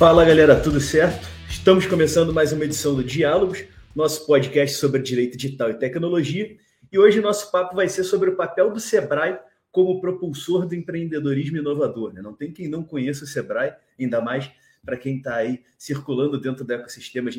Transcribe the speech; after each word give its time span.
Fala 0.00 0.24
galera, 0.24 0.58
tudo 0.58 0.80
certo? 0.80 1.28
Estamos 1.46 1.84
começando 1.84 2.32
mais 2.32 2.54
uma 2.54 2.64
edição 2.64 2.94
do 2.94 3.04
Diálogos, 3.04 3.66
nosso 3.94 4.26
podcast 4.26 4.78
sobre 4.78 5.02
direito 5.02 5.36
digital 5.36 5.68
e 5.68 5.74
tecnologia. 5.74 6.56
E 6.90 6.98
hoje 6.98 7.20
nosso 7.20 7.52
papo 7.52 7.76
vai 7.76 7.86
ser 7.86 8.04
sobre 8.04 8.30
o 8.30 8.34
papel 8.34 8.72
do 8.72 8.80
Sebrae 8.80 9.38
como 9.70 10.00
propulsor 10.00 10.66
do 10.66 10.74
empreendedorismo 10.74 11.58
inovador. 11.58 12.14
Né? 12.14 12.22
Não 12.22 12.32
tem 12.32 12.50
quem 12.50 12.66
não 12.66 12.82
conheça 12.82 13.24
o 13.24 13.26
Sebrae, 13.26 13.74
ainda 14.00 14.22
mais 14.22 14.50
para 14.82 14.96
quem 14.96 15.18
está 15.18 15.36
aí 15.36 15.60
circulando 15.76 16.40
dentro 16.40 16.64
do 16.64 16.72
ecossistema 16.72 17.30
de 17.30 17.38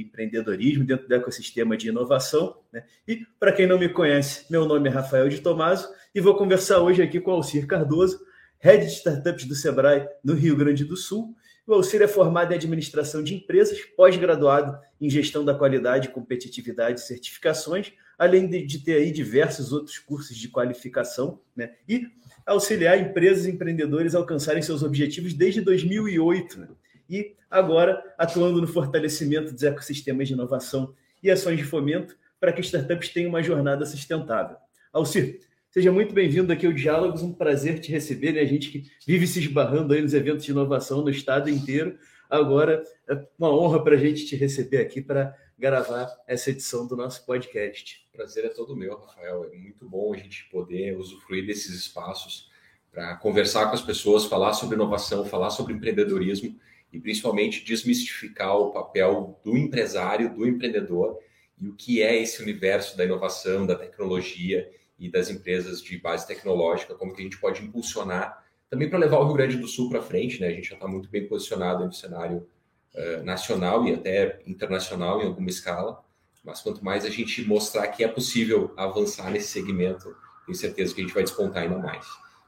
empreendedorismo, 0.00 0.84
dentro 0.84 1.08
do 1.08 1.14
ecossistema 1.14 1.78
de 1.78 1.88
inovação. 1.88 2.58
Né? 2.70 2.84
E 3.08 3.24
para 3.38 3.52
quem 3.52 3.66
não 3.66 3.78
me 3.78 3.88
conhece, 3.88 4.44
meu 4.50 4.66
nome 4.66 4.90
é 4.90 4.92
Rafael 4.92 5.30
de 5.30 5.40
Tomaso 5.40 5.88
e 6.14 6.20
vou 6.20 6.36
conversar 6.36 6.80
hoje 6.82 7.00
aqui 7.00 7.18
com 7.18 7.30
Alcir 7.30 7.66
Cardoso, 7.66 8.20
Head 8.58 8.84
de 8.84 8.92
Startups 8.92 9.46
do 9.46 9.54
Sebrae 9.54 10.06
no 10.22 10.34
Rio 10.34 10.54
Grande 10.54 10.84
do 10.84 10.94
Sul. 10.94 11.34
O 11.70 11.74
Alcir 11.74 12.02
é 12.02 12.08
formado 12.08 12.50
em 12.50 12.56
administração 12.56 13.22
de 13.22 13.32
empresas, 13.32 13.78
pós-graduado 13.96 14.76
em 15.00 15.08
gestão 15.08 15.44
da 15.44 15.54
qualidade, 15.54 16.08
competitividade 16.08 16.98
e 16.98 17.04
certificações, 17.04 17.92
além 18.18 18.48
de, 18.48 18.66
de, 18.66 18.80
ter 18.80 18.94
aí 18.94 19.12
diversos 19.12 19.72
outros 19.72 19.96
cursos 19.96 20.36
de 20.36 20.48
qualificação, 20.48 21.38
né? 21.54 21.74
E 21.88 22.08
auxiliar 22.44 22.98
empresas 22.98 23.46
e 23.46 23.52
empreendedores 23.52 24.16
a 24.16 24.18
alcançarem 24.18 24.60
seus 24.60 24.82
objetivos 24.82 25.32
desde 25.32 25.60
2008. 25.60 26.58
Né? 26.58 26.68
E 27.08 27.36
agora 27.48 28.02
atuando 28.18 28.60
no 28.60 28.66
fortalecimento 28.66 29.52
dos 29.52 29.62
ecossistemas 29.62 30.26
de 30.26 30.34
inovação 30.34 30.92
e 31.22 31.30
ações 31.30 31.56
de 31.56 31.62
fomento 31.62 32.18
para 32.40 32.52
que 32.52 32.62
startups 32.62 33.10
tenham 33.10 33.28
uma 33.28 33.44
jornada 33.44 33.86
sustentável. 33.86 34.56
Alcir, 34.92 35.38
seja 35.70 35.92
muito 35.92 36.12
bem-vindo 36.12 36.52
aqui 36.52 36.66
ao 36.66 36.72
Diálogos, 36.72 37.22
um 37.22 37.32
prazer 37.32 37.78
te 37.78 37.92
receber, 37.92 38.32
né? 38.32 38.40
A 38.40 38.44
gente 38.44 38.70
que 38.70 38.90
vive 39.06 39.24
se 39.26 39.38
esbarrando 39.38 39.94
aí 39.94 40.02
nos 40.02 40.14
eventos 40.14 40.44
de 40.44 40.50
inovação 40.50 41.02
no 41.02 41.10
estado 41.10 41.48
inteiro. 41.48 41.96
Agora, 42.28 42.82
é 43.08 43.24
uma 43.38 43.54
honra 43.54 43.82
para 43.82 43.94
a 43.94 43.98
gente 43.98 44.26
te 44.26 44.34
receber 44.34 44.78
aqui 44.78 45.00
para 45.00 45.36
gravar 45.56 46.10
essa 46.26 46.50
edição 46.50 46.88
do 46.88 46.96
nosso 46.96 47.24
podcast. 47.24 48.04
Prazer 48.12 48.46
é 48.46 48.48
todo 48.48 48.76
meu, 48.76 48.98
Rafael. 48.98 49.48
É 49.52 49.56
muito 49.56 49.88
bom 49.88 50.12
a 50.12 50.16
gente 50.16 50.48
poder 50.50 50.96
usufruir 50.96 51.46
desses 51.46 51.72
espaços 51.72 52.50
para 52.90 53.14
conversar 53.16 53.66
com 53.66 53.74
as 53.74 53.82
pessoas, 53.82 54.24
falar 54.24 54.54
sobre 54.54 54.74
inovação, 54.74 55.24
falar 55.24 55.50
sobre 55.50 55.72
empreendedorismo 55.72 56.58
e 56.92 56.98
principalmente 56.98 57.64
desmistificar 57.64 58.56
o 58.56 58.72
papel 58.72 59.40
do 59.44 59.56
empresário, 59.56 60.34
do 60.34 60.48
empreendedor 60.48 61.16
e 61.60 61.68
o 61.68 61.76
que 61.76 62.02
é 62.02 62.20
esse 62.20 62.42
universo 62.42 62.96
da 62.96 63.04
inovação, 63.04 63.64
da 63.64 63.76
tecnologia 63.76 64.68
e 65.00 65.10
das 65.10 65.30
empresas 65.30 65.82
de 65.82 65.98
base 65.98 66.26
tecnológica, 66.26 66.94
como 66.94 67.14
que 67.14 67.22
a 67.22 67.24
gente 67.24 67.38
pode 67.38 67.64
impulsionar 67.64 68.44
também 68.68 68.88
para 68.88 68.98
levar 68.98 69.18
o 69.18 69.24
Rio 69.24 69.34
Grande 69.34 69.56
do 69.56 69.66
Sul 69.66 69.88
para 69.88 70.02
frente, 70.02 70.40
né? 70.40 70.48
A 70.48 70.52
gente 70.52 70.68
já 70.68 70.74
está 70.74 70.86
muito 70.86 71.08
bem 71.08 71.26
posicionado 71.26 71.84
no 71.84 71.92
cenário 71.92 72.46
uh, 72.94 73.24
nacional 73.24 73.84
e 73.88 73.94
até 73.94 74.38
internacional 74.46 75.20
em 75.22 75.26
alguma 75.26 75.48
escala, 75.48 76.04
mas 76.44 76.60
quanto 76.60 76.84
mais 76.84 77.04
a 77.04 77.10
gente 77.10 77.42
mostrar 77.42 77.88
que 77.88 78.04
é 78.04 78.08
possível 78.08 78.72
avançar 78.76 79.30
nesse 79.30 79.48
segmento, 79.48 80.14
tenho 80.46 80.56
certeza 80.56 80.94
que 80.94 81.00
a 81.00 81.04
gente 81.04 81.14
vai 81.14 81.24
despontar 81.24 81.64
ainda 81.64 81.78
mais. 81.78 82.06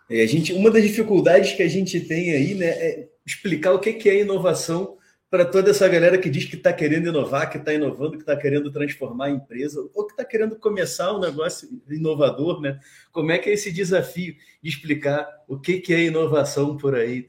E 0.08 0.20
a 0.20 0.26
gente, 0.26 0.52
uma 0.52 0.70
das 0.70 0.82
dificuldades 0.82 1.52
que 1.52 1.62
a 1.62 1.68
gente 1.68 1.98
tem 2.00 2.30
aí, 2.32 2.54
né, 2.54 2.66
é 2.66 3.08
explicar 3.26 3.72
o 3.72 3.78
que 3.78 4.08
é 4.08 4.20
inovação 4.20 4.98
para 5.32 5.46
toda 5.46 5.70
essa 5.70 5.88
galera 5.88 6.18
que 6.18 6.28
diz 6.28 6.44
que 6.44 6.56
está 6.56 6.74
querendo 6.74 7.08
inovar, 7.08 7.48
que 7.50 7.56
está 7.56 7.72
inovando, 7.72 8.18
que 8.18 8.22
está 8.22 8.36
querendo 8.36 8.70
transformar 8.70 9.28
a 9.28 9.30
empresa, 9.30 9.80
ou 9.94 10.04
que 10.04 10.12
está 10.12 10.26
querendo 10.26 10.58
começar 10.58 11.10
um 11.16 11.20
negócio 11.20 11.70
inovador, 11.88 12.60
né? 12.60 12.78
Como 13.10 13.32
é 13.32 13.38
que 13.38 13.48
é 13.48 13.54
esse 13.54 13.72
desafio 13.72 14.36
de 14.62 14.68
explicar 14.68 15.26
o 15.48 15.58
que 15.58 15.82
é 15.88 16.02
inovação 16.02 16.76
por 16.76 16.94
aí? 16.94 17.26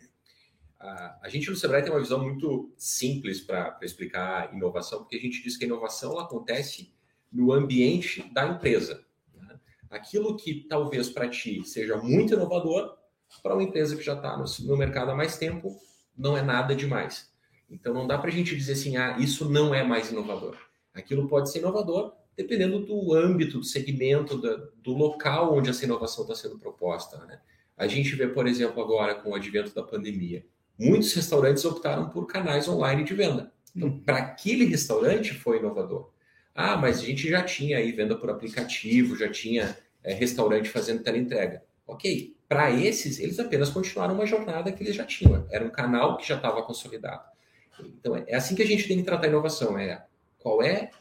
A 0.77 1.29
gente 1.29 1.49
no 1.49 1.55
Sebrae 1.55 1.81
tem 1.81 1.93
uma 1.93 2.01
visão 2.01 2.21
muito 2.21 2.73
simples 2.75 3.39
para 3.39 3.79
explicar 3.81 4.53
inovação, 4.53 4.99
porque 4.99 5.15
a 5.15 5.21
gente 5.21 5.41
diz 5.41 5.55
que 5.55 5.63
a 5.63 5.67
inovação 5.67 6.19
acontece 6.19 6.93
no 7.31 7.53
ambiente 7.53 8.29
da 8.33 8.45
empresa. 8.45 9.01
Né? 9.33 9.57
Aquilo 9.89 10.35
que 10.35 10.67
talvez 10.67 11.09
para 11.09 11.29
ti 11.29 11.63
seja 11.63 11.95
muito 11.95 12.33
inovador, 12.33 12.97
para 13.41 13.53
uma 13.53 13.63
empresa 13.63 13.95
que 13.95 14.03
já 14.03 14.13
está 14.13 14.35
no, 14.35 14.43
no, 14.67 14.75
mercado 14.75 15.11
há 15.11 15.15
mais 15.15 15.37
tempo, 15.37 15.73
não 16.17 16.35
é 16.35 16.41
nada 16.41 16.75
demais. 16.75 17.32
Então 17.69 17.93
não 17.93 18.07
dá 18.07 18.17
para 18.17 18.29
a 18.29 18.33
gente 18.33 18.55
dizer 18.55 18.73
assim, 18.73 18.97
ah, 18.97 19.17
isso 19.19 19.49
não 19.49 19.73
é 19.73 19.83
mais 19.83 20.11
inovador. 20.11 20.55
Aquilo 20.93 21.27
pode 21.27 21.51
ser 21.51 21.59
inovador 21.59 22.13
dependendo 22.35 22.79
do 22.79 23.13
âmbito, 23.13 23.59
do 23.59 23.63
segmento, 23.63 24.37
do, 24.37 24.93
local 24.93 25.55
onde 25.55 25.69
essa 25.69 25.85
inovação 25.85 26.23
está 26.23 26.35
sendo 26.35 26.57
proposta. 26.57 27.17
Né? 27.25 27.39
A 27.77 27.87
gente 27.87 28.15
vê, 28.15 28.27
por 28.27 28.47
exemplo, 28.47 28.81
agora 28.81 29.15
com 29.15 29.31
o 29.31 29.35
advento 29.35 29.73
da 29.73 29.83
pandemia, 29.83 30.45
muitos 30.77 31.13
restaurantes 31.13 31.63
optaram 31.63 32.09
por 32.09 32.25
canais 32.25 32.67
online 32.67 33.03
de 33.03 33.13
venda. 33.13 33.51
Então, 33.75 33.89
hum. 33.89 33.99
para 33.99 34.17
aquele 34.17 34.65
restaurante 34.65 35.33
foi 35.33 35.59
inovador. 35.59 36.11
Ah, 36.55 36.77
mas 36.77 36.99
a 36.99 37.03
gente 37.03 37.27
já 37.27 37.41
tinha 37.41 37.77
aí 37.77 37.91
venda 37.91 38.15
por 38.15 38.29
aplicativo, 38.29 39.15
já 39.15 39.29
tinha 39.29 39.75
é, 40.03 40.13
restaurante 40.13 40.69
fazendo 40.69 41.01
teleentrega. 41.01 41.63
Ok, 41.85 42.35
para 42.47 42.71
esses, 42.71 43.19
eles 43.19 43.39
apenas 43.39 43.69
continuaram 43.69 44.13
uma 44.13 44.25
jornada 44.25 44.71
que 44.71 44.83
eles 44.83 44.95
já 44.95 45.03
tinham. 45.03 45.47
Era 45.49 45.65
um 45.65 45.71
canal 45.71 46.17
que 46.17 46.27
já 46.27 46.35
estava 46.35 46.61
consolidado. 46.61 47.32
Então, 47.79 48.15
é 48.15 48.35
assim 48.35 48.55
que 48.55 48.63
a 48.63 48.67
gente 48.67 48.87
tem 48.87 48.97
que 48.97 49.03
tratar 49.03 49.27
a 49.27 49.29
inovação. 49.29 49.77
É 49.77 50.05
qual 50.39 50.61
é 50.61 50.91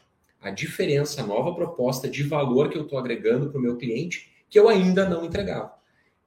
a 0.41 0.49
diferença, 0.49 1.21
a 1.21 1.25
nova 1.25 1.53
proposta 1.53 2.09
de 2.09 2.23
valor 2.23 2.69
que 2.69 2.77
eu 2.77 2.83
estou 2.83 2.99
agregando 2.99 3.49
para 3.49 3.59
o 3.59 3.61
meu 3.61 3.77
cliente 3.77 4.31
que 4.49 4.59
eu 4.59 4.69
ainda 4.69 5.09
não 5.09 5.25
entregava. 5.25 5.73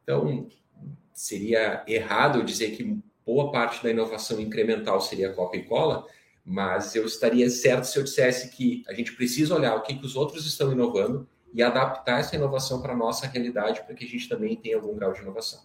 Então, 0.03 0.49
seria 1.13 1.85
errado 1.87 2.41
eu 2.41 2.45
dizer 2.45 2.73
que 2.73 2.99
boa 3.25 3.53
parte 3.53 3.83
da 3.83 3.91
inovação 3.91 4.41
incremental 4.41 5.01
seria 5.01 5.33
copia 5.33 5.61
e 5.61 5.65
cola, 5.65 6.05
mas 6.45 6.97
eu 6.97 7.07
estaria 7.07 7.49
certo 7.51 7.85
se 7.85 7.99
eu 7.99 8.03
dissesse 8.03 8.51
que 8.51 8.83
a 8.89 8.95
gente 8.95 9.13
precisa 9.13 9.55
olhar 9.55 9.77
o 9.77 9.83
que, 9.83 9.95
que 9.95 10.05
os 10.05 10.17
outros 10.17 10.45
estão 10.45 10.73
inovando 10.73 11.29
e 11.55 11.63
adaptar 11.63 12.21
essa 12.21 12.37
inovação 12.37 12.83
para 12.83 12.93
a 12.93 12.97
nossa 12.97 13.27
realidade, 13.27 13.83
para 13.85 13.95
que 13.95 14.05
a 14.05 14.09
gente 14.09 14.29
também 14.29 14.57
tenha 14.57 14.77
algum 14.77 14.95
grau 14.95 15.13
de 15.13 15.23
inovação. 15.23 15.61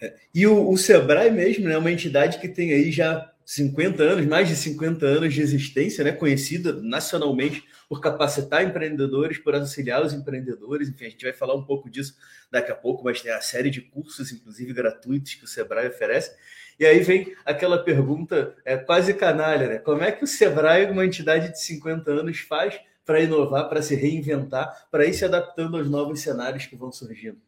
É, 0.00 0.14
e 0.34 0.46
o, 0.46 0.70
o 0.70 0.76
Sebrae 0.76 1.30
mesmo 1.30 1.66
é 1.66 1.70
né, 1.70 1.78
uma 1.78 1.90
entidade 1.90 2.38
que 2.38 2.48
tem 2.48 2.72
aí 2.72 2.92
já 2.92 3.32
50 3.46 4.02
anos, 4.02 4.26
mais 4.26 4.48
de 4.48 4.56
50 4.56 5.06
anos 5.06 5.32
de 5.32 5.40
existência, 5.40 6.02
né, 6.02 6.10
conhecida 6.10 6.72
nacionalmente 6.82 7.62
por 7.88 8.00
capacitar 8.00 8.64
empreendedores, 8.64 9.38
por 9.38 9.54
auxiliar 9.54 10.04
os 10.04 10.12
empreendedores. 10.12 10.88
Enfim, 10.88 11.06
a 11.06 11.10
gente 11.10 11.24
vai 11.24 11.32
falar 11.32 11.54
um 11.54 11.64
pouco 11.64 11.88
disso 11.88 12.16
daqui 12.50 12.72
a 12.72 12.74
pouco, 12.74 13.04
mas 13.04 13.22
tem 13.22 13.30
a 13.30 13.40
série 13.40 13.70
de 13.70 13.80
cursos, 13.80 14.32
inclusive 14.32 14.72
gratuitos, 14.72 15.34
que 15.34 15.44
o 15.44 15.46
Sebrae 15.46 15.86
oferece. 15.86 16.34
E 16.78 16.84
aí 16.84 16.98
vem 16.98 17.36
aquela 17.44 17.78
pergunta 17.78 18.56
é, 18.64 18.76
quase 18.76 19.14
canalha, 19.14 19.68
né? 19.68 19.78
Como 19.78 20.02
é 20.02 20.10
que 20.10 20.24
o 20.24 20.26
Sebrae, 20.26 20.90
uma 20.90 21.06
entidade 21.06 21.52
de 21.52 21.62
50 21.62 22.10
anos, 22.10 22.40
faz 22.40 22.80
para 23.04 23.20
inovar, 23.20 23.68
para 23.68 23.80
se 23.80 23.94
reinventar, 23.94 24.88
para 24.90 25.06
ir 25.06 25.14
se 25.14 25.24
adaptando 25.24 25.76
aos 25.76 25.88
novos 25.88 26.20
cenários 26.20 26.66
que 26.66 26.74
vão 26.74 26.90
surgindo? 26.90 27.40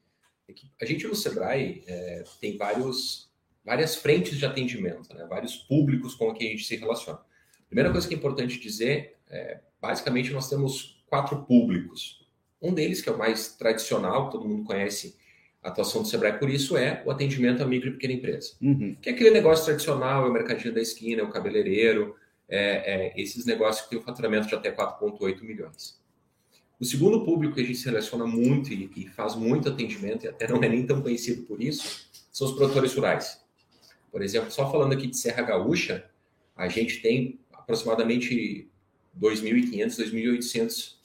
A 0.80 0.84
gente 0.84 1.08
no 1.08 1.14
Sebrae 1.16 1.82
é, 1.88 2.22
tem 2.40 2.56
vários 2.56 3.27
várias 3.68 3.96
frentes 3.96 4.38
de 4.38 4.46
atendimento, 4.46 5.14
né? 5.14 5.26
vários 5.28 5.56
públicos 5.56 6.14
com 6.14 6.32
que 6.32 6.46
a 6.46 6.50
gente 6.50 6.64
se 6.64 6.74
relaciona. 6.74 7.20
Primeira 7.66 7.92
coisa 7.92 8.08
que 8.08 8.14
é 8.14 8.16
importante 8.16 8.58
dizer 8.58 9.18
é, 9.30 9.60
basicamente, 9.80 10.32
nós 10.32 10.48
temos 10.48 11.02
quatro 11.06 11.44
públicos. 11.44 12.26
Um 12.60 12.72
deles, 12.72 13.00
que 13.02 13.08
é 13.08 13.12
o 13.12 13.18
mais 13.18 13.56
tradicional, 13.56 14.30
todo 14.30 14.48
mundo 14.48 14.64
conhece 14.64 15.16
a 15.62 15.68
atuação 15.68 16.02
do 16.02 16.08
Sebrae 16.08 16.38
por 16.38 16.48
isso, 16.48 16.76
é 16.76 17.02
o 17.04 17.10
atendimento 17.10 17.62
à 17.62 17.66
micro 17.66 17.90
e 17.90 17.92
pequena 17.92 18.14
empresa. 18.14 18.54
Uhum. 18.60 18.96
Que 19.00 19.10
é 19.10 19.12
aquele 19.12 19.30
negócio 19.30 19.66
tradicional, 19.66 20.24
é 20.24 20.28
o 20.30 20.32
mercadinho 20.32 20.74
da 20.74 20.80
esquina, 20.80 21.20
é 21.20 21.24
o 21.24 21.30
cabeleireiro, 21.30 22.16
é, 22.48 23.12
é 23.12 23.20
esses 23.20 23.44
negócios 23.44 23.84
que 23.84 23.90
têm 23.90 23.98
um 23.98 24.02
faturamento 24.02 24.48
de 24.48 24.54
até 24.54 24.72
4,8 24.72 25.42
milhões. 25.42 25.98
O 26.80 26.84
segundo 26.84 27.24
público 27.24 27.56
que 27.56 27.60
a 27.60 27.64
gente 27.64 27.78
seleciona 27.78 28.24
muito 28.24 28.72
e, 28.72 28.90
e 28.96 29.08
faz 29.08 29.34
muito 29.34 29.68
atendimento, 29.68 30.24
e 30.24 30.28
até 30.28 30.48
não 30.48 30.62
é 30.62 30.68
nem 30.68 30.86
tão 30.86 31.02
conhecido 31.02 31.42
por 31.42 31.60
isso, 31.60 32.08
são 32.32 32.46
os 32.46 32.54
produtores 32.54 32.94
rurais. 32.94 33.44
Por 34.10 34.22
exemplo, 34.22 34.50
só 34.50 34.70
falando 34.70 34.92
aqui 34.92 35.06
de 35.06 35.16
Serra 35.16 35.42
Gaúcha, 35.42 36.08
a 36.56 36.68
gente 36.68 37.00
tem 37.00 37.38
aproximadamente 37.52 38.68
2.500, 39.18 40.12
2.800 40.12 40.98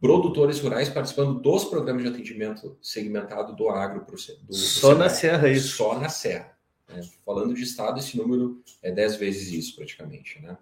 produtores 0.00 0.60
rurais 0.60 0.88
participando 0.88 1.40
dos 1.40 1.64
programas 1.64 2.02
de 2.02 2.08
atendimento 2.08 2.76
segmentado 2.80 3.54
do 3.54 3.68
agro. 3.68 4.04
Do, 4.04 4.46
do 4.46 4.54
Só 4.54 4.94
na 4.94 5.08
Serra, 5.08 5.48
é 5.48 5.52
isso? 5.52 5.76
Só 5.76 5.98
na 5.98 6.08
Serra. 6.08 6.56
Né? 6.88 7.02
Falando 7.24 7.54
de 7.54 7.62
estado, 7.62 7.98
esse 7.98 8.16
número 8.16 8.62
é 8.82 8.90
10 8.90 9.16
vezes 9.16 9.52
isso, 9.52 9.76
praticamente. 9.76 10.40
Né? 10.40 10.56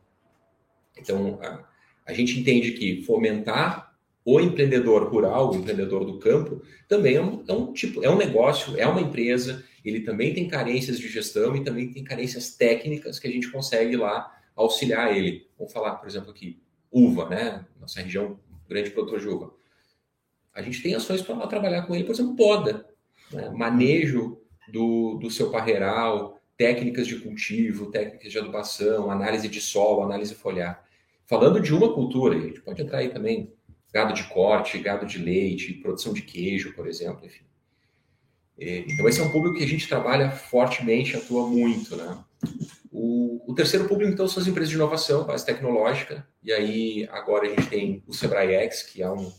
Então, 0.96 1.38
a, 1.40 1.64
a 2.04 2.12
gente 2.12 2.38
entende 2.38 2.72
que 2.72 3.02
fomentar 3.04 3.87
o 4.30 4.38
empreendedor 4.40 5.08
rural, 5.08 5.50
o 5.50 5.56
empreendedor 5.56 6.04
do 6.04 6.18
campo, 6.18 6.60
também 6.86 7.16
é 7.16 7.22
um, 7.22 7.42
é 7.48 7.52
um, 7.54 7.72
tipo, 7.72 8.04
é 8.04 8.10
um 8.10 8.18
negócio, 8.18 8.78
é 8.78 8.86
uma 8.86 9.00
empresa, 9.00 9.64
ele 9.82 10.00
também 10.00 10.34
tem 10.34 10.46
carências 10.46 10.98
de 10.98 11.08
gestão 11.08 11.56
e 11.56 11.64
também 11.64 11.90
tem 11.90 12.04
carências 12.04 12.54
técnicas 12.54 13.18
que 13.18 13.26
a 13.26 13.30
gente 13.30 13.50
consegue 13.50 13.96
lá 13.96 14.30
auxiliar 14.54 15.16
ele. 15.16 15.48
Vamos 15.56 15.72
falar, 15.72 15.92
por 15.92 16.06
exemplo, 16.06 16.30
aqui, 16.30 16.60
uva, 16.92 17.26
né? 17.30 17.64
Nossa 17.80 18.02
região, 18.02 18.38
grande 18.68 18.90
produtor 18.90 19.18
de 19.18 19.28
uva. 19.28 19.54
A 20.54 20.60
gente 20.60 20.82
tem 20.82 20.94
ações 20.94 21.22
para 21.22 21.46
trabalhar 21.46 21.86
com 21.86 21.94
ele, 21.94 22.04
por 22.04 22.12
exemplo, 22.12 22.36
poda, 22.36 22.84
né? 23.32 23.48
manejo 23.48 24.38
do, 24.70 25.14
do 25.14 25.30
seu 25.30 25.50
parreiral, 25.50 26.38
técnicas 26.54 27.06
de 27.06 27.18
cultivo, 27.18 27.90
técnicas 27.90 28.30
de 28.30 28.38
adubação, 28.38 29.10
análise 29.10 29.48
de 29.48 29.62
solo, 29.62 30.02
análise 30.02 30.34
foliar. 30.34 30.86
Falando 31.24 31.60
de 31.60 31.72
uma 31.72 31.94
cultura, 31.94 32.36
a 32.36 32.40
gente 32.40 32.60
pode 32.60 32.82
entrar 32.82 32.98
aí 32.98 33.08
também 33.08 33.56
gado 33.92 34.14
de 34.14 34.24
corte, 34.24 34.78
gado 34.78 35.06
de 35.06 35.18
leite, 35.18 35.72
produção 35.74 36.12
de 36.12 36.22
queijo, 36.22 36.74
por 36.74 36.86
exemplo, 36.86 37.24
enfim. 37.24 37.44
Então, 38.60 39.08
esse 39.08 39.20
é 39.20 39.22
um 39.22 39.30
público 39.30 39.56
que 39.56 39.64
a 39.64 39.68
gente 39.68 39.86
trabalha 39.86 40.32
fortemente, 40.32 41.16
atua 41.16 41.46
muito, 41.46 41.96
né? 41.96 42.18
O, 42.90 43.52
o, 43.52 43.54
terceiro 43.54 43.86
público, 43.86 44.12
então, 44.12 44.26
são 44.26 44.42
as 44.42 44.48
empresas 44.48 44.70
de 44.70 44.74
inovação, 44.74 45.24
base 45.24 45.46
tecnológica, 45.46 46.26
e 46.42 46.52
aí 46.52 47.08
agora 47.12 47.46
a 47.46 47.50
gente 47.50 47.68
tem 47.68 48.02
o 48.06 48.12
Sebrae 48.12 48.54
X, 48.54 48.82
que 48.82 49.00
é 49.00 49.08
um, 49.08 49.32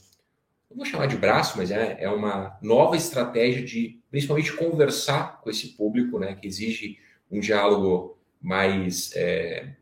não 0.70 0.78
vou 0.78 0.86
chamar 0.86 1.08
de 1.08 1.18
braço, 1.18 1.58
mas 1.58 1.70
é, 1.70 1.98
é 2.00 2.10
uma 2.10 2.58
nova 2.62 2.96
estratégia 2.96 3.62
de, 3.62 4.00
principalmente, 4.10 4.54
conversar 4.54 5.42
com 5.42 5.50
esse 5.50 5.76
público, 5.76 6.18
né, 6.18 6.36
que 6.36 6.48
exige 6.48 6.98
um 7.30 7.40
diálogo 7.40 8.18
mais 8.42 9.12
é, 9.16 9.74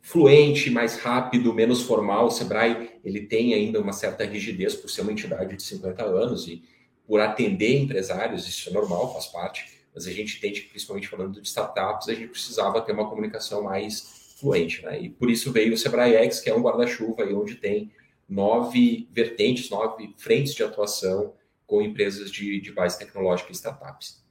fluente, 0.00 0.70
mais 0.70 0.96
rápido, 0.98 1.52
menos 1.52 1.82
formal. 1.82 2.26
O 2.26 2.30
Sebrae 2.30 2.91
ele 3.04 3.26
tem 3.26 3.54
ainda 3.54 3.80
uma 3.80 3.92
certa 3.92 4.24
rigidez 4.24 4.74
por 4.74 4.88
ser 4.88 5.02
uma 5.02 5.12
entidade 5.12 5.56
de 5.56 5.62
50 5.62 6.04
anos 6.04 6.46
e 6.46 6.62
por 7.06 7.20
atender 7.20 7.76
empresários, 7.76 8.48
isso 8.48 8.70
é 8.70 8.72
normal, 8.72 9.12
faz 9.12 9.26
parte, 9.26 9.66
mas 9.94 10.06
a 10.06 10.12
gente 10.12 10.38
entende 10.38 10.62
principalmente 10.62 11.08
falando 11.08 11.40
de 11.40 11.46
startups, 11.46 12.08
a 12.08 12.14
gente 12.14 12.28
precisava 12.28 12.80
ter 12.80 12.92
uma 12.92 13.08
comunicação 13.08 13.62
mais 13.62 14.36
fluente. 14.38 14.82
Né? 14.82 15.02
E 15.02 15.08
por 15.10 15.30
isso 15.30 15.52
veio 15.52 15.74
o 15.74 15.76
Sebrae 15.76 16.14
X, 16.14 16.40
que 16.40 16.48
é 16.48 16.54
um 16.54 16.62
guarda-chuva 16.62 17.24
onde 17.24 17.56
tem 17.56 17.90
nove 18.28 19.08
vertentes, 19.10 19.68
nove 19.68 20.14
frentes 20.16 20.54
de 20.54 20.62
atuação 20.62 21.34
com 21.66 21.82
empresas 21.82 22.30
de, 22.30 22.60
de 22.60 22.72
base 22.72 22.98
tecnológica 22.98 23.50
e 23.50 23.54
startups. 23.54 24.22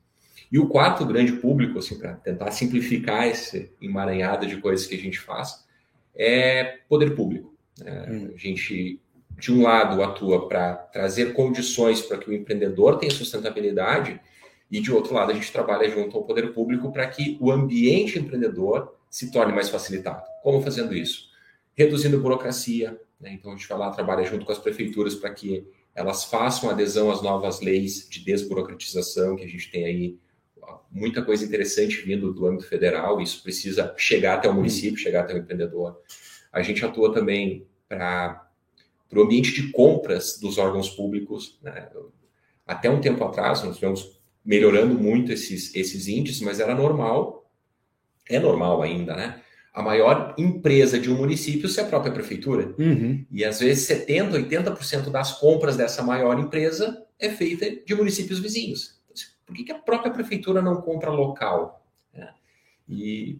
E 0.51 0.59
o 0.59 0.67
quarto 0.67 1.06
grande 1.06 1.33
público, 1.33 1.79
assim, 1.79 1.97
para 1.97 2.15
tentar 2.15 2.51
simplificar 2.51 3.27
esse 3.27 3.71
emaranhado 3.81 4.45
de 4.45 4.57
coisas 4.57 4.85
que 4.85 4.95
a 4.95 4.97
gente 4.97 5.19
faz, 5.19 5.65
é 6.13 6.79
poder 6.89 7.15
público. 7.15 7.50
Né? 7.79 8.07
Hum. 8.09 8.31
A 8.33 8.38
gente, 8.38 9.01
de 9.38 9.51
um 9.51 9.62
lado, 9.62 10.01
atua 10.03 10.47
para 10.47 10.73
trazer 10.75 11.33
condições 11.33 12.01
para 12.01 12.18
que 12.18 12.29
o 12.29 12.33
empreendedor 12.33 12.97
tenha 12.97 13.12
sustentabilidade, 13.12 14.19
e 14.69 14.79
de 14.79 14.91
outro 14.91 15.13
lado, 15.13 15.31
a 15.31 15.33
gente 15.33 15.51
trabalha 15.51 15.89
junto 15.89 16.15
ao 16.15 16.23
poder 16.23 16.53
público 16.53 16.91
para 16.94 17.06
que 17.07 17.38
o 17.41 17.51
ambiente 17.51 18.18
empreendedor 18.18 18.95
se 19.09 19.29
torne 19.29 19.51
mais 19.51 19.69
facilitado. 19.69 20.23
Como 20.41 20.62
fazendo 20.62 20.95
isso? 20.95 21.29
Reduzindo 21.75 22.19
burocracia. 22.19 22.97
Né? 23.19 23.33
Então, 23.33 23.51
a 23.51 23.56
gente 23.56 23.68
vai 23.68 23.77
lá, 23.77 23.91
trabalha 23.91 24.24
junto 24.24 24.45
com 24.45 24.51
as 24.51 24.57
prefeituras 24.57 25.13
para 25.15 25.29
que 25.33 25.67
elas 25.94 26.24
façam 26.24 26.69
adesão 26.69 27.12
às 27.12 27.21
novas 27.21 27.59
leis 27.59 28.07
de 28.09 28.24
desburocratização 28.24 29.35
que 29.35 29.44
a 29.44 29.47
gente 29.47 29.69
tem 29.69 29.83
aí 29.83 30.17
muita 30.89 31.21
coisa 31.21 31.45
interessante 31.45 32.01
vindo 32.01 32.33
do 32.33 32.45
âmbito 32.45 32.67
federal, 32.67 33.21
isso 33.21 33.41
precisa 33.41 33.94
chegar 33.97 34.35
até 34.35 34.50
o 34.50 34.53
município, 34.53 34.97
chegar 34.97 35.21
até 35.21 35.33
o 35.33 35.38
empreendedor. 35.38 35.97
A 36.51 36.62
gente 36.62 36.83
atua 36.83 37.13
também 37.13 37.65
para 37.88 38.42
o 39.13 39.21
ambiente 39.21 39.53
de 39.53 39.71
compras 39.71 40.39
dos 40.39 40.57
órgãos 40.57 40.89
públicos. 40.89 41.59
Né? 41.62 41.89
Até 42.65 42.89
um 42.89 43.01
tempo 43.01 43.24
atrás, 43.24 43.63
nós 43.63 43.75
tivemos 43.75 44.19
melhorando 44.44 44.95
muito 44.95 45.31
esses, 45.31 45.74
esses 45.75 46.07
índices, 46.07 46.42
mas 46.42 46.59
era 46.59 46.74
normal, 46.74 47.50
é 48.27 48.39
normal 48.39 48.81
ainda, 48.81 49.15
né? 49.15 49.42
A 49.74 49.81
maior 49.81 50.36
empresa 50.38 51.00
de 51.00 51.09
um 51.09 51.15
município 51.15 51.69
ser 51.69 51.81
a 51.81 51.86
própria 51.86 52.12
prefeitura. 52.12 52.75
Uhum. 52.77 53.25
E 53.31 53.45
às 53.45 53.62
vezes 53.62 53.88
70%, 53.88 54.50
80% 54.50 55.09
das 55.09 55.39
compras 55.39 55.77
dessa 55.77 56.03
maior 56.03 56.38
empresa 56.38 57.06
é 57.18 57.30
feita 57.30 57.69
de 57.69 57.95
municípios 57.95 58.39
vizinhos. 58.39 59.00
Por 59.45 59.56
que, 59.56 59.63
que 59.63 59.71
a 59.71 59.80
própria 59.80 60.12
prefeitura 60.12 60.62
não 60.62 60.81
compra 60.81 61.09
local? 61.09 61.86
É. 62.13 62.30
E 62.88 63.39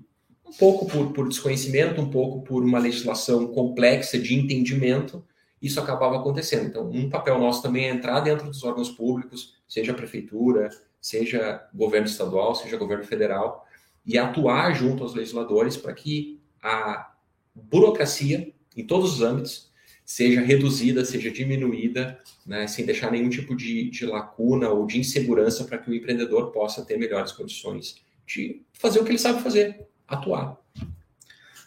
um 0.52 0.58
pouco 0.58 0.86
por, 0.86 1.14
por 1.14 1.30
desconhecimento, 1.30 2.02
um 2.02 2.10
pouco 2.10 2.42
por 2.42 2.64
uma 2.64 2.78
legislação 2.78 3.48
complexa 3.48 4.20
de 4.20 4.36
entendimento, 4.36 5.24
isso 5.62 5.80
acabava 5.80 6.18
acontecendo. 6.18 6.68
Então, 6.68 6.90
um 6.90 7.10
papel 7.10 7.40
nosso 7.40 7.62
também 7.62 7.86
é 7.86 7.90
entrar 7.90 8.20
dentro 8.20 8.48
dos 8.48 8.64
órgãos 8.64 8.90
públicos, 8.90 9.56
seja 9.68 9.94
a 9.94 9.96
prefeitura, 9.96 10.70
seja 11.00 11.66
governo 11.74 12.08
estadual, 12.08 12.54
seja 12.54 12.76
governo 12.76 13.06
federal, 13.06 13.66
e 14.06 14.18
atuar 14.18 14.74
junto 14.74 15.04
aos 15.04 15.14
legisladores 15.14 15.78
para 15.78 15.94
que 15.94 16.42
a 16.62 17.14
burocracia, 17.56 18.52
em 18.76 18.86
todos 18.86 19.14
os 19.14 19.22
âmbitos, 19.22 19.72
seja 20.04 20.42
reduzida, 20.42 21.06
seja 21.06 21.32
diminuída, 21.32 22.20
né, 22.46 22.68
sem 22.68 22.86
deixar 22.86 23.12
nenhum 23.12 23.30
tipo 23.30 23.56
de, 23.56 23.90
de 23.90 24.06
lacuna 24.06 24.70
ou 24.70 24.86
de 24.86 25.00
insegurança 25.00 25.64
para 25.64 25.78
que 25.78 25.90
o 25.90 25.94
empreendedor 25.94 26.52
possa 26.52 26.84
ter 26.84 26.98
melhores 26.98 27.32
condições 27.32 28.02
de 28.26 28.64
fazer 28.74 29.00
o 29.00 29.06
que 29.06 29.12
ele 29.12 29.20
sabe 29.20 29.42
fazer, 29.42 29.88
atuar. 30.16 30.58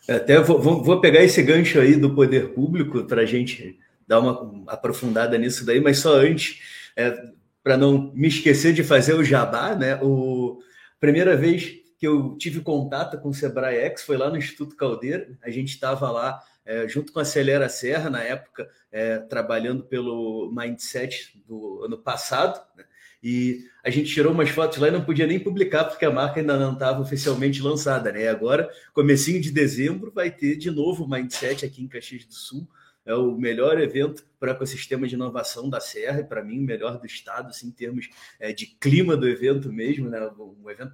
É, 0.06 0.14
até 0.14 0.40
vou, 0.40 0.82
vou 0.82 1.00
pegar 1.00 1.22
esse 1.22 1.42
gancho 1.42 1.80
aí 1.80 1.96
do 1.96 2.14
poder 2.14 2.50
público 2.50 3.04
para 3.04 3.22
a 3.22 3.26
gente 3.26 3.78
dar 4.06 4.20
uma 4.20 4.64
aprofundada 4.66 5.38
nisso 5.38 5.64
daí, 5.64 5.80
mas 5.80 5.98
só 5.98 6.14
antes, 6.16 6.60
é, 6.94 7.16
para 7.62 7.76
não 7.76 8.12
me 8.14 8.28
esquecer 8.28 8.74
de 8.74 8.84
fazer 8.84 9.14
o 9.14 9.24
jabá, 9.24 9.74
né? 9.74 9.98
O 10.02 10.60
primeira 11.00 11.36
vez 11.36 11.82
que 11.98 12.06
eu 12.06 12.36
tive 12.36 12.60
contato 12.60 13.18
com 13.18 13.30
o 13.30 13.34
Sebrae 13.34 13.76
X 13.76 14.02
foi 14.02 14.16
lá 14.16 14.28
no 14.28 14.36
Instituto 14.36 14.76
Caldeira. 14.76 15.28
A 15.42 15.50
gente 15.50 15.70
estava 15.70 16.10
lá 16.10 16.42
é, 16.66 16.86
junto 16.86 17.12
com 17.12 17.18
a 17.18 17.22
Acelera 17.22 17.68
Serra, 17.68 18.10
na 18.10 18.22
época, 18.22 18.68
é, 18.92 19.18
trabalhando 19.18 19.84
pelo 19.84 20.52
Mindset 20.54 21.42
do 21.46 21.82
ano 21.84 21.98
passado, 21.98 22.60
né? 22.76 22.84
E 23.24 23.64
a 23.82 23.88
gente 23.88 24.12
tirou 24.12 24.34
umas 24.34 24.50
fotos 24.50 24.76
lá 24.76 24.88
e 24.88 24.90
não 24.90 25.02
podia 25.02 25.26
nem 25.26 25.40
publicar, 25.40 25.84
porque 25.84 26.04
a 26.04 26.10
marca 26.10 26.40
ainda 26.40 26.58
não 26.58 26.74
estava 26.74 27.00
oficialmente 27.00 27.62
lançada, 27.62 28.12
né? 28.12 28.28
Agora, 28.28 28.70
comecinho 28.92 29.40
de 29.40 29.50
dezembro, 29.50 30.12
vai 30.14 30.30
ter 30.30 30.56
de 30.56 30.70
novo 30.70 31.04
o 31.04 31.10
Mindset 31.10 31.64
aqui 31.64 31.82
em 31.82 31.88
Caxias 31.88 32.26
do 32.26 32.34
Sul, 32.34 32.68
é 33.06 33.14
o 33.14 33.34
melhor 33.34 33.80
evento 33.80 34.26
para 34.38 34.52
o 34.52 34.54
ecossistema 34.54 35.08
de 35.08 35.14
inovação 35.14 35.70
da 35.70 35.80
Serra 35.80 36.20
e 36.20 36.24
para 36.24 36.44
mim 36.44 36.58
o 36.58 36.64
melhor 36.64 36.98
do 36.98 37.06
estado, 37.06 37.48
assim, 37.48 37.68
em 37.68 37.70
termos 37.70 38.10
é, 38.38 38.52
de 38.52 38.66
clima 38.66 39.16
do 39.16 39.26
evento 39.26 39.72
mesmo, 39.72 40.10
né? 40.10 40.20
Um 40.38 40.68
evento 40.68 40.92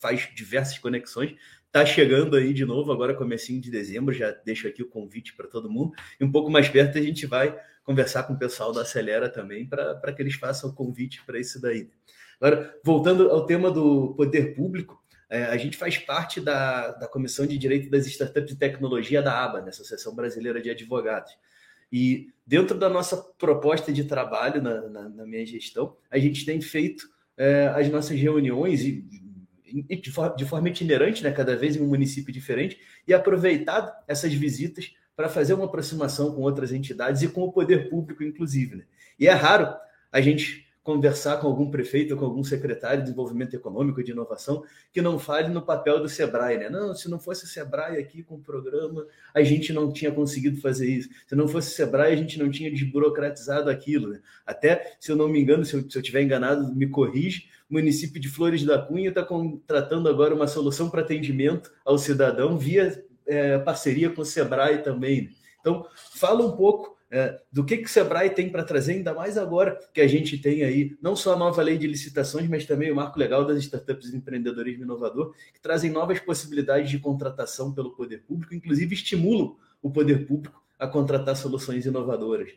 faz 0.00 0.28
diversas 0.32 0.78
conexões. 0.78 1.34
Tá 1.74 1.84
chegando 1.84 2.36
aí 2.36 2.52
de 2.52 2.64
novo, 2.64 2.92
agora 2.92 3.12
comecinho 3.16 3.60
de 3.60 3.68
dezembro, 3.68 4.14
já 4.14 4.30
deixo 4.30 4.68
aqui 4.68 4.80
o 4.80 4.88
convite 4.88 5.34
para 5.34 5.48
todo 5.48 5.68
mundo. 5.68 5.92
E 6.20 6.24
um 6.24 6.30
pouco 6.30 6.48
mais 6.48 6.68
perto 6.68 6.96
a 6.96 7.02
gente 7.02 7.26
vai 7.26 7.60
conversar 7.82 8.22
com 8.22 8.34
o 8.34 8.38
pessoal 8.38 8.72
da 8.72 8.82
Acelera 8.82 9.28
também 9.28 9.66
para 9.66 10.12
que 10.12 10.22
eles 10.22 10.36
façam 10.36 10.70
o 10.70 10.72
convite 10.72 11.24
para 11.26 11.36
isso 11.36 11.60
daí. 11.60 11.90
Agora, 12.40 12.78
voltando 12.84 13.28
ao 13.28 13.44
tema 13.44 13.72
do 13.72 14.14
poder 14.14 14.54
público, 14.54 15.02
é, 15.28 15.46
a 15.46 15.56
gente 15.56 15.76
faz 15.76 15.98
parte 15.98 16.40
da, 16.40 16.92
da 16.92 17.08
Comissão 17.08 17.44
de 17.44 17.58
Direito 17.58 17.90
das 17.90 18.06
Startups 18.06 18.52
e 18.52 18.56
Tecnologia 18.56 19.20
da 19.20 19.44
ABA, 19.44 19.62
né, 19.62 19.70
Associação 19.70 20.14
Brasileira 20.14 20.62
de 20.62 20.70
Advogados. 20.70 21.36
E 21.90 22.28
dentro 22.46 22.78
da 22.78 22.88
nossa 22.88 23.16
proposta 23.16 23.92
de 23.92 24.04
trabalho 24.04 24.62
na, 24.62 24.80
na, 24.88 25.08
na 25.08 25.26
minha 25.26 25.44
gestão, 25.44 25.96
a 26.08 26.20
gente 26.20 26.46
tem 26.46 26.60
feito 26.60 27.08
é, 27.36 27.66
as 27.74 27.90
nossas 27.90 28.16
reuniões 28.16 28.84
e 28.84 29.23
de, 29.82 30.10
forma, 30.10 30.36
de 30.36 30.44
forma 30.44 30.68
itinerante, 30.68 31.22
né, 31.22 31.30
cada 31.32 31.56
vez 31.56 31.76
em 31.76 31.82
um 31.82 31.88
município 31.88 32.32
diferente, 32.32 32.78
e 33.06 33.12
aproveitado 33.12 33.92
essas 34.06 34.32
visitas 34.32 34.92
para 35.16 35.28
fazer 35.28 35.54
uma 35.54 35.64
aproximação 35.64 36.34
com 36.34 36.42
outras 36.42 36.72
entidades 36.72 37.22
e 37.22 37.28
com 37.28 37.42
o 37.42 37.52
poder 37.52 37.88
público, 37.88 38.22
inclusive. 38.22 38.76
Né? 38.76 38.84
E 39.18 39.26
é 39.26 39.32
raro 39.32 39.74
a 40.10 40.20
gente 40.20 40.63
conversar 40.84 41.38
com 41.38 41.46
algum 41.46 41.70
prefeito 41.70 42.12
ou 42.12 42.20
com 42.20 42.26
algum 42.26 42.44
secretário 42.44 42.98
de 42.98 43.04
desenvolvimento 43.04 43.56
econômico 43.56 44.00
e 44.00 44.04
de 44.04 44.12
inovação 44.12 44.62
que 44.92 45.00
não 45.00 45.18
fale 45.18 45.48
no 45.48 45.62
papel 45.62 45.98
do 45.98 46.08
Sebrae, 46.10 46.58
né? 46.58 46.68
Não, 46.68 46.94
se 46.94 47.10
não 47.10 47.18
fosse 47.18 47.44
o 47.44 47.48
Sebrae 47.48 47.98
aqui 47.98 48.22
com 48.22 48.34
o 48.34 48.40
programa, 48.40 49.06
a 49.32 49.42
gente 49.42 49.72
não 49.72 49.90
tinha 49.90 50.12
conseguido 50.12 50.60
fazer 50.60 50.86
isso. 50.86 51.08
Se 51.26 51.34
não 51.34 51.48
fosse 51.48 51.72
o 51.72 51.74
Sebrae, 51.74 52.12
a 52.12 52.16
gente 52.16 52.38
não 52.38 52.50
tinha 52.50 52.70
desburocratizado 52.70 53.70
aquilo. 53.70 54.10
Né? 54.10 54.20
Até, 54.46 54.94
se 55.00 55.10
eu 55.10 55.16
não 55.16 55.26
me 55.26 55.40
engano, 55.40 55.64
se 55.64 55.74
eu, 55.74 55.90
se 55.90 55.96
eu 55.96 56.02
tiver 56.02 56.22
enganado, 56.22 56.74
me 56.74 56.86
corrige, 56.86 57.48
o 57.68 57.74
município 57.74 58.20
de 58.20 58.28
Flores 58.28 58.62
da 58.62 58.78
Cunha 58.78 59.08
está 59.08 59.24
contratando 59.24 60.06
agora 60.06 60.34
uma 60.34 60.46
solução 60.46 60.90
para 60.90 61.00
atendimento 61.00 61.72
ao 61.82 61.96
cidadão 61.96 62.58
via 62.58 63.02
é, 63.26 63.58
parceria 63.58 64.10
com 64.10 64.20
o 64.20 64.26
Sebrae 64.26 64.82
também. 64.82 65.22
Né? 65.22 65.30
Então, 65.60 65.86
fala 66.14 66.44
um 66.44 66.54
pouco 66.54 66.93
é, 67.14 67.40
do 67.52 67.64
que, 67.64 67.76
que 67.76 67.84
o 67.84 67.88
Sebrae 67.88 68.28
tem 68.28 68.50
para 68.50 68.64
trazer, 68.64 68.94
ainda 68.94 69.14
mais 69.14 69.38
agora 69.38 69.78
que 69.94 70.00
a 70.00 70.06
gente 70.08 70.36
tem 70.36 70.64
aí 70.64 70.98
não 71.00 71.14
só 71.14 71.34
a 71.34 71.36
nova 71.36 71.62
lei 71.62 71.78
de 71.78 71.86
licitações, 71.86 72.48
mas 72.48 72.66
também 72.66 72.90
o 72.90 72.96
marco 72.96 73.20
legal 73.20 73.46
das 73.46 73.58
startups 73.58 74.12
e 74.12 74.16
empreendedorismo 74.16 74.82
inovador, 74.82 75.32
que 75.52 75.60
trazem 75.60 75.92
novas 75.92 76.18
possibilidades 76.18 76.90
de 76.90 76.98
contratação 76.98 77.72
pelo 77.72 77.94
poder 77.94 78.24
público, 78.24 78.52
inclusive 78.52 78.96
estimulam 78.96 79.56
o 79.80 79.92
poder 79.92 80.26
público 80.26 80.60
a 80.76 80.88
contratar 80.88 81.36
soluções 81.36 81.86
inovadoras. 81.86 82.50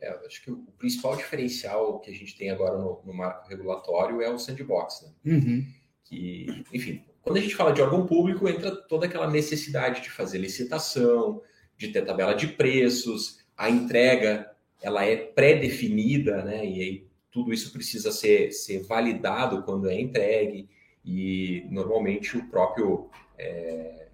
É, 0.00 0.08
acho 0.24 0.42
que 0.42 0.50
o 0.52 0.56
principal 0.78 1.14
diferencial 1.14 2.00
que 2.00 2.10
a 2.10 2.14
gente 2.14 2.34
tem 2.34 2.50
agora 2.50 2.78
no, 2.78 3.02
no 3.04 3.12
marco 3.12 3.46
regulatório 3.46 4.22
é 4.22 4.30
o 4.30 4.38
sandbox, 4.38 5.02
né? 5.02 5.34
Uhum. 5.34 5.66
Que, 6.04 6.64
enfim, 6.72 7.04
quando 7.20 7.36
a 7.36 7.40
gente 7.42 7.54
fala 7.54 7.74
de 7.74 7.82
órgão 7.82 8.06
público, 8.06 8.48
entra 8.48 8.74
toda 8.74 9.04
aquela 9.04 9.30
necessidade 9.30 10.00
de 10.00 10.08
fazer 10.08 10.38
licitação, 10.38 11.42
de 11.76 11.88
ter 11.88 12.06
tabela 12.06 12.34
de 12.34 12.48
preços, 12.48 13.37
a 13.58 13.68
entrega 13.68 14.48
ela 14.80 15.04
é 15.04 15.16
pré-definida, 15.16 16.44
né? 16.44 16.64
E 16.64 16.80
aí 16.80 17.08
tudo 17.30 17.52
isso 17.52 17.72
precisa 17.72 18.12
ser, 18.12 18.52
ser 18.52 18.84
validado 18.84 19.62
quando 19.64 19.90
é 19.90 20.00
entregue. 20.00 20.68
e 21.04 21.66
normalmente 21.70 22.36
o 22.36 22.44
próprio 22.48 23.10
é, 23.38 24.06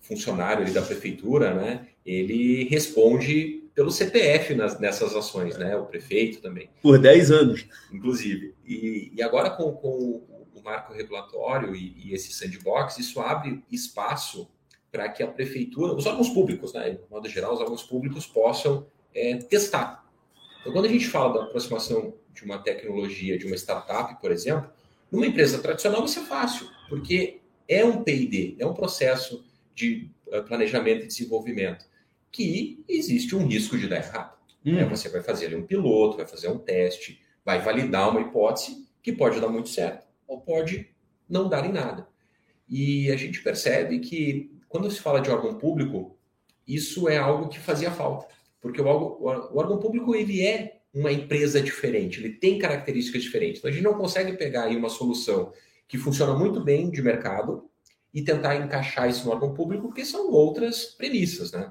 funcionário 0.00 0.72
da 0.72 0.82
prefeitura, 0.82 1.54
né, 1.54 1.88
ele 2.04 2.64
responde 2.64 3.62
pelo 3.74 3.90
CPF 3.90 4.54
nas, 4.54 4.78
nessas 4.78 5.14
ações, 5.16 5.56
né, 5.56 5.76
o 5.76 5.86
prefeito 5.86 6.40
também. 6.40 6.70
Por 6.82 6.98
10 6.98 7.30
anos. 7.30 7.66
Inclusive. 7.92 8.54
E, 8.64 9.12
e 9.14 9.22
agora 9.22 9.50
com, 9.50 9.72
com, 9.72 10.22
o 10.54 10.62
marco 10.62 10.94
regulatório 10.94 11.74
e, 11.74 11.94
e 12.04 12.14
esse 12.14 12.32
sandbox, 12.32 12.98
isso 12.98 13.20
abre 13.20 13.62
espaço 13.70 14.48
para 14.94 15.08
que 15.08 15.24
a 15.24 15.26
prefeitura, 15.26 15.92
os 15.92 16.06
órgãos 16.06 16.28
públicos, 16.28 16.72
né, 16.72 16.90
de 16.90 17.00
modo 17.10 17.28
geral, 17.28 17.52
os 17.52 17.58
órgãos 17.60 17.82
públicos 17.82 18.28
possam 18.28 18.86
é, 19.12 19.34
testar. 19.38 20.08
Então, 20.60 20.72
quando 20.72 20.84
a 20.84 20.88
gente 20.88 21.08
fala 21.08 21.34
da 21.34 21.44
aproximação 21.46 22.14
de 22.32 22.44
uma 22.44 22.58
tecnologia, 22.58 23.36
de 23.36 23.44
uma 23.44 23.56
startup, 23.56 24.20
por 24.20 24.30
exemplo, 24.30 24.70
numa 25.10 25.26
empresa 25.26 25.58
tradicional 25.58 26.04
isso 26.04 26.20
é 26.20 26.22
fácil, 26.22 26.68
porque 26.88 27.40
é 27.66 27.84
um 27.84 28.04
P&D, 28.04 28.54
é 28.60 28.64
um 28.64 28.72
processo 28.72 29.44
de 29.74 30.08
eh, 30.30 30.40
planejamento 30.42 31.02
e 31.02 31.08
desenvolvimento 31.08 31.86
que 32.30 32.84
existe 32.88 33.34
um 33.34 33.44
risco 33.48 33.76
de 33.76 33.88
dar 33.88 33.96
errado. 33.96 34.38
Hum. 34.64 34.74
Né? 34.74 34.84
Você 34.84 35.08
vai 35.08 35.22
fazer 35.22 35.46
ali 35.46 35.56
um 35.56 35.66
piloto, 35.66 36.18
vai 36.18 36.26
fazer 36.26 36.46
um 36.46 36.58
teste, 36.58 37.20
vai 37.44 37.60
validar 37.60 38.10
uma 38.10 38.20
hipótese 38.20 38.86
que 39.02 39.12
pode 39.12 39.40
dar 39.40 39.48
muito 39.48 39.70
certo 39.70 40.06
ou 40.28 40.40
pode 40.40 40.88
não 41.28 41.48
dar 41.48 41.66
em 41.66 41.72
nada. 41.72 42.06
E 42.68 43.10
a 43.10 43.16
gente 43.16 43.42
percebe 43.42 43.98
que 43.98 44.53
quando 44.74 44.90
se 44.90 45.00
fala 45.00 45.20
de 45.20 45.30
órgão 45.30 45.54
público, 45.54 46.18
isso 46.66 47.08
é 47.08 47.16
algo 47.16 47.48
que 47.48 47.60
fazia 47.60 47.92
falta, 47.92 48.26
porque 48.60 48.80
o 48.80 48.86
órgão, 48.86 49.52
o 49.52 49.56
órgão 49.56 49.78
público 49.78 50.16
ele 50.16 50.44
é 50.44 50.80
uma 50.92 51.12
empresa 51.12 51.60
diferente, 51.60 52.18
ele 52.18 52.30
tem 52.30 52.58
características 52.58 53.22
diferentes. 53.22 53.60
Então 53.60 53.70
a 53.70 53.72
gente 53.72 53.84
não 53.84 53.94
consegue 53.94 54.32
pegar 54.32 54.64
aí 54.64 54.74
uma 54.74 54.88
solução 54.88 55.52
que 55.86 55.96
funciona 55.96 56.36
muito 56.36 56.60
bem 56.60 56.90
de 56.90 57.00
mercado 57.00 57.70
e 58.12 58.20
tentar 58.20 58.56
encaixar 58.56 59.08
isso 59.08 59.24
no 59.24 59.30
órgão 59.30 59.54
público, 59.54 59.86
porque 59.86 60.04
são 60.04 60.32
outras 60.32 60.86
premissas, 60.86 61.52
né? 61.52 61.70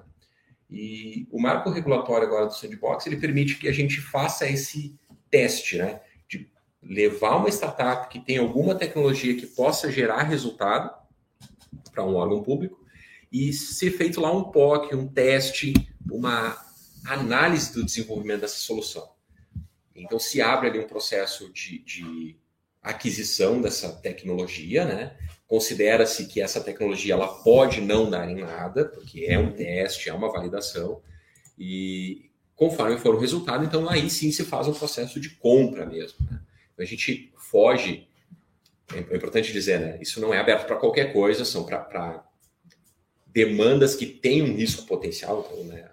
E 0.69 1.27
o 1.29 1.41
marco 1.41 1.69
regulatório 1.71 2.25
agora 2.25 2.45
do 2.45 2.53
Sandbox, 2.53 3.05
ele 3.05 3.17
permite 3.17 3.59
que 3.59 3.67
a 3.67 3.73
gente 3.73 3.99
faça 3.99 4.47
esse 4.47 4.97
teste, 5.29 5.77
né? 5.77 5.99
De 6.25 6.49
levar 6.81 7.35
uma 7.35 7.49
startup 7.49 8.07
que 8.07 8.21
tem 8.21 8.37
alguma 8.37 8.73
tecnologia 8.75 9.35
que 9.35 9.45
possa 9.45 9.91
gerar 9.91 10.23
resultado 10.23 10.89
para 11.91 12.05
um 12.05 12.15
órgão 12.15 12.41
público 12.41 12.81
e 13.33 13.51
ser 13.51 13.89
feito 13.89 14.21
lá 14.21 14.31
um 14.31 14.51
POC, 14.51 14.95
um 14.95 15.07
teste, 15.07 15.73
uma 16.09 16.55
análise 17.03 17.73
do 17.73 17.83
desenvolvimento 17.83 18.41
dessa 18.41 18.59
solução. 18.59 19.11
Então, 19.95 20.19
se 20.19 20.39
abre 20.39 20.69
ali 20.69 20.79
um 20.79 20.87
processo 20.87 21.51
de, 21.51 21.79
de 21.79 22.37
aquisição 22.81 23.59
dessa 23.59 23.91
tecnologia, 23.91 24.85
né? 24.85 25.17
Considera-se 25.47 26.27
que 26.27 26.41
essa 26.41 26.61
tecnologia 26.61 27.15
ela 27.15 27.27
pode 27.27 27.81
não 27.81 28.07
dar 28.07 28.29
em 28.29 28.35
nada, 28.35 28.85
porque 28.85 29.25
é 29.27 29.39
um 29.39 29.51
teste, 29.51 30.09
é 30.09 30.13
uma 30.13 30.31
validação, 30.31 31.01
e 31.57 32.29
conforme 32.55 32.97
for 32.97 33.15
o 33.15 33.19
resultado, 33.19 33.65
então 33.65 33.89
aí 33.89 34.09
sim 34.11 34.31
se 34.31 34.43
faz 34.43 34.67
um 34.67 34.73
processo 34.73 35.19
de 35.19 35.31
compra 35.31 35.85
mesmo. 35.85 36.25
Né? 36.29 36.39
A 36.77 36.85
gente 36.85 37.33
foge, 37.37 38.07
é 38.93 38.99
importante 38.99 39.51
dizer, 39.51 39.79
né? 39.79 39.97
Isso 40.01 40.21
não 40.21 40.33
é 40.33 40.37
aberto 40.37 40.67
para 40.67 40.75
qualquer 40.75 41.13
coisa, 41.13 41.45
são 41.45 41.65
para 41.65 42.23
demandas 43.33 43.95
que 43.95 44.05
têm 44.05 44.43
um 44.43 44.55
risco 44.55 44.85
potencial, 44.85 45.49
então, 45.49 45.63
né? 45.65 45.89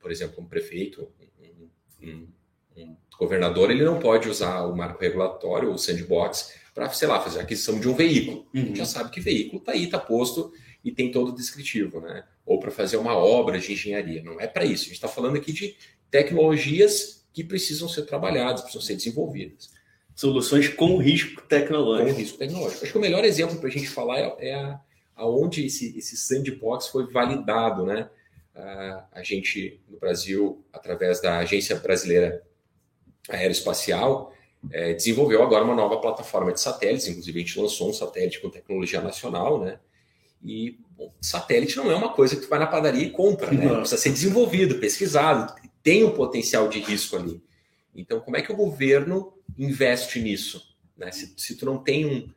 por 0.00 0.10
exemplo, 0.10 0.42
um 0.42 0.46
prefeito, 0.46 1.08
um, 1.40 1.68
um, 2.02 2.28
um 2.76 2.96
governador, 3.18 3.70
ele 3.70 3.84
não 3.84 3.98
pode 3.98 4.28
usar 4.28 4.64
o 4.64 4.76
marco 4.76 5.00
regulatório, 5.00 5.72
o 5.72 5.78
sandbox, 5.78 6.52
para, 6.74 6.90
sei 6.90 7.08
lá, 7.08 7.20
fazer 7.20 7.40
a 7.40 7.42
aquisição 7.42 7.80
de 7.80 7.88
um 7.88 7.94
veículo. 7.94 8.46
Uhum. 8.54 8.74
Já 8.74 8.84
sabe 8.84 9.10
que 9.10 9.20
veículo 9.20 9.58
está 9.58 9.72
aí, 9.72 9.84
está 9.84 9.98
posto 9.98 10.52
e 10.84 10.92
tem 10.92 11.10
todo 11.10 11.30
o 11.30 11.34
descritivo, 11.34 12.00
né? 12.00 12.24
Ou 12.44 12.60
para 12.60 12.70
fazer 12.70 12.98
uma 12.98 13.16
obra 13.16 13.58
de 13.58 13.72
engenharia. 13.72 14.22
Não 14.22 14.40
é 14.40 14.46
para 14.46 14.64
isso. 14.64 14.82
A 14.82 14.86
gente 14.86 14.92
está 14.92 15.08
falando 15.08 15.36
aqui 15.36 15.52
de 15.52 15.74
tecnologias 16.10 17.26
que 17.32 17.42
precisam 17.42 17.88
ser 17.88 18.02
trabalhadas, 18.02 18.60
precisam 18.60 18.82
ser 18.82 18.94
desenvolvidas. 18.94 19.70
Soluções 20.14 20.68
com 20.68 20.98
risco 20.98 21.42
tecnológico. 21.42 22.10
Com 22.10 22.20
risco 22.20 22.38
tecnológico. 22.38 22.84
Acho 22.84 22.92
que 22.92 22.98
o 22.98 23.00
melhor 23.00 23.24
exemplo 23.24 23.58
para 23.58 23.68
a 23.68 23.72
gente 23.72 23.88
falar 23.88 24.18
é, 24.18 24.36
é 24.38 24.54
a, 24.54 24.80
aonde 25.16 25.66
esse, 25.66 25.96
esse 25.98 26.16
sandbox 26.16 26.88
foi 26.88 27.10
validado, 27.10 27.84
né? 27.84 28.08
a 29.12 29.22
gente, 29.22 29.80
no 29.88 29.98
Brasil, 29.98 30.64
através 30.72 31.20
da 31.20 31.38
Agência 31.38 31.76
Brasileira 31.76 32.42
Aeroespacial, 33.28 34.32
é, 34.70 34.94
desenvolveu 34.94 35.42
agora 35.42 35.64
uma 35.64 35.74
nova 35.74 35.98
plataforma 36.00 36.52
de 36.52 36.60
satélites, 36.60 37.06
inclusive 37.06 37.38
a 37.38 37.42
gente 37.42 37.60
lançou 37.60 37.90
um 37.90 37.92
satélite 37.92 38.40
com 38.40 38.48
tecnologia 38.48 39.00
nacional, 39.00 39.62
né? 39.62 39.78
E 40.42 40.78
bom, 40.96 41.12
satélite 41.20 41.76
não 41.76 41.90
é 41.90 41.94
uma 41.94 42.12
coisa 42.12 42.34
que 42.34 42.42
tu 42.42 42.48
vai 42.48 42.58
na 42.58 42.66
padaria 42.66 43.04
e 43.04 43.10
compra, 43.10 43.50
né? 43.50 43.68
Precisa 43.76 44.00
ser 44.00 44.10
desenvolvido, 44.10 44.78
pesquisado, 44.78 45.54
tem 45.82 46.04
um 46.04 46.12
potencial 46.12 46.68
de 46.68 46.80
risco 46.80 47.16
ali. 47.16 47.42
Então, 47.94 48.20
como 48.20 48.36
é 48.36 48.42
que 48.42 48.52
o 48.52 48.56
governo 48.56 49.32
investe 49.56 50.20
nisso? 50.20 50.74
Né? 50.96 51.10
Se, 51.12 51.32
se 51.36 51.54
tu 51.56 51.64
não 51.64 51.78
tem 51.78 52.06
um, 52.06 52.28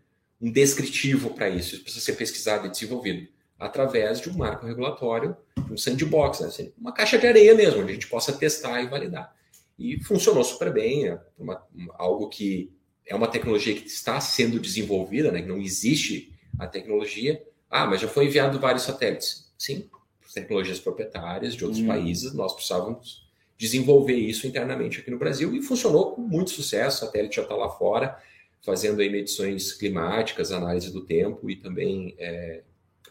um 0.41 0.51
descritivo 0.51 1.31
para 1.31 1.49
isso, 1.49 1.75
isso 1.75 1.83
precisa 1.83 2.05
ser 2.05 2.13
pesquisado 2.13 2.67
e 2.67 2.69
desenvolvido 2.69 3.27
através 3.59 4.21
de 4.21 4.29
um 4.29 4.37
marco 4.37 4.65
regulatório, 4.65 5.35
um 5.69 5.77
sandbox, 5.77 6.39
né? 6.39 6.47
Assim, 6.47 6.71
uma 6.77 6.93
caixa 6.93 7.17
de 7.17 7.27
areia 7.27 7.53
mesmo, 7.53 7.81
onde 7.81 7.91
a 7.91 7.93
gente 7.93 8.07
possa 8.07 8.31
testar 8.31 8.81
e 8.81 8.87
validar. 8.87 9.35
E 9.77 10.01
funcionou 10.03 10.43
super 10.43 10.71
bem, 10.71 11.07
é 11.07 11.19
uma, 11.37 11.61
algo 11.95 12.29
que 12.29 12.71
é 13.05 13.15
uma 13.15 13.27
tecnologia 13.27 13.75
que 13.75 13.87
está 13.87 14.21
sendo 14.21 14.59
desenvolvida, 14.59 15.31
né? 15.31 15.41
que 15.41 15.47
não 15.47 15.57
existe 15.57 16.31
a 16.57 16.67
tecnologia. 16.67 17.43
Ah, 17.69 17.85
mas 17.85 18.01
já 18.01 18.07
foi 18.07 18.25
enviado 18.25 18.59
vários 18.59 18.83
satélites. 18.83 19.51
Sim, 19.57 19.89
tecnologias 20.33 20.79
proprietárias 20.79 21.55
de 21.55 21.63
outros 21.65 21.81
hum. 21.81 21.87
países, 21.87 22.33
nós 22.33 22.53
precisávamos 22.53 23.27
desenvolver 23.57 24.15
isso 24.15 24.47
internamente 24.47 24.99
aqui 24.99 25.11
no 25.11 25.17
Brasil 25.17 25.53
e 25.53 25.61
funcionou 25.61 26.11
com 26.13 26.21
muito 26.21 26.51
sucesso. 26.51 27.03
O 27.03 27.07
satélite 27.07 27.35
já 27.35 27.41
está 27.41 27.55
lá 27.55 27.69
fora, 27.69 28.17
fazendo 28.61 29.01
aí 29.01 29.09
medições 29.09 29.73
climáticas, 29.73 30.51
análise 30.51 30.91
do 30.91 31.05
tempo 31.05 31.49
e 31.49 31.55
também 31.55 32.15
é, 32.17 32.63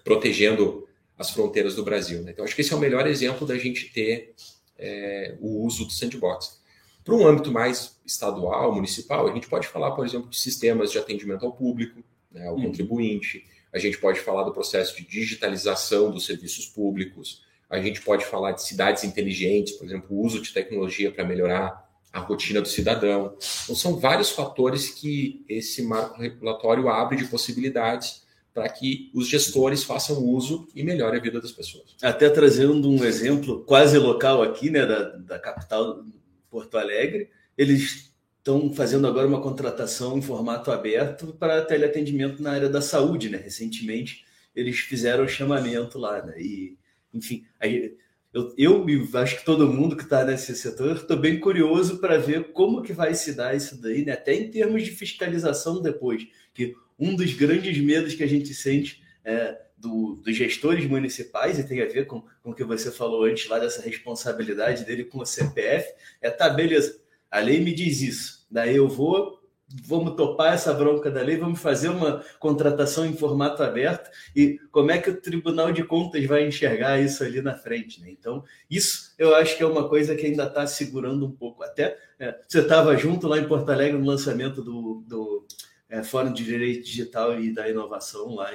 protegendo 0.04 0.86
as 1.16 1.30
fronteiras 1.30 1.74
do 1.74 1.82
Brasil. 1.82 2.22
Né? 2.22 2.32
Então, 2.32 2.44
acho 2.44 2.54
que 2.54 2.60
esse 2.60 2.72
é 2.72 2.76
o 2.76 2.80
melhor 2.80 3.06
exemplo 3.06 3.46
da 3.46 3.56
gente 3.56 3.92
ter 3.92 4.34
é, 4.78 5.36
o 5.40 5.64
uso 5.64 5.84
do 5.84 5.92
sandbox. 5.92 6.60
Para 7.04 7.14
um 7.14 7.26
âmbito 7.26 7.50
mais 7.50 7.98
estadual, 8.04 8.74
municipal, 8.74 9.26
a 9.26 9.34
gente 9.34 9.48
pode 9.48 9.66
falar, 9.66 9.92
por 9.92 10.06
exemplo, 10.06 10.28
de 10.28 10.38
sistemas 10.38 10.92
de 10.92 10.98
atendimento 10.98 11.44
ao 11.44 11.52
público, 11.52 12.04
né, 12.30 12.46
ao 12.46 12.56
hum. 12.56 12.62
contribuinte, 12.62 13.44
a 13.72 13.78
gente 13.78 13.98
pode 13.98 14.20
falar 14.20 14.44
do 14.44 14.52
processo 14.52 14.96
de 14.96 15.06
digitalização 15.06 16.10
dos 16.10 16.26
serviços 16.26 16.66
públicos, 16.66 17.42
a 17.68 17.80
gente 17.80 18.00
pode 18.00 18.24
falar 18.24 18.52
de 18.52 18.62
cidades 18.62 19.04
inteligentes, 19.04 19.74
por 19.74 19.86
exemplo, 19.86 20.16
o 20.16 20.24
uso 20.24 20.40
de 20.40 20.52
tecnologia 20.52 21.10
para 21.10 21.24
melhorar 21.24 21.88
a 22.12 22.20
rotina 22.20 22.60
do 22.60 22.68
cidadão. 22.68 23.36
Então, 23.64 23.76
são 23.76 23.98
vários 23.98 24.30
fatores 24.30 24.90
que 24.90 25.44
esse 25.48 25.82
marco 25.82 26.20
regulatório 26.20 26.88
abre 26.88 27.16
de 27.16 27.24
possibilidades 27.26 28.26
para 28.52 28.68
que 28.68 29.10
os 29.14 29.28
gestores 29.28 29.84
façam 29.84 30.24
uso 30.24 30.66
e 30.74 30.82
melhore 30.82 31.18
a 31.18 31.20
vida 31.20 31.40
das 31.40 31.52
pessoas. 31.52 31.94
Até 32.02 32.28
trazendo 32.28 32.90
um 32.90 33.04
exemplo 33.04 33.62
quase 33.64 33.98
local 33.98 34.42
aqui, 34.42 34.68
né, 34.70 34.84
da, 34.84 35.10
da 35.16 35.38
capital 35.38 36.04
Porto 36.50 36.76
Alegre, 36.76 37.30
eles 37.56 38.10
estão 38.38 38.72
fazendo 38.72 39.06
agora 39.06 39.28
uma 39.28 39.40
contratação 39.40 40.16
em 40.16 40.22
formato 40.22 40.70
aberto 40.72 41.36
para 41.38 41.64
teleatendimento 41.64 42.42
na 42.42 42.52
área 42.52 42.68
da 42.68 42.80
saúde, 42.80 43.28
né? 43.28 43.36
Recentemente 43.36 44.24
eles 44.56 44.78
fizeram 44.78 45.24
o 45.24 45.28
chamamento 45.28 45.98
lá, 45.98 46.24
né? 46.24 46.34
E, 46.40 46.76
enfim, 47.12 47.44
aí, 47.60 47.96
eu, 48.32 48.54
eu 48.56 48.87
acho 49.14 49.38
que 49.38 49.44
todo 49.44 49.73
mundo 49.73 49.97
que 49.97 50.02
está 50.02 50.25
nesse 50.25 50.54
setor, 50.54 50.97
estou 50.97 51.16
bem 51.16 51.40
curioso 51.40 51.99
para 51.99 52.18
ver 52.18 52.52
como 52.52 52.82
que 52.82 52.92
vai 52.92 53.14
se 53.14 53.32
dar 53.32 53.56
isso 53.56 53.80
daí, 53.80 54.04
né? 54.04 54.12
Até 54.12 54.35
em 54.35 54.50
termos 54.50 54.85
de 54.85 54.90
fiscalização 54.90 55.80
depois, 55.80 56.26
que 56.52 56.75
um 56.99 57.14
dos 57.14 57.32
grandes 57.32 57.78
medos 57.78 58.14
que 58.14 58.23
a 58.23 58.26
gente 58.26 58.52
sente 58.52 59.02
é, 59.25 59.58
do, 59.76 60.20
dos 60.23 60.37
gestores 60.37 60.85
municipais, 60.87 61.58
e 61.58 61.66
tem 61.66 61.80
a 61.80 61.87
ver 61.87 62.06
com, 62.06 62.23
com 62.42 62.50
o 62.50 62.54
que 62.54 62.64
você 62.64 62.90
falou 62.90 63.25
antes 63.25 63.49
lá 63.49 63.58
dessa 63.58 63.80
responsabilidade 63.80 64.85
dele 64.85 65.04
com 65.04 65.20
o 65.20 65.26
CPF, 65.26 65.88
é 66.20 66.28
tá, 66.28 66.50
beleza, 66.50 67.00
a 67.30 67.38
lei 67.38 67.61
me 67.61 67.73
diz 67.73 68.02
isso, 68.02 68.47
daí 68.50 68.76
eu 68.76 68.88
vou, 68.88 69.38
vamos 69.68 70.14
topar 70.14 70.54
essa 70.54 70.72
bronca 70.72 71.10
da 71.10 71.20
lei, 71.20 71.37
vamos 71.37 71.60
fazer 71.60 71.88
uma 71.88 72.25
contratação 72.38 73.04
em 73.04 73.14
formato 73.14 73.62
aberto, 73.62 74.10
e 74.34 74.58
como 74.70 74.90
é 74.90 74.98
que 74.98 75.10
o 75.10 75.20
Tribunal 75.20 75.72
de 75.72 75.84
Contas 75.84 76.25
vai 76.25 76.46
enxergar 76.46 76.98
isso 77.00 77.22
ali 77.22 77.42
na 77.42 77.54
frente, 77.54 78.00
né? 78.00 78.10
Então, 78.10 78.42
isso 78.70 79.14
eu 79.18 79.34
acho 79.34 79.56
que 79.56 79.62
é 79.62 79.66
uma 79.66 79.88
coisa 79.88 80.14
que 80.14 80.26
ainda 80.26 80.44
está 80.44 80.66
segurando 80.66 81.26
um 81.26 81.32
pouco. 81.32 81.62
Até 81.62 81.98
é, 82.18 82.38
você 82.46 82.60
estava 82.60 82.96
junto 82.96 83.28
lá 83.28 83.38
em 83.38 83.46
Porto 83.46 83.70
Alegre 83.70 83.98
no 83.98 84.06
lançamento 84.06 84.62
do, 84.62 85.02
do 85.06 85.46
é, 85.88 86.02
Fórum 86.02 86.32
de 86.32 86.44
Direito 86.44 86.84
Digital 86.84 87.38
e 87.40 87.52
da 87.52 87.68
Inovação 87.68 88.34
lá 88.34 88.50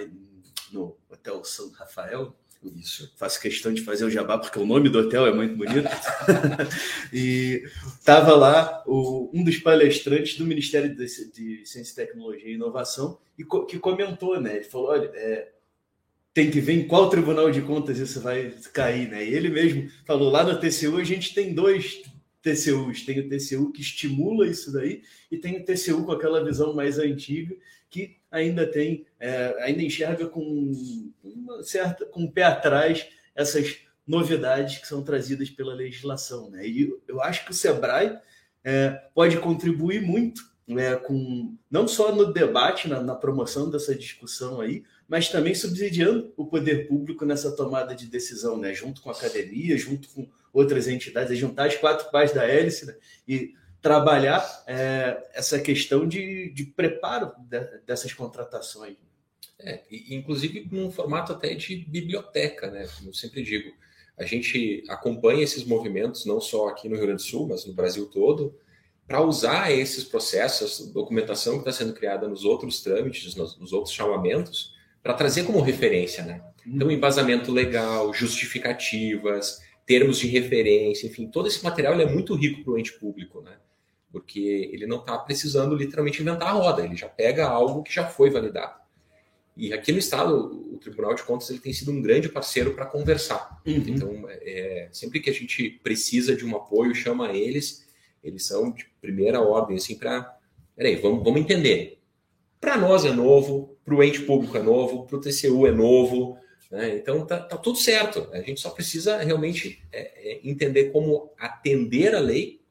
no 0.72 0.98
Hotel 1.10 1.44
São 1.44 1.72
Rafael. 1.72 2.36
Isso. 2.80 3.12
Faço 3.18 3.42
questão 3.42 3.74
de 3.74 3.82
fazer 3.82 4.06
o 4.06 4.10
jabá 4.10 4.38
porque 4.38 4.58
o 4.58 4.66
nome 4.66 4.90
do 4.90 5.00
hotel 5.00 5.28
é 5.28 5.34
muito 5.34 5.56
bonito. 5.56 5.88
e 7.12 7.64
estava 7.86 8.36
lá 8.36 8.84
o, 8.86 9.30
um 9.34 9.44
dos 9.44 9.58
palestrantes 9.58 10.38
do 10.38 10.46
Ministério 10.46 10.96
de, 10.96 11.32
de, 11.32 11.66
Ciência, 11.66 11.96
Tecnologia 11.96 12.50
e 12.50 12.54
Inovação 12.54 13.18
e 13.38 13.44
co, 13.44 13.66
que 13.66 13.78
comentou, 13.80 14.40
né? 14.40 14.58
Ele 14.58 14.64
falou, 14.64 14.90
olha, 14.90 15.12
é, 15.14 15.50
tem 16.34 16.50
que 16.50 16.60
ver 16.60 16.74
em 16.74 16.88
qual 16.88 17.10
Tribunal 17.10 17.52
de 17.52 17.62
Contas 17.62 18.00
isso 18.00 18.22
vai 18.22 18.54
cair, 18.72 19.10
né? 19.10 19.26
E 19.26 19.34
ele 19.34 19.50
mesmo 19.50 19.90
falou, 20.06 20.32
lá 20.32 20.44
no 20.44 20.60
TCU 20.60 20.98
a 20.98 21.04
gente 21.04 21.34
tem 21.34 21.54
dois 21.54 22.02
TCUs. 22.44 23.04
Tem 23.06 23.20
o 23.20 23.30
TCU 23.30 23.72
que 23.72 23.82
estimula 23.82 24.48
isso 24.48 24.72
daí 24.72 25.02
e 25.32 25.38
tem 25.38 25.58
o 25.58 25.66
TCU 25.66 26.06
com 26.06 26.12
aquela 26.12 26.44
visão 26.44 26.76
mais 26.76 27.00
antiga 27.00 27.56
que 27.90 28.18
ainda 28.34 28.66
tem, 28.66 29.06
é, 29.20 29.56
ainda 29.62 29.84
enxerga 29.84 30.28
com 30.28 30.72
uma 31.24 31.62
certa, 31.62 32.04
com 32.08 32.24
o 32.24 32.32
pé 32.32 32.44
atrás 32.44 33.08
essas 33.36 33.78
novidades 34.06 34.80
que 34.80 34.88
são 34.88 35.04
trazidas 35.04 35.52
pela 35.52 35.76
legislação. 35.76 36.50
Né? 36.50 36.68
E 36.68 36.92
eu 37.08 37.22
acho 37.22 37.46
que 37.46 37.52
o 37.52 37.54
Sebrae 37.54 38.18
é, 38.64 38.90
pode 39.14 39.38
contribuir 39.38 40.02
muito 40.02 40.42
né, 40.68 40.96
com 40.96 41.56
não 41.70 41.88
só 41.88 42.14
no 42.16 42.34
debate, 42.34 42.88
na, 42.90 43.02
na, 43.02 43.16
promoção 43.16 43.70
dessa 43.70 43.94
discussão 43.94 44.62
aí, 44.62 44.84
mas 45.08 45.30
também 45.30 45.54
subsidiando 45.54 46.34
o 46.36 46.48
poder 46.48 46.88
público 46.88 47.26
nessa 47.26 47.56
tomada 47.56 47.94
de 47.94 48.08
decisão, 48.08 48.58
né, 48.58 48.74
junto 48.74 49.02
com 49.02 49.10
a 49.10 49.14
academia, 49.14 49.78
junto 49.78 50.10
com 50.10 50.28
outras 50.52 50.88
entidades, 50.88 51.38
juntar 51.38 51.68
as 51.68 51.76
quatro 51.76 52.10
pás 52.10 52.34
da 52.34 52.48
hélice 52.48 52.86
né, 52.88 52.96
e 53.28 53.54
trabalhar 53.84 54.64
é, 54.66 55.22
essa 55.34 55.60
questão 55.60 56.08
de, 56.08 56.50
de 56.52 56.64
preparo 56.66 57.34
de, 57.38 57.60
dessas 57.86 58.14
contratações. 58.14 58.96
É, 59.60 59.84
inclusive 59.92 60.68
num 60.72 60.90
formato 60.90 61.34
até 61.34 61.54
de 61.54 61.76
biblioteca, 61.76 62.72
né? 62.72 62.88
Como 62.98 63.10
eu 63.10 63.14
sempre 63.14 63.44
digo, 63.44 63.72
a 64.18 64.24
gente 64.24 64.84
acompanha 64.90 65.44
esses 65.44 65.64
movimentos 65.66 66.26
não 66.26 66.40
só 66.40 66.70
aqui 66.70 66.88
no 66.88 66.96
Rio 66.96 67.06
Grande 67.06 67.24
do 67.24 67.28
Sul, 67.28 67.48
mas 67.48 67.66
no 67.66 67.74
Brasil 67.74 68.06
todo, 68.08 68.58
para 69.06 69.22
usar 69.22 69.72
esses 69.72 70.04
processos, 70.04 70.92
documentação 70.92 71.54
que 71.54 71.70
está 71.70 71.72
sendo 71.72 71.94
criada 71.94 72.28
nos 72.28 72.46
outros 72.46 72.82
trâmites, 72.82 73.36
nos, 73.36 73.60
nos 73.60 73.74
outros 73.74 73.94
chamamentos, 73.94 74.74
para 75.02 75.14
trazer 75.14 75.44
como 75.44 75.60
referência, 75.60 76.24
né? 76.24 76.42
Então, 76.66 76.90
embasamento 76.90 77.52
legal, 77.52 78.14
justificativas, 78.14 79.62
termos 79.86 80.18
de 80.18 80.28
referência, 80.28 81.08
enfim, 81.08 81.28
todo 81.28 81.48
esse 81.48 81.62
material 81.62 82.00
é 82.00 82.06
muito 82.06 82.34
rico 82.34 82.64
para 82.64 82.74
o 82.74 82.78
ente 82.78 82.94
público, 82.94 83.42
né? 83.42 83.58
Porque 84.14 84.70
ele 84.72 84.86
não 84.86 85.00
está 85.00 85.18
precisando 85.18 85.76
literalmente 85.76 86.22
inventar 86.22 86.50
a 86.50 86.52
roda, 86.52 86.86
ele 86.86 86.96
já 86.96 87.10
pega 87.10 87.48
algo 87.48 87.82
que 87.82 87.92
já 87.92 88.08
foi 88.08 88.30
validado. 88.30 88.80
E 89.58 89.74
aqui 89.74 89.92
no 89.92 89.98
Estado, 89.98 90.68
o 90.72 90.78
Tribunal 90.78 91.16
de 91.16 91.24
Contas 91.24 91.50
ele 91.50 91.60
tem 91.60 91.74
sido 91.74 91.92
um 91.92 92.00
grande 92.00 92.30
parceiro 92.30 92.76
para 92.76 92.86
conversar. 92.86 93.60
Uhum. 93.66 93.84
Então, 93.88 94.26
é, 94.30 94.88
sempre 94.92 95.20
que 95.20 95.32
a 95.32 95.34
gente 95.34 95.80
precisa 95.84 96.36
de 96.36 96.46
um 96.46 96.56
apoio, 96.56 96.94
chama 96.94 97.32
eles, 97.32 97.88
eles 98.24 98.46
são 98.46 98.72
de 98.72 98.86
primeira 99.02 99.42
ordem, 99.42 99.78
assim, 99.78 99.96
para. 99.96 100.38
Peraí, 100.76 100.96
vamos, 100.96 101.24
vamos 101.24 101.42
entender. 101.42 102.00
Para 102.62 102.78
nós 102.78 103.06
é 103.06 103.12
novo, 103.12 103.76
para 103.84 103.96
o 103.96 104.04
ente 104.04 104.22
público 104.22 104.56
é 104.58 104.62
novo, 104.62 105.06
para 105.08 105.18
o 105.18 105.22
TCU 105.22 105.66
é 105.68 105.72
novo, 105.72 106.38
né? 106.72 106.96
então 106.96 107.26
tá, 107.26 107.40
tá, 107.40 107.58
tudo 107.58 107.78
certo. 107.78 108.30
A 108.32 108.42
gente 108.42 108.62
só 108.62 108.70
precisa 108.70 109.18
realmente 109.18 109.84
é, 109.92 110.34
é, 110.34 110.40
entender 110.44 110.92
como 110.92 111.32
atender 111.38 112.16
a 112.16 112.20
lei 112.20 112.63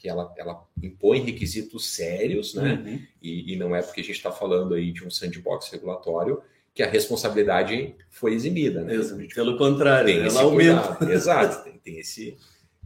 porque 0.00 0.08
ela, 0.08 0.32
ela 0.38 0.66
impõe 0.82 1.20
requisitos 1.20 1.90
sérios, 1.90 2.54
né? 2.54 2.82
Uhum. 2.82 3.02
E, 3.20 3.52
e, 3.52 3.56
não 3.56 3.76
é 3.76 3.82
porque 3.82 4.00
a 4.00 4.04
gente 4.04 4.16
está 4.16 4.32
falando 4.32 4.72
aí 4.72 4.92
de 4.92 5.04
um 5.04 5.10
sandbox 5.10 5.68
regulatório 5.68 6.42
que 6.72 6.82
a 6.82 6.88
responsabilidade 6.88 7.94
foi 8.08 8.32
eximida, 8.32 8.82
né? 8.82 8.94
Exatamente. 8.94 9.34
Pelo 9.34 9.58
contrário, 9.58 10.06
tem 10.06 10.26
ela 10.26 10.40
aumenta. 10.40 11.04
Exato, 11.12 11.64
tem, 11.68 11.78
tem 11.78 11.98
esse, 11.98 12.38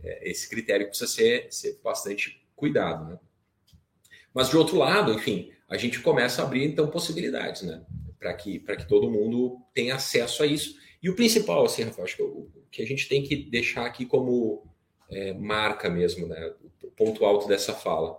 é, 0.02 0.28
esse 0.28 0.48
critério 0.50 0.86
que 0.86 0.90
precisa 0.90 1.08
ser, 1.08 1.46
ser 1.50 1.78
bastante 1.84 2.44
cuidado, 2.56 3.08
né? 3.08 3.18
Mas 4.34 4.50
de 4.50 4.56
outro 4.56 4.76
lado, 4.76 5.12
enfim, 5.12 5.52
a 5.68 5.76
gente 5.76 6.00
começa 6.00 6.42
a 6.42 6.44
abrir 6.44 6.64
então 6.64 6.88
possibilidades, 6.88 7.62
né? 7.62 7.80
Para 8.18 8.34
que, 8.34 8.58
que 8.58 8.88
todo 8.88 9.08
mundo 9.08 9.60
tenha 9.72 9.94
acesso 9.94 10.42
a 10.42 10.46
isso. 10.46 10.74
E 11.00 11.08
o 11.08 11.14
principal, 11.14 11.64
assim, 11.64 11.84
Rafael, 11.84 12.06
acho 12.06 12.16
que 12.16 12.22
o 12.22 12.48
que 12.72 12.82
a 12.82 12.86
gente 12.86 13.08
tem 13.08 13.22
que 13.22 13.36
deixar 13.36 13.86
aqui 13.86 14.04
como 14.04 14.64
é, 15.14 15.32
marca 15.32 15.88
mesmo, 15.88 16.26
né? 16.26 16.52
o 16.82 16.90
ponto 16.90 17.24
alto 17.24 17.46
dessa 17.46 17.72
fala. 17.72 18.16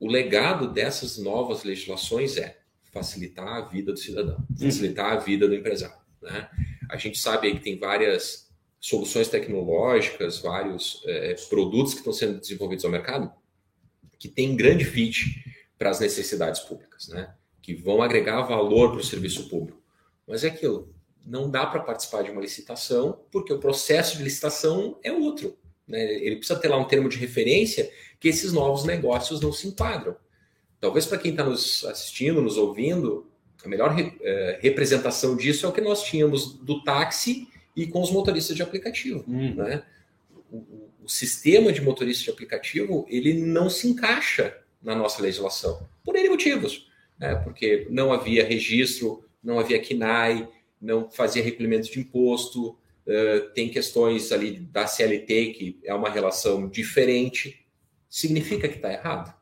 O 0.00 0.08
legado 0.08 0.72
dessas 0.72 1.16
novas 1.16 1.62
legislações 1.62 2.36
é 2.36 2.58
facilitar 2.90 3.46
a 3.46 3.60
vida 3.60 3.92
do 3.92 3.98
cidadão, 3.98 4.36
uhum. 4.50 4.56
facilitar 4.56 5.12
a 5.12 5.16
vida 5.16 5.46
do 5.46 5.54
empresário. 5.54 5.96
Né? 6.20 6.50
A 6.90 6.96
gente 6.96 7.18
sabe 7.18 7.46
aí 7.46 7.54
que 7.54 7.62
tem 7.62 7.78
várias 7.78 8.50
soluções 8.80 9.28
tecnológicas, 9.28 10.40
vários 10.40 11.02
é, 11.06 11.34
produtos 11.48 11.94
que 11.94 12.00
estão 12.00 12.12
sendo 12.12 12.40
desenvolvidos 12.40 12.84
ao 12.84 12.90
mercado 12.90 13.32
que 14.18 14.28
têm 14.28 14.56
grande 14.56 14.84
fit 14.84 15.42
para 15.78 15.90
as 15.90 16.00
necessidades 16.00 16.60
públicas, 16.60 17.08
né? 17.08 17.34
que 17.60 17.74
vão 17.74 18.02
agregar 18.02 18.42
valor 18.42 18.90
para 18.90 19.00
o 19.00 19.04
serviço 19.04 19.48
público. 19.48 19.80
Mas 20.26 20.42
é 20.42 20.48
aquilo, 20.48 20.92
não 21.24 21.48
dá 21.48 21.64
para 21.64 21.80
participar 21.80 22.22
de 22.22 22.30
uma 22.30 22.40
licitação 22.40 23.24
porque 23.30 23.52
o 23.52 23.60
processo 23.60 24.16
de 24.16 24.24
licitação 24.24 24.98
é 25.02 25.12
outro. 25.12 25.56
Né? 25.86 26.02
Ele 26.14 26.36
precisa 26.36 26.58
ter 26.58 26.68
lá 26.68 26.76
um 26.76 26.84
termo 26.84 27.08
de 27.08 27.18
referência 27.18 27.90
que 28.18 28.28
esses 28.28 28.52
novos 28.52 28.84
negócios 28.84 29.40
não 29.40 29.52
se 29.52 29.68
enquadram. 29.68 30.16
Talvez 30.80 31.06
para 31.06 31.18
quem 31.18 31.30
está 31.30 31.44
nos 31.44 31.84
assistindo, 31.84 32.42
nos 32.42 32.56
ouvindo, 32.56 33.26
a 33.64 33.68
melhor 33.68 33.94
eh, 33.98 34.58
representação 34.60 35.36
disso 35.36 35.64
é 35.64 35.68
o 35.68 35.72
que 35.72 35.80
nós 35.80 36.02
tínhamos 36.02 36.54
do 36.54 36.82
táxi 36.82 37.48
e 37.76 37.86
com 37.86 38.02
os 38.02 38.10
motoristas 38.10 38.56
de 38.56 38.62
aplicativo. 38.62 39.24
Hum. 39.28 39.54
Né? 39.54 39.82
O, 40.50 40.56
o, 41.04 41.08
sistema 41.08 41.72
de 41.72 41.80
motorista 41.80 42.24
de 42.24 42.30
aplicativo 42.30 43.06
ele 43.08 43.34
não 43.34 43.70
se 43.70 43.88
encaixa 43.88 44.56
na 44.82 44.94
nossa 44.94 45.22
legislação 45.22 45.86
por 46.04 46.16
N 46.16 46.28
motivos, 46.28 46.88
né? 47.18 47.36
porque 47.36 47.86
não 47.90 48.12
havia 48.12 48.44
registro, 48.44 49.24
não 49.42 49.58
havia 49.58 49.80
KNAI, 49.80 50.48
não 50.80 51.08
fazia 51.10 51.42
recolhimento 51.42 51.90
de 51.90 52.00
imposto, 52.00 52.76
Uh, 53.06 53.52
tem 53.52 53.68
questões 53.68 54.30
ali 54.30 54.58
da 54.58 54.86
CLT, 54.86 55.52
que 55.54 55.80
é 55.84 55.92
uma 55.94 56.08
relação 56.08 56.68
diferente. 56.68 57.66
Significa 58.08 58.68
que 58.68 58.76
está 58.76 58.92
errado? 58.92 59.34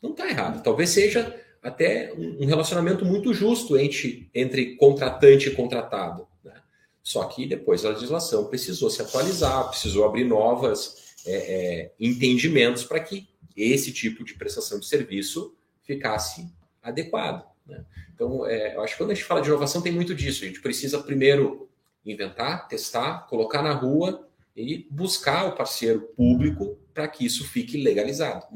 Não 0.00 0.12
está 0.12 0.28
errado. 0.28 0.62
Talvez 0.62 0.90
seja 0.90 1.34
até 1.62 2.12
um 2.14 2.46
relacionamento 2.46 3.04
muito 3.04 3.34
justo 3.34 3.76
entre, 3.76 4.30
entre 4.32 4.76
contratante 4.76 5.48
e 5.48 5.54
contratado. 5.54 6.26
Né? 6.44 6.54
Só 7.02 7.24
que 7.24 7.44
depois 7.44 7.84
a 7.84 7.90
legislação 7.90 8.46
precisou 8.46 8.88
se 8.88 9.02
atualizar, 9.02 9.68
precisou 9.68 10.04
abrir 10.04 10.24
novas 10.24 11.14
é, 11.26 11.34
é, 11.34 11.92
entendimentos 11.98 12.84
para 12.84 13.00
que 13.00 13.28
esse 13.56 13.92
tipo 13.92 14.24
de 14.24 14.34
prestação 14.34 14.78
de 14.78 14.86
serviço 14.86 15.56
ficasse 15.82 16.46
adequado. 16.82 17.44
Né? 17.66 17.84
Então, 18.14 18.46
é, 18.46 18.76
eu 18.76 18.82
acho 18.82 18.94
que 18.94 18.98
quando 18.98 19.10
a 19.10 19.14
gente 19.14 19.24
fala 19.24 19.40
de 19.40 19.48
inovação 19.48 19.82
tem 19.82 19.92
muito 19.92 20.14
disso. 20.14 20.44
A 20.44 20.46
gente 20.46 20.60
precisa 20.60 21.02
primeiro 21.02 21.65
inventar, 22.06 22.68
testar, 22.68 23.26
colocar 23.28 23.62
na 23.62 23.72
rua 23.72 24.26
e 24.56 24.86
buscar 24.90 25.46
o 25.46 25.52
parceiro 25.52 26.00
público 26.16 26.78
para 26.94 27.06
que 27.06 27.26
isso 27.26 27.46
fique 27.46 27.82
legalizado. 27.82 28.46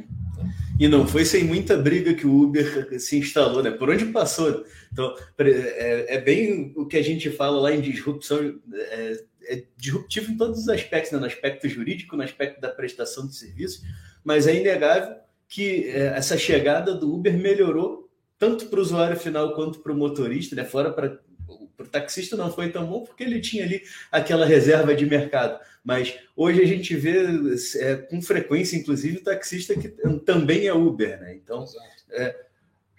E 0.78 0.88
não 0.88 1.06
foi 1.06 1.26
sem 1.26 1.44
muita 1.44 1.76
briga 1.76 2.14
que 2.14 2.26
o 2.26 2.42
Uber 2.42 2.98
se 2.98 3.18
instalou, 3.18 3.62
né? 3.62 3.70
Por 3.70 3.90
onde 3.90 4.06
passou. 4.06 4.64
Então, 4.90 5.14
é, 5.38 6.14
é 6.16 6.20
bem 6.20 6.72
o 6.74 6.86
que 6.86 6.96
a 6.96 7.02
gente 7.02 7.28
fala 7.30 7.60
lá 7.60 7.74
em 7.74 7.82
disrupção, 7.82 8.58
é, 8.74 9.24
é 9.44 9.62
disruptivo 9.76 10.32
em 10.32 10.38
todos 10.38 10.60
os 10.60 10.68
aspectos, 10.70 11.12
né? 11.12 11.18
no 11.18 11.26
aspecto 11.26 11.68
jurídico, 11.68 12.16
no 12.16 12.22
aspecto 12.22 12.60
da 12.62 12.70
prestação 12.70 13.26
de 13.26 13.36
serviço, 13.36 13.82
mas 14.24 14.46
é 14.46 14.58
inegável 14.58 15.16
que 15.46 15.84
é, 15.88 16.14
essa 16.16 16.38
chegada 16.38 16.94
do 16.94 17.12
Uber 17.12 17.36
melhorou 17.36 18.08
tanto 18.38 18.66
para 18.68 18.78
o 18.78 18.82
usuário 18.82 19.18
final 19.18 19.54
quanto 19.54 19.80
para 19.80 19.92
o 19.92 19.96
motorista, 19.96 20.56
né? 20.56 20.64
fora 20.64 20.90
para 20.90 21.20
para 21.80 21.86
o 21.86 21.90
taxista 21.90 22.36
não 22.36 22.52
foi 22.52 22.70
tão 22.70 22.86
bom 22.86 23.04
porque 23.04 23.22
ele 23.22 23.40
tinha 23.40 23.64
ali 23.64 23.82
aquela 24.12 24.44
reserva 24.44 24.94
de 24.94 25.06
mercado. 25.06 25.58
Mas 25.82 26.18
hoje 26.36 26.60
a 26.60 26.66
gente 26.66 26.94
vê 26.94 27.24
é, 27.78 27.96
com 27.96 28.20
frequência, 28.20 28.76
inclusive, 28.76 29.18
o 29.18 29.24
taxista 29.24 29.74
que 29.74 29.88
também 30.26 30.66
é 30.66 30.74
Uber, 30.74 31.18
né? 31.18 31.34
Então, 31.34 31.64
é, 32.10 32.36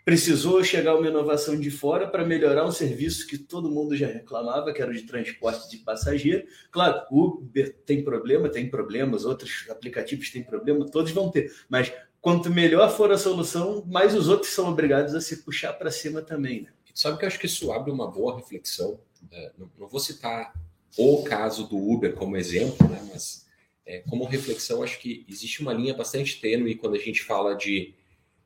precisou 0.03 0.63
chegar 0.63 0.95
uma 0.95 1.07
inovação 1.07 1.59
de 1.59 1.69
fora 1.69 2.07
para 2.07 2.25
melhorar 2.25 2.65
um 2.65 2.71
serviço 2.71 3.27
que 3.27 3.37
todo 3.37 3.69
mundo 3.69 3.95
já 3.95 4.07
reclamava, 4.07 4.73
que 4.73 4.81
era 4.81 4.89
o 4.89 4.93
de 4.93 5.03
transporte 5.03 5.69
de 5.69 5.77
passageiro. 5.77 6.47
Claro, 6.71 7.03
o 7.11 7.25
Uber 7.25 7.75
tem 7.85 8.03
problema, 8.03 8.49
tem 8.49 8.67
problemas, 8.67 9.25
outros 9.25 9.67
aplicativos 9.69 10.31
têm 10.31 10.43
problema, 10.43 10.89
todos 10.89 11.11
vão 11.11 11.29
ter. 11.29 11.53
Mas 11.69 11.93
quanto 12.19 12.49
melhor 12.49 12.89
for 12.89 13.11
a 13.11 13.17
solução, 13.17 13.85
mais 13.85 14.15
os 14.15 14.27
outros 14.27 14.51
são 14.51 14.69
obrigados 14.69 15.13
a 15.13 15.21
se 15.21 15.43
puxar 15.43 15.73
para 15.73 15.91
cima 15.91 16.23
também, 16.23 16.63
né? 16.63 16.69
Sabe 16.93 17.17
que 17.17 17.25
eu 17.25 17.27
acho 17.27 17.39
que 17.39 17.45
isso 17.45 17.71
abre 17.71 17.91
uma 17.91 18.10
boa 18.10 18.36
reflexão. 18.36 18.99
É, 19.32 19.51
não, 19.58 19.69
não, 19.77 19.88
vou 19.88 19.99
citar 19.99 20.54
o 20.97 21.23
caso 21.23 21.67
do 21.67 21.77
Uber 21.77 22.13
como 22.13 22.36
exemplo, 22.36 22.88
né, 22.88 23.08
mas 23.12 23.45
é, 23.86 23.99
como 24.10 24.25
reflexão, 24.25 24.84
acho 24.84 24.99
que 24.99 25.25
existe 25.27 25.62
uma 25.62 25.73
linha 25.73 25.93
bastante 25.93 26.39
tênue 26.39 26.75
quando 26.75 26.95
a 26.95 26.99
gente 26.99 27.23
fala 27.23 27.56
de 27.56 27.93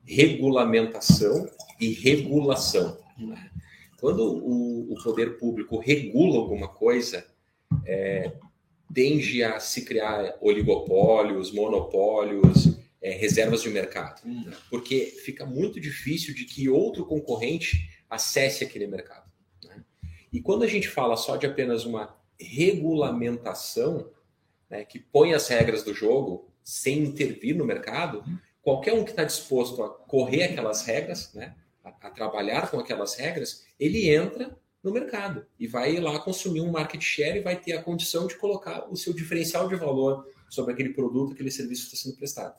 regulamentação 0.03 1.49
e 1.79 1.89
regulação. 1.93 2.97
Né? 3.17 3.49
Quando 3.99 4.21
o, 4.23 4.93
o 4.93 5.03
poder 5.03 5.38
público 5.38 5.79
regula 5.79 6.38
alguma 6.38 6.67
coisa, 6.67 7.25
é, 7.86 8.34
tende 8.93 9.43
a 9.43 9.60
se 9.60 9.84
criar 9.84 10.38
oligopólios, 10.39 11.51
monopólios, 11.51 12.77
é, 13.01 13.12
reservas 13.12 13.62
de 13.62 13.69
mercado, 13.69 14.21
né? 14.25 14.53
porque 14.69 15.05
fica 15.23 15.45
muito 15.45 15.79
difícil 15.79 16.34
de 16.34 16.45
que 16.45 16.69
outro 16.69 17.05
concorrente 17.05 17.89
acesse 18.09 18.63
aquele 18.63 18.87
mercado. 18.87 19.29
Né? 19.63 19.83
E 20.31 20.41
quando 20.41 20.63
a 20.63 20.67
gente 20.67 20.87
fala 20.87 21.15
só 21.15 21.35
de 21.35 21.45
apenas 21.45 21.85
uma 21.85 22.15
regulamentação, 22.39 24.09
né, 24.69 24.83
que 24.83 24.99
põe 24.99 25.33
as 25.33 25.47
regras 25.47 25.83
do 25.83 25.93
jogo 25.93 26.49
sem 26.63 26.99
intervir 26.99 27.55
no 27.55 27.65
mercado, 27.65 28.23
hum. 28.27 28.37
qualquer 28.61 28.93
um 28.93 29.03
que 29.03 29.11
está 29.11 29.23
disposto 29.23 29.83
a 29.83 29.89
correr 29.89 30.43
aquelas 30.43 30.81
regras, 30.81 31.33
né, 31.33 31.55
a, 31.83 31.89
a 31.89 32.09
trabalhar 32.09 32.69
com 32.69 32.79
aquelas 32.79 33.15
regras, 33.15 33.65
ele 33.79 34.09
entra 34.09 34.57
no 34.83 34.91
mercado 34.91 35.45
e 35.59 35.65
vai 35.65 35.97
lá 35.99 36.19
consumir 36.19 36.61
um 36.61 36.71
market 36.71 37.01
share 37.01 37.39
e 37.39 37.41
vai 37.41 37.59
ter 37.59 37.73
a 37.73 37.81
condição 37.81 38.27
de 38.27 38.35
colocar 38.35 38.87
o 38.91 38.95
seu 38.95 39.13
diferencial 39.13 39.67
de 39.67 39.75
valor 39.75 40.27
sobre 40.49 40.73
aquele 40.73 40.93
produto, 40.93 41.33
aquele 41.33 41.49
serviço 41.49 41.89
que 41.89 41.95
está 41.95 42.07
sendo 42.07 42.17
prestado. 42.17 42.55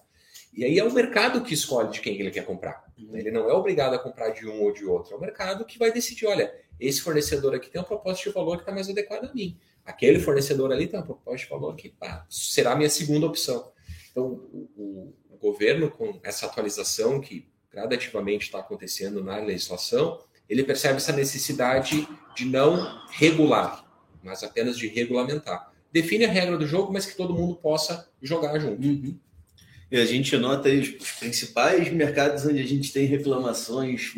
E 0.52 0.64
aí 0.64 0.78
é 0.78 0.84
o 0.84 0.92
mercado 0.92 1.42
que 1.42 1.54
escolhe 1.54 1.90
de 1.90 2.00
quem 2.00 2.18
ele 2.18 2.30
quer 2.30 2.44
comprar. 2.44 2.84
Uhum. 2.98 3.16
Ele 3.16 3.30
não 3.30 3.48
é 3.48 3.52
obrigado 3.52 3.94
a 3.94 3.98
comprar 3.98 4.30
de 4.30 4.46
um 4.46 4.62
ou 4.62 4.72
de 4.72 4.84
outro. 4.84 5.14
É 5.14 5.16
o 5.16 5.20
mercado 5.20 5.64
que 5.64 5.78
vai 5.78 5.92
decidir: 5.92 6.26
olha, 6.26 6.54
esse 6.80 7.00
fornecedor 7.00 7.54
aqui 7.54 7.70
tem 7.70 7.80
uma 7.80 7.86
proposta 7.86 8.22
de 8.28 8.34
valor 8.34 8.56
que 8.56 8.62
está 8.62 8.72
mais 8.72 8.88
adequada 8.88 9.28
a 9.28 9.34
mim. 9.34 9.58
Aquele 9.84 10.18
fornecedor 10.18 10.72
ali 10.72 10.86
tem 10.86 10.98
uma 10.98 11.06
proposta 11.06 11.44
de 11.44 11.50
valor 11.50 11.76
que 11.76 11.90
pá, 11.90 12.26
será 12.28 12.72
a 12.72 12.76
minha 12.76 12.90
segunda 12.90 13.26
opção. 13.26 13.70
Então, 14.10 14.26
o, 14.26 15.14
o 15.30 15.36
governo, 15.38 15.90
com 15.90 16.18
essa 16.22 16.46
atualização 16.46 17.20
que 17.20 17.48
gradativamente 17.70 18.46
está 18.46 18.60
acontecendo 18.60 19.22
na 19.22 19.36
legislação, 19.36 20.20
ele 20.48 20.64
percebe 20.64 20.96
essa 20.96 21.12
necessidade 21.12 22.08
de 22.34 22.44
não 22.44 23.00
regular, 23.10 23.84
mas 24.22 24.42
apenas 24.42 24.78
de 24.78 24.86
regulamentar. 24.88 25.72
Define 25.92 26.24
a 26.24 26.30
regra 26.30 26.56
do 26.56 26.66
jogo, 26.66 26.92
mas 26.92 27.06
que 27.06 27.16
todo 27.16 27.34
mundo 27.34 27.56
possa 27.56 28.08
jogar 28.20 28.58
junto. 28.58 28.86
Uhum. 28.86 29.18
E 29.90 29.96
a 29.96 30.04
gente 30.04 30.36
nota 30.36 30.68
aí 30.68 30.80
os 30.80 31.12
principais 31.12 31.90
mercados 31.92 32.44
onde 32.44 32.60
a 32.60 32.66
gente 32.66 32.92
tem 32.92 33.06
reclamações, 33.06 34.12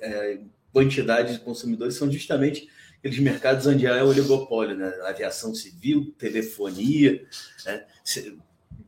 é, 0.00 0.38
quantidade 0.72 1.34
de 1.34 1.40
consumidores, 1.40 1.94
são 1.94 2.10
justamente 2.10 2.68
aqueles 2.98 3.18
mercados 3.18 3.66
onde 3.66 3.86
há 3.86 4.04
oligopólio, 4.04 4.76
né? 4.76 4.88
Aviação 5.04 5.54
civil, 5.54 6.14
telefonia, 6.18 7.24
né? 7.64 7.84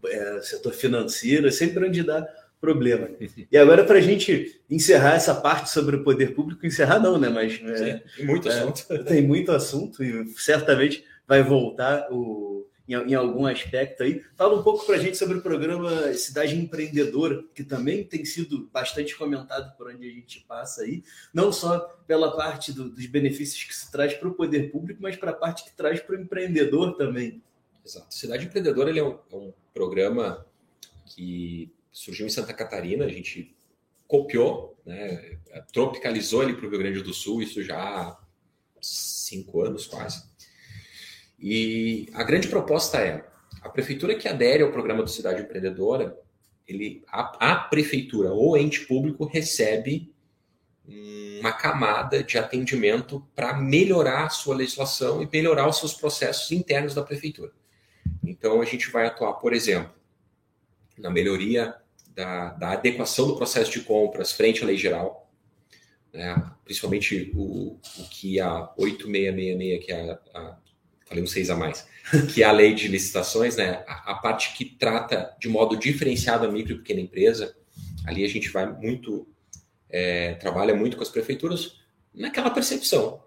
É, 0.07 0.41
setor 0.43 0.73
financeiro, 0.73 1.47
é 1.47 1.51
sempre 1.51 1.87
onde 1.87 2.03
dá 2.03 2.27
problema. 2.61 3.09
E 3.51 3.57
agora, 3.57 3.85
para 3.85 3.99
a 3.99 4.01
gente 4.01 4.61
encerrar 4.69 5.15
essa 5.15 5.35
parte 5.35 5.71
sobre 5.71 5.97
o 5.97 6.03
poder 6.03 6.35
público, 6.35 6.67
encerrar 6.67 6.99
não, 6.99 7.19
né? 7.19 7.29
Mas 7.29 7.61
é, 7.63 8.03
tem 8.17 8.27
muito 8.27 8.49
é, 8.49 8.53
assunto. 8.53 9.05
Tem 9.05 9.23
muito 9.23 9.53
assunto 9.53 10.03
e 10.03 10.27
certamente 10.37 11.05
vai 11.29 11.43
voltar 11.43 12.09
o, 12.11 12.67
em, 12.89 12.95
em 12.95 13.15
algum 13.15 13.47
aspecto 13.47 14.03
aí. 14.03 14.23
Fala 14.37 14.59
um 14.59 14.63
pouco 14.63 14.85
para 14.87 14.97
a 14.97 14.99
gente 14.99 15.17
sobre 15.17 15.39
o 15.39 15.43
programa 15.43 16.13
Cidade 16.15 16.57
Empreendedora, 16.57 17.45
que 17.55 17.65
também 17.65 18.05
tem 18.05 18.25
sido 18.25 18.69
bastante 18.73 19.17
comentado 19.17 19.77
por 19.77 19.89
onde 19.89 20.09
a 20.09 20.13
gente 20.13 20.45
passa 20.47 20.83
aí, 20.83 21.03
não 21.33 21.53
só 21.53 21.79
pela 22.07 22.37
parte 22.37 22.73
do, 22.73 22.89
dos 22.89 23.07
benefícios 23.07 23.65
que 23.65 23.75
se 23.75 23.91
traz 23.91 24.15
para 24.15 24.29
o 24.29 24.35
poder 24.35 24.71
público, 24.71 25.03
mas 25.03 25.17
para 25.17 25.31
a 25.31 25.35
parte 25.35 25.65
que 25.65 25.77
traz 25.77 26.01
para 26.01 26.17
o 26.17 26.21
empreendedor 26.21 26.97
também. 26.97 27.43
Exato. 27.85 28.15
Cidade 28.15 28.47
Empreendedora 28.47 28.91
ele 28.91 29.01
é 29.01 29.05
um, 29.05 29.19
é 29.31 29.37
um 29.37 29.53
programa 29.73 30.47
que 31.07 31.71
surgiu 31.93 32.27
em 32.27 32.31
Santa 32.31 32.55
Catarina, 32.55 33.05
a 33.05 33.09
gente 33.09 33.55
copiou, 34.09 34.79
né, 34.85 35.39
tropicalizou 35.73 36.43
ele 36.43 36.55
para 36.55 36.67
o 36.67 36.71
Rio 36.71 36.79
Grande 36.79 37.03
do 37.03 37.13
Sul, 37.13 37.43
isso 37.43 37.63
já 37.63 37.79
há 37.79 38.21
cinco 38.81 39.63
anos 39.63 39.87
quase. 39.87 40.25
E 41.47 42.09
a 42.15 42.23
grande 42.23 42.49
proposta 42.49 42.97
é, 42.97 43.23
a 43.61 43.69
prefeitura 43.69 44.15
que 44.15 44.27
adere 44.27 44.63
ao 44.63 44.73
programa 44.73 45.03
do 45.03 45.11
Cidade 45.11 45.43
Empreendedora, 45.43 46.19
ele, 46.67 47.05
a, 47.07 47.53
a 47.53 47.57
prefeitura 47.57 48.33
ou 48.33 48.57
ente 48.57 48.87
público 48.87 49.27
recebe 49.27 50.11
uma 51.39 51.53
camada 51.53 52.25
de 52.25 52.39
atendimento 52.39 53.29
para 53.37 53.53
melhorar 53.53 54.25
a 54.25 54.31
sua 54.31 54.55
legislação 54.57 55.21
e 55.21 55.29
melhorar 55.31 55.69
os 55.69 55.77
seus 55.77 55.93
processos 55.93 56.51
internos 56.51 56.95
da 56.95 57.03
prefeitura. 57.03 57.53
Então, 58.25 58.63
a 58.63 58.65
gente 58.65 58.91
vai 58.91 59.05
atuar, 59.07 59.35
por 59.35 59.53
exemplo, 59.53 59.93
na 60.97 61.11
melhoria 61.11 61.75
da, 62.09 62.55
da 62.55 62.73
adequação 62.73 63.27
do 63.27 63.37
processo 63.37 63.71
de 63.71 63.81
compras 63.81 64.33
frente 64.33 64.63
à 64.63 64.67
lei 64.67 64.79
geral, 64.79 65.31
né? 66.11 66.43
principalmente 66.65 67.31
o, 67.35 67.79
o 67.99 68.09
que 68.09 68.41
a 68.41 68.73
8666, 68.79 69.85
que 69.85 69.93
é 69.93 70.11
a, 70.11 70.39
a 70.41 70.64
falei 71.15 71.23
um 71.23 71.27
seis 71.27 71.49
a 71.49 71.57
mais, 71.57 71.87
que 72.35 72.43
é 72.43 72.47
a 72.47 72.53
lei 72.53 72.75
de 72.75 72.89
licitações, 72.89 73.57
né? 73.57 73.85
A, 73.87 74.13
a, 74.13 74.15
parte 74.17 74.55
que 74.57 74.65
trata 74.65 75.35
de 75.39 75.49
modo 75.49 75.77
diferenciado 75.77 76.47
a 76.47 76.51
micro 76.51 76.75
e 76.75 76.79
pequena 76.79 77.01
empresa, 77.01 77.57
ali 78.05 78.25
a 78.25 78.29
gente 78.29 78.51
vai 78.51 78.71
muito, 78.71 79.27
é, 79.89 80.35
trabalha 80.35 80.75
muito 80.75 80.97
com 80.97 81.03
as 81.03 81.09
prefeituras 81.09 81.77
naquela 82.13 82.51
percepção. 82.51 83.23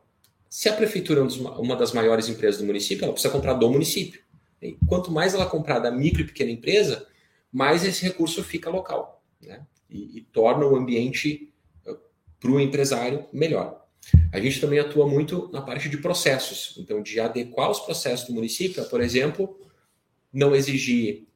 Se 0.50 0.70
a 0.70 0.74
prefeitura 0.74 1.22
é 1.22 1.24
uma 1.60 1.76
das 1.76 1.92
maiores 1.92 2.30
empresas 2.30 2.60
do 2.60 2.68
município, 2.68 3.04
ela 3.04 3.14
precisa 3.14 3.34
comprar 3.34 3.54
do 3.54 3.70
município. 3.70 4.22
E 4.62 4.78
quanto 4.88 5.12
mais 5.12 5.34
ela 5.34 5.46
comprar 5.46 5.80
da 5.80 5.92
micro 5.92 6.22
e 6.22 6.26
pequena 6.26 6.52
empresa, 6.52 7.08
mais 7.52 7.84
esse 7.84 8.04
recurso 8.04 8.44
fica 8.44 8.70
local 8.70 9.22
né? 9.42 9.66
e, 9.90 10.18
e 10.18 10.22
torna 10.22 10.66
o 10.66 10.76
ambiente 10.76 11.54
eh, 11.86 11.96
para 12.40 12.52
o 12.52 12.60
empresário 12.60 13.26
melhor. 13.32 13.87
A 14.32 14.40
gente 14.40 14.62
também 14.62 14.80
atua 14.80 15.08
muito 15.08 15.50
na 15.52 15.62
parte 15.62 15.90
de 15.90 15.98
processos, 15.98 16.76
então 16.78 17.02
de 17.02 17.20
adequar 17.20 17.70
os 17.70 17.80
processos 17.80 18.28
do 18.28 18.34
município, 18.34 18.84
por 18.86 19.02
exemplo, 19.02 19.60
não 20.32 20.56
exigir 20.56 21.28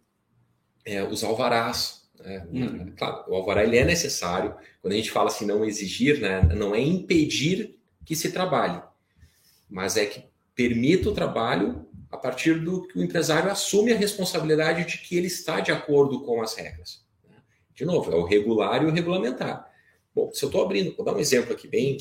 é, 0.85 1.03
os 1.03 1.23
alvarás. 1.23 2.09
Né? 2.19 2.47
Hum. 2.51 2.93
Claro, 2.95 3.25
o 3.29 3.35
alvará 3.35 3.63
ele 3.63 3.77
é 3.77 3.85
necessário. 3.85 4.55
Quando 4.81 4.93
a 4.93 4.95
gente 4.95 5.11
fala 5.11 5.29
assim, 5.29 5.45
não 5.45 5.65
exigir, 5.65 6.19
né? 6.19 6.41
não 6.55 6.75
é 6.75 6.81
impedir 6.81 7.77
que 8.05 8.15
se 8.15 8.31
trabalhe, 8.31 8.81
mas 9.69 9.97
é 9.97 10.05
que 10.05 10.23
permita 10.55 11.09
o 11.09 11.13
trabalho 11.13 11.85
a 12.09 12.17
partir 12.17 12.59
do 12.59 12.85
que 12.87 12.99
o 12.99 13.03
empresário 13.03 13.49
assume 13.49 13.93
a 13.93 13.97
responsabilidade 13.97 14.85
de 14.85 14.97
que 14.97 15.15
ele 15.15 15.27
está 15.27 15.61
de 15.61 15.71
acordo 15.71 16.21
com 16.23 16.41
as 16.41 16.55
regras. 16.55 17.05
Né? 17.27 17.37
De 17.73 17.85
novo, 17.85 18.11
é 18.11 18.15
o 18.15 18.25
regular 18.25 18.83
e 18.83 18.85
o 18.85 18.91
regulamentar. 18.91 19.71
Bom, 20.13 20.29
se 20.33 20.43
eu 20.43 20.47
estou 20.47 20.63
abrindo, 20.63 20.95
vou 20.95 21.05
dar 21.05 21.15
um 21.15 21.19
exemplo 21.19 21.53
aqui 21.53 21.67
bem. 21.67 21.97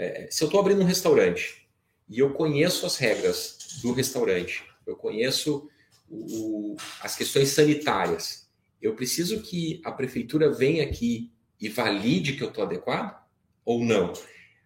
É, 0.00 0.28
se 0.30 0.42
eu 0.42 0.46
estou 0.46 0.58
abrindo 0.58 0.80
um 0.80 0.86
restaurante 0.86 1.68
e 2.08 2.20
eu 2.20 2.32
conheço 2.32 2.86
as 2.86 2.96
regras 2.96 3.58
do 3.82 3.92
restaurante, 3.92 4.64
eu 4.86 4.96
conheço 4.96 5.68
o, 6.08 6.74
as 7.02 7.14
questões 7.14 7.50
sanitárias, 7.50 8.48
eu 8.80 8.94
preciso 8.94 9.42
que 9.42 9.78
a 9.84 9.92
prefeitura 9.92 10.50
venha 10.50 10.82
aqui 10.82 11.30
e 11.60 11.68
valide 11.68 12.32
que 12.32 12.42
eu 12.42 12.48
estou 12.48 12.64
adequado 12.64 13.22
ou 13.62 13.84
não? 13.84 14.14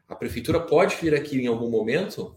A 0.07 0.15
prefeitura 0.15 0.61
pode 0.61 0.95
vir 0.95 1.17
aqui 1.17 1.37
em 1.37 1.49
algum 1.49 1.69
momento 1.69 2.37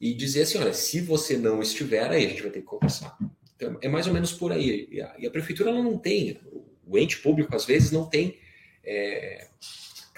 e 0.00 0.14
dizer 0.14 0.42
assim: 0.42 0.58
olha, 0.58 0.72
se 0.72 1.00
você 1.00 1.36
não 1.36 1.60
estiver, 1.60 2.08
aí 2.08 2.24
a 2.24 2.28
gente 2.28 2.42
vai 2.42 2.52
ter 2.52 2.60
que 2.60 2.66
conversar. 2.66 3.18
Então, 3.56 3.76
é 3.82 3.88
mais 3.88 4.06
ou 4.06 4.14
menos 4.14 4.32
por 4.32 4.52
aí. 4.52 4.88
E 4.92 5.02
a, 5.02 5.16
e 5.18 5.26
a 5.26 5.30
prefeitura 5.30 5.72
não 5.72 5.98
tem, 5.98 6.38
o 6.86 6.96
ente 6.96 7.18
público 7.18 7.56
às 7.56 7.64
vezes 7.64 7.90
não 7.90 8.06
tem 8.08 8.38
é, 8.84 9.48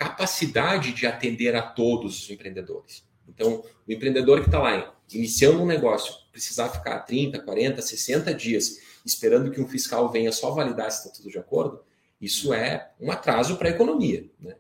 capacidade 0.00 0.94
de 0.94 1.06
atender 1.06 1.54
a 1.54 1.60
todos 1.60 2.22
os 2.22 2.30
empreendedores. 2.30 3.04
Então, 3.28 3.62
o 3.86 3.92
empreendedor 3.92 4.40
que 4.40 4.46
está 4.46 4.58
lá 4.58 4.94
iniciando 5.12 5.62
um 5.62 5.66
negócio, 5.66 6.14
precisar 6.32 6.70
ficar 6.70 7.00
30, 7.00 7.40
40, 7.40 7.82
60 7.82 8.32
dias 8.32 8.78
esperando 9.04 9.50
que 9.50 9.60
um 9.60 9.68
fiscal 9.68 10.10
venha 10.10 10.32
só 10.32 10.52
validar 10.52 10.90
se 10.90 11.06
está 11.06 11.14
tudo 11.14 11.30
de 11.30 11.38
acordo, 11.38 11.82
isso 12.18 12.54
é 12.54 12.92
um 12.98 13.10
atraso 13.10 13.58
para 13.58 13.68
a 13.68 13.72
economia. 13.72 14.24
Né? 14.40 14.56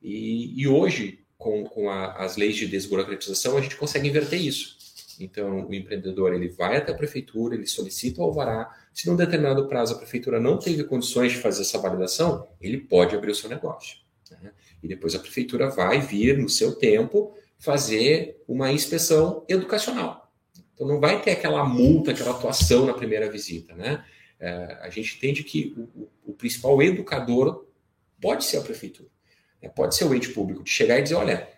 E, 0.00 0.62
e 0.62 0.68
hoje, 0.68 1.18
com, 1.36 1.64
com 1.64 1.90
a, 1.90 2.12
as 2.12 2.36
leis 2.36 2.54
de 2.54 2.68
desburocratização, 2.68 3.56
a 3.56 3.60
gente 3.60 3.76
consegue 3.76 4.08
inverter 4.08 4.40
isso. 4.40 4.76
Então, 5.18 5.66
o 5.66 5.74
empreendedor 5.74 6.32
ele 6.34 6.48
vai 6.50 6.76
até 6.76 6.92
a 6.92 6.96
prefeitura, 6.96 7.56
ele 7.56 7.66
solicita 7.66 8.20
o 8.20 8.24
alvará. 8.24 8.72
Se 8.92 9.08
num 9.08 9.16
determinado 9.16 9.66
prazo 9.66 9.94
a 9.94 9.98
prefeitura 9.98 10.38
não 10.38 10.56
teve 10.56 10.84
condições 10.84 11.32
de 11.32 11.38
fazer 11.38 11.62
essa 11.62 11.78
validação, 11.78 12.46
ele 12.60 12.78
pode 12.78 13.16
abrir 13.16 13.32
o 13.32 13.34
seu 13.34 13.50
negócio. 13.50 13.98
Né? 14.30 14.52
E 14.84 14.88
depois 14.88 15.14
a 15.14 15.18
prefeitura 15.18 15.70
vai 15.70 15.98
vir, 15.98 16.36
no 16.36 16.46
seu 16.46 16.74
tempo, 16.74 17.34
fazer 17.58 18.42
uma 18.46 18.70
inspeção 18.70 19.42
educacional. 19.48 20.30
Então, 20.74 20.86
não 20.86 21.00
vai 21.00 21.22
ter 21.22 21.30
aquela 21.30 21.64
multa, 21.64 22.10
aquela 22.10 22.32
atuação 22.32 22.84
na 22.84 22.92
primeira 22.92 23.30
visita. 23.30 23.74
Né? 23.74 24.04
É, 24.38 24.78
a 24.82 24.90
gente 24.90 25.16
entende 25.16 25.42
que 25.42 25.74
o, 25.96 26.08
o, 26.26 26.34
principal 26.34 26.82
educador 26.82 27.66
pode 28.20 28.44
ser 28.44 28.58
a 28.58 28.60
prefeitura. 28.60 29.08
É, 29.62 29.70
pode 29.70 29.96
ser 29.96 30.04
o 30.04 30.14
ente 30.14 30.28
público 30.28 30.62
de 30.62 30.70
chegar 30.70 30.98
e 30.98 31.02
dizer, 31.02 31.14
olha, 31.14 31.48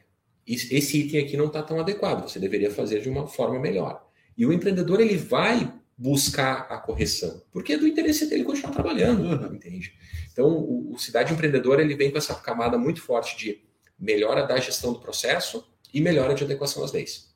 esse 0.46 0.96
item 0.96 1.24
aqui 1.24 1.36
não 1.36 1.46
está 1.46 1.64
tão 1.64 1.80
adequado, 1.80 2.28
você 2.30 2.38
deveria 2.38 2.70
fazer 2.70 3.00
de 3.00 3.08
uma 3.08 3.26
forma 3.26 3.58
melhor. 3.58 4.08
E 4.38 4.46
o 4.46 4.52
empreendedor 4.52 5.00
ele 5.00 5.16
vai 5.16 5.72
buscar 5.98 6.68
a 6.70 6.78
correção, 6.78 7.42
porque 7.50 7.72
é 7.72 7.78
do 7.78 7.88
interesse 7.88 8.26
dele 8.26 8.44
continuar 8.44 8.72
trabalhando, 8.72 9.24
uhum. 9.24 9.54
entende? 9.54 9.94
Então, 10.36 10.48
o, 10.50 10.92
o, 10.92 10.98
Cidade 10.98 11.32
Empreendedora 11.32 11.80
ele 11.80 11.94
vem 11.96 12.10
com 12.10 12.18
essa 12.18 12.34
camada 12.34 12.76
muito 12.76 13.00
forte 13.00 13.38
de 13.38 13.64
melhora 13.98 14.46
da 14.46 14.60
gestão 14.60 14.92
do 14.92 15.00
processo, 15.00 15.66
e 15.94 16.00
melhora 16.00 16.34
de 16.34 16.44
adequação 16.44 16.84
às 16.84 16.92
leis. 16.92 17.34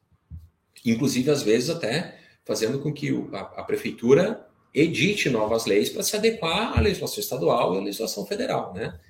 Inclusive, 0.85 1.31
às 1.31 1.43
vezes, 1.43 1.71
até 1.71 2.19
fazendo 2.45 2.79
com 2.79 2.93
que 2.93 3.09
a, 3.33 3.41
a 3.41 3.65
prefeitura 3.65 4.47
edite 4.75 5.31
novas 5.31 5.65
leis 5.65 5.89
para 5.89 6.03
se 6.03 6.15
adequar 6.15 6.77
à 6.77 6.81
legislação 6.83 7.21
estadual 7.21 7.75
e 7.75 7.79
à 7.79 7.81
legislação 7.81 8.27
federal, 8.27 8.75
né? 8.75 9.01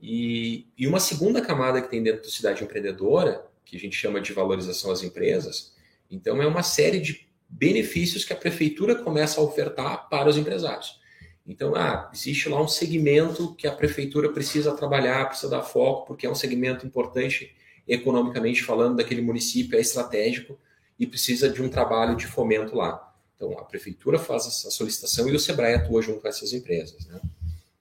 E, 0.00 0.68
e 0.78 0.86
uma 0.86 1.00
segunda 1.00 1.40
camada 1.40 1.82
que 1.82 1.90
tem 1.90 2.04
dentro 2.04 2.22
do 2.22 2.30
Cidade 2.30 2.62
Empreendedora, 2.62 3.44
que 3.64 3.76
a 3.76 3.80
gente 3.80 3.96
chama 3.96 4.20
de 4.20 4.32
valorização 4.32 4.92
às 4.92 5.02
empresas, 5.02 5.74
então 6.08 6.40
é 6.40 6.46
uma 6.46 6.62
série 6.62 7.00
de 7.00 7.26
benefícios 7.48 8.24
que 8.24 8.32
a 8.32 8.36
prefeitura 8.36 8.94
começa 8.94 9.40
a 9.40 9.44
ofertar 9.44 10.08
para 10.08 10.28
os 10.28 10.36
empresários. 10.36 11.00
Então, 11.46 11.74
ah, 11.74 12.10
existe 12.12 12.48
lá 12.48 12.60
um 12.60 12.68
segmento 12.68 13.54
que 13.54 13.66
a 13.66 13.72
prefeitura 13.72 14.30
precisa 14.30 14.72
trabalhar, 14.72 15.26
precisa 15.26 15.50
dar 15.50 15.62
foco, 15.62 16.06
porque 16.06 16.26
é 16.26 16.30
um 16.30 16.34
segmento 16.34 16.86
importante 16.86 17.54
economicamente 17.86 18.62
falando 18.62 18.96
daquele 18.96 19.20
município, 19.20 19.76
é 19.76 19.80
estratégico 19.80 20.58
e 20.98 21.06
precisa 21.06 21.50
de 21.50 21.62
um 21.62 21.68
trabalho 21.68 22.16
de 22.16 22.26
fomento 22.26 22.74
lá. 22.74 23.12
Então, 23.36 23.52
a 23.58 23.64
prefeitura 23.64 24.18
faz 24.18 24.46
essa 24.46 24.70
solicitação 24.70 25.28
e 25.28 25.34
o 25.34 25.38
Sebrae 25.38 25.74
atua 25.74 26.00
junto 26.00 26.20
com 26.20 26.28
essas 26.28 26.52
empresas. 26.54 27.06
Né? 27.06 27.20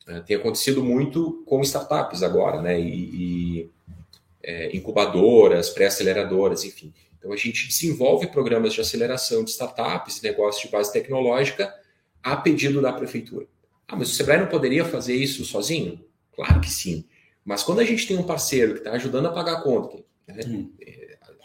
É, 0.08 0.20
tem 0.20 0.36
acontecido 0.36 0.84
muito 0.84 1.44
com 1.46 1.62
startups 1.62 2.22
agora, 2.22 2.62
né? 2.62 2.78
E, 2.82 3.62
e 3.62 3.70
é, 4.42 4.76
incubadoras, 4.76 5.70
pré-aceleradoras, 5.70 6.66
enfim. 6.66 6.94
Então, 7.18 7.32
a 7.32 7.38
gente 7.38 7.66
desenvolve 7.68 8.28
programas 8.28 8.74
de 8.74 8.82
aceleração 8.82 9.46
de 9.46 9.52
startups 9.52 10.22
negócios 10.22 10.66
de 10.66 10.70
base 10.70 10.92
tecnológica 10.92 11.74
a 12.24 12.36
pedido 12.38 12.82
da 12.82 12.94
prefeitura. 12.94 13.46
Ah, 13.88 13.96
mas 13.96 14.10
o 14.10 14.14
Sebrae 14.14 14.40
não 14.40 14.48
poderia 14.48 14.86
fazer 14.86 15.16
isso 15.16 15.44
sozinho? 15.44 16.04
Claro 16.34 16.62
que 16.62 16.72
sim. 16.72 17.06
Mas 17.44 17.62
quando 17.62 17.80
a 17.80 17.84
gente 17.84 18.08
tem 18.08 18.18
um 18.18 18.24
parceiro 18.24 18.74
que 18.74 18.80
está 18.80 18.94
ajudando 18.94 19.28
a 19.28 19.32
pagar 19.32 19.58
a 19.58 19.62
conta, 19.62 19.98
né? 20.28 20.44
hum. 20.48 20.72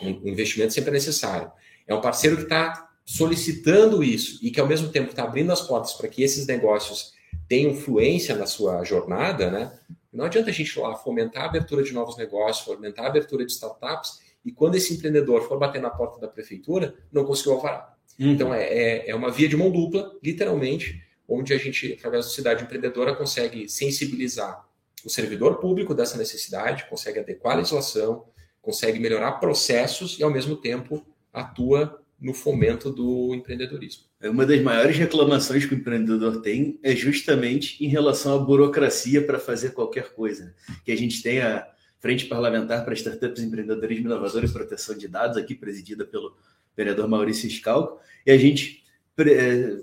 Um 0.01 0.29
investimento 0.29 0.73
sempre 0.73 0.91
é 0.91 0.93
necessário. 0.93 1.51
É 1.87 1.95
um 1.95 2.01
parceiro 2.01 2.37
que 2.37 2.45
está 2.45 2.89
solicitando 3.05 4.05
isso 4.05 4.39
e 4.43 4.51
que, 4.51 4.61
ao 4.61 4.67
mesmo 4.67 4.91
tempo, 4.91 5.11
está 5.11 5.25
abrindo 5.25 5.51
as 5.51 5.61
portas 5.61 5.95
para 5.95 6.09
que 6.09 6.23
esses 6.23 6.47
negócios 6.47 7.15
tenham 7.49 7.73
influência 7.73 8.37
na 8.37 8.47
sua 8.47 8.85
jornada, 8.85 9.51
né? 9.51 9.73
Não 10.13 10.25
adianta 10.27 10.51
a 10.51 10.53
gente 10.53 10.79
lá 10.79 10.95
fomentar 10.95 11.45
a 11.45 11.47
abertura 11.47 11.83
de 11.83 11.93
novos 11.93 12.17
negócios, 12.17 12.65
fomentar 12.65 13.07
a 13.07 13.09
abertura 13.09 13.45
de 13.45 13.53
startups 13.53 14.21
e 14.45 14.53
quando 14.53 14.77
esse 14.77 14.95
empreendedor 14.95 15.49
for 15.49 15.59
bater 15.59 15.81
na 15.81 15.91
porta 15.91 16.21
da 16.21 16.29
prefeitura, 16.29 16.95
não 17.13 17.25
conseguiu 17.25 17.55
alvará. 17.55 17.95
Uhum. 18.19 18.33
Então, 18.33 18.53
é, 18.53 18.65
é, 18.65 19.11
é 19.11 19.15
uma 19.15 19.31
via 19.31 19.49
de 19.49 19.57
mão 19.57 19.71
dupla, 19.71 20.13
literalmente, 20.23 21.03
onde 21.29 21.53
a 21.53 21.59
gente, 21.59 21.93
através 21.93 22.25
da 22.25 22.31
cidade 22.31 22.65
empreendedora, 22.65 23.15
consegue 23.15 23.69
sensibilizar 23.69 24.67
o 25.05 25.11
servidor 25.11 25.59
público 25.59 25.95
dessa 25.95 26.19
necessidade, 26.19 26.87
consegue 26.89 27.21
adequar 27.21 27.55
a 27.55 27.59
legislação, 27.59 28.25
consegue 28.61 28.99
melhorar 28.99 29.33
processos 29.33 30.19
e, 30.19 30.23
ao 30.23 30.31
mesmo 30.31 30.57
tempo, 30.57 31.07
atua 31.33 32.03
no 32.21 32.35
fomento 32.35 32.91
do 32.91 33.33
empreendedorismo. 33.35 34.05
É 34.21 34.29
uma 34.29 34.45
das 34.45 34.61
maiores 34.61 34.97
reclamações 34.97 35.65
que 35.65 35.75
o 35.75 35.79
empreendedor 35.79 36.41
tem 36.43 36.79
é 36.83 36.95
justamente 36.95 37.83
em 37.85 37.89
relação 37.89 38.35
à 38.35 38.39
burocracia 38.39 39.25
para 39.25 39.39
fazer 39.39 39.71
qualquer 39.71 40.13
coisa. 40.13 40.47
Né? 40.47 40.55
Que 40.85 40.91
a 40.91 40.97
gente 40.97 41.23
tem 41.23 41.41
a 41.41 41.65
Frente 42.01 42.27
Parlamentar 42.27 42.85
para 42.85 42.95
Startups, 42.95 43.43
Empreendedorismo 43.43 44.07
Inovador 44.07 44.45
e 44.45 44.53
Proteção 44.53 44.97
de 44.97 45.07
Dados, 45.07 45.37
aqui 45.37 45.55
presidida 45.55 46.05
pelo 46.05 46.37
vereador 46.79 47.09
Maurício 47.09 47.51
Scalco, 47.51 47.99
e 48.25 48.31
a 48.31 48.39
gente, 48.39 48.85
é, 49.19 49.81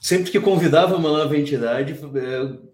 sempre 0.00 0.30
que 0.30 0.40
convidava 0.40 0.96
uma 0.96 1.10
nova 1.10 1.36
entidade, 1.36 1.92
é, 1.92 2.68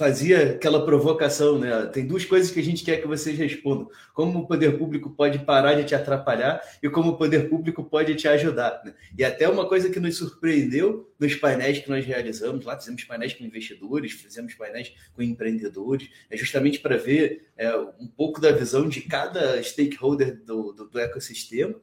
fazia 0.00 0.52
aquela 0.52 0.82
provocação, 0.82 1.58
né? 1.58 1.84
Tem 1.92 2.06
duas 2.06 2.24
coisas 2.24 2.50
que 2.50 2.58
a 2.58 2.62
gente 2.62 2.82
quer 2.82 3.02
que 3.02 3.06
vocês 3.06 3.36
respondam: 3.36 3.90
como 4.14 4.38
o 4.38 4.46
poder 4.46 4.78
público 4.78 5.10
pode 5.10 5.40
parar 5.40 5.74
de 5.74 5.84
te 5.84 5.94
atrapalhar 5.94 6.58
e 6.82 6.88
como 6.88 7.10
o 7.10 7.16
poder 7.18 7.50
público 7.50 7.84
pode 7.84 8.14
te 8.14 8.26
ajudar. 8.26 8.80
Né? 8.82 8.94
E 9.18 9.22
até 9.22 9.46
uma 9.46 9.68
coisa 9.68 9.90
que 9.90 10.00
nos 10.00 10.16
surpreendeu 10.16 11.12
nos 11.18 11.34
painéis 11.34 11.80
que 11.80 11.90
nós 11.90 12.06
realizamos 12.06 12.64
lá, 12.64 12.78
fizemos 12.78 13.04
painéis 13.04 13.34
com 13.34 13.44
investidores, 13.44 14.12
fizemos 14.12 14.54
painéis 14.54 14.90
com 15.12 15.20
empreendedores, 15.20 16.08
é 16.30 16.36
justamente 16.36 16.78
para 16.78 16.96
ver 16.96 17.48
é, 17.54 17.76
um 17.76 18.06
pouco 18.06 18.40
da 18.40 18.52
visão 18.52 18.88
de 18.88 19.02
cada 19.02 19.62
stakeholder 19.62 20.42
do, 20.44 20.72
do, 20.72 20.88
do 20.88 20.98
ecossistema. 20.98 21.74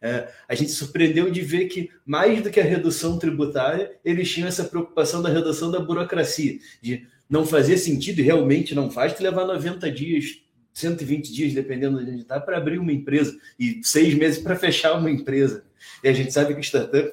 É, 0.00 0.28
a 0.48 0.54
gente 0.54 0.70
surpreendeu 0.72 1.30
de 1.30 1.40
ver 1.40 1.66
que, 1.66 1.90
mais 2.04 2.42
do 2.42 2.50
que 2.50 2.60
a 2.60 2.64
redução 2.64 3.18
tributária, 3.18 3.92
eles 4.04 4.30
tinham 4.30 4.48
essa 4.48 4.64
preocupação 4.64 5.22
da 5.22 5.28
redução 5.28 5.70
da 5.70 5.80
burocracia, 5.80 6.58
de 6.82 7.06
não 7.28 7.44
fazia 7.44 7.76
sentido, 7.76 8.20
e 8.20 8.22
realmente 8.22 8.74
não 8.74 8.90
faz, 8.90 9.12
que 9.12 9.22
levar 9.22 9.46
90 9.46 9.90
dias, 9.90 10.42
120 10.72 11.32
dias, 11.32 11.54
dependendo 11.54 12.04
de 12.04 12.10
onde 12.10 12.20
está, 12.22 12.38
para 12.38 12.58
abrir 12.58 12.78
uma 12.78 12.92
empresa, 12.92 13.36
e 13.58 13.80
seis 13.82 14.14
meses 14.14 14.38
para 14.38 14.54
fechar 14.54 14.94
uma 14.94 15.10
empresa. 15.10 15.64
E 16.04 16.08
a 16.08 16.12
gente 16.12 16.32
sabe 16.32 16.54
que 16.54 16.60
startup 16.60 17.10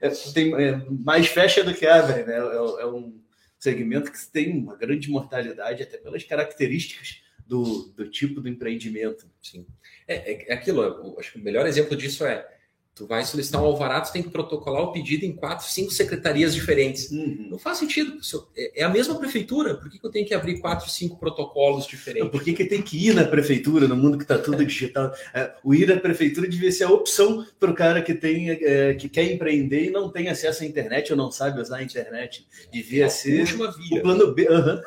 é, 0.00 0.08
tem, 0.32 0.54
é, 0.54 0.82
mais 0.88 1.26
fecha 1.26 1.62
do 1.62 1.74
que 1.74 1.86
abre, 1.86 2.24
né? 2.24 2.34
É, 2.34 2.82
é, 2.82 2.86
um 2.86 3.20
segmento 3.58 4.10
que 4.10 4.18
tem 4.32 4.58
uma 4.58 4.76
grande 4.76 5.10
mortalidade, 5.10 5.82
até 5.82 5.98
pelas 5.98 6.24
características 6.24 7.22
do, 7.52 7.92
do 7.94 8.08
tipo 8.08 8.40
do 8.40 8.48
empreendimento. 8.48 9.26
Sim. 9.42 9.66
É, 10.08 10.32
é, 10.32 10.52
é 10.52 10.54
aquilo, 10.54 11.14
acho 11.18 11.32
que 11.32 11.38
o 11.38 11.42
melhor 11.42 11.66
exemplo 11.66 11.94
disso 11.94 12.24
é 12.24 12.48
Tu 12.94 13.06
vai 13.06 13.24
solicitar 13.24 13.62
um 13.62 13.64
alvará, 13.64 14.02
tu 14.02 14.12
tem 14.12 14.22
que 14.22 14.28
protocolar 14.28 14.82
o 14.82 14.92
pedido 14.92 15.24
em 15.24 15.32
quatro, 15.32 15.66
cinco 15.66 15.90
secretarias 15.90 16.54
diferentes. 16.54 17.10
Uhum. 17.10 17.48
Não 17.52 17.58
faz 17.58 17.78
sentido. 17.78 18.18
É, 18.54 18.82
é 18.82 18.84
a 18.84 18.88
mesma 18.90 19.18
prefeitura. 19.18 19.76
Por 19.76 19.90
que, 19.90 19.98
que 19.98 20.06
eu 20.06 20.10
tenho 20.10 20.26
que 20.26 20.34
abrir 20.34 20.60
quatro, 20.60 20.90
cinco 20.90 21.18
protocolos 21.18 21.86
diferentes? 21.86 22.30
Por 22.30 22.44
que, 22.44 22.52
que 22.52 22.66
tem 22.66 22.82
que 22.82 23.08
ir 23.08 23.14
na 23.14 23.24
prefeitura, 23.24 23.88
no 23.88 23.96
mundo 23.96 24.18
que 24.18 24.24
está 24.24 24.36
tudo 24.36 24.62
digital? 24.62 25.10
É, 25.32 25.54
o 25.64 25.74
ir 25.74 25.90
à 25.90 25.98
prefeitura 25.98 26.46
devia 26.46 26.70
ser 26.70 26.84
a 26.84 26.90
opção 26.90 27.46
para 27.58 27.70
o 27.70 27.74
cara 27.74 28.02
que, 28.02 28.12
tem, 28.12 28.50
é, 28.50 28.92
que 28.92 29.08
quer 29.08 29.24
empreender 29.24 29.86
e 29.86 29.90
não 29.90 30.10
tem 30.10 30.28
acesso 30.28 30.62
à 30.62 30.66
internet 30.66 31.12
ou 31.12 31.16
não 31.16 31.32
sabe 31.32 31.62
usar 31.62 31.78
a 31.78 31.82
internet. 31.82 32.46
Devia 32.70 33.06
é 33.06 33.08
ser 33.08 33.40
última 33.40 33.72
via. 33.72 34.00
o 34.00 34.02
plano 34.02 34.34
B. 34.34 34.48
Uhum. 34.50 34.82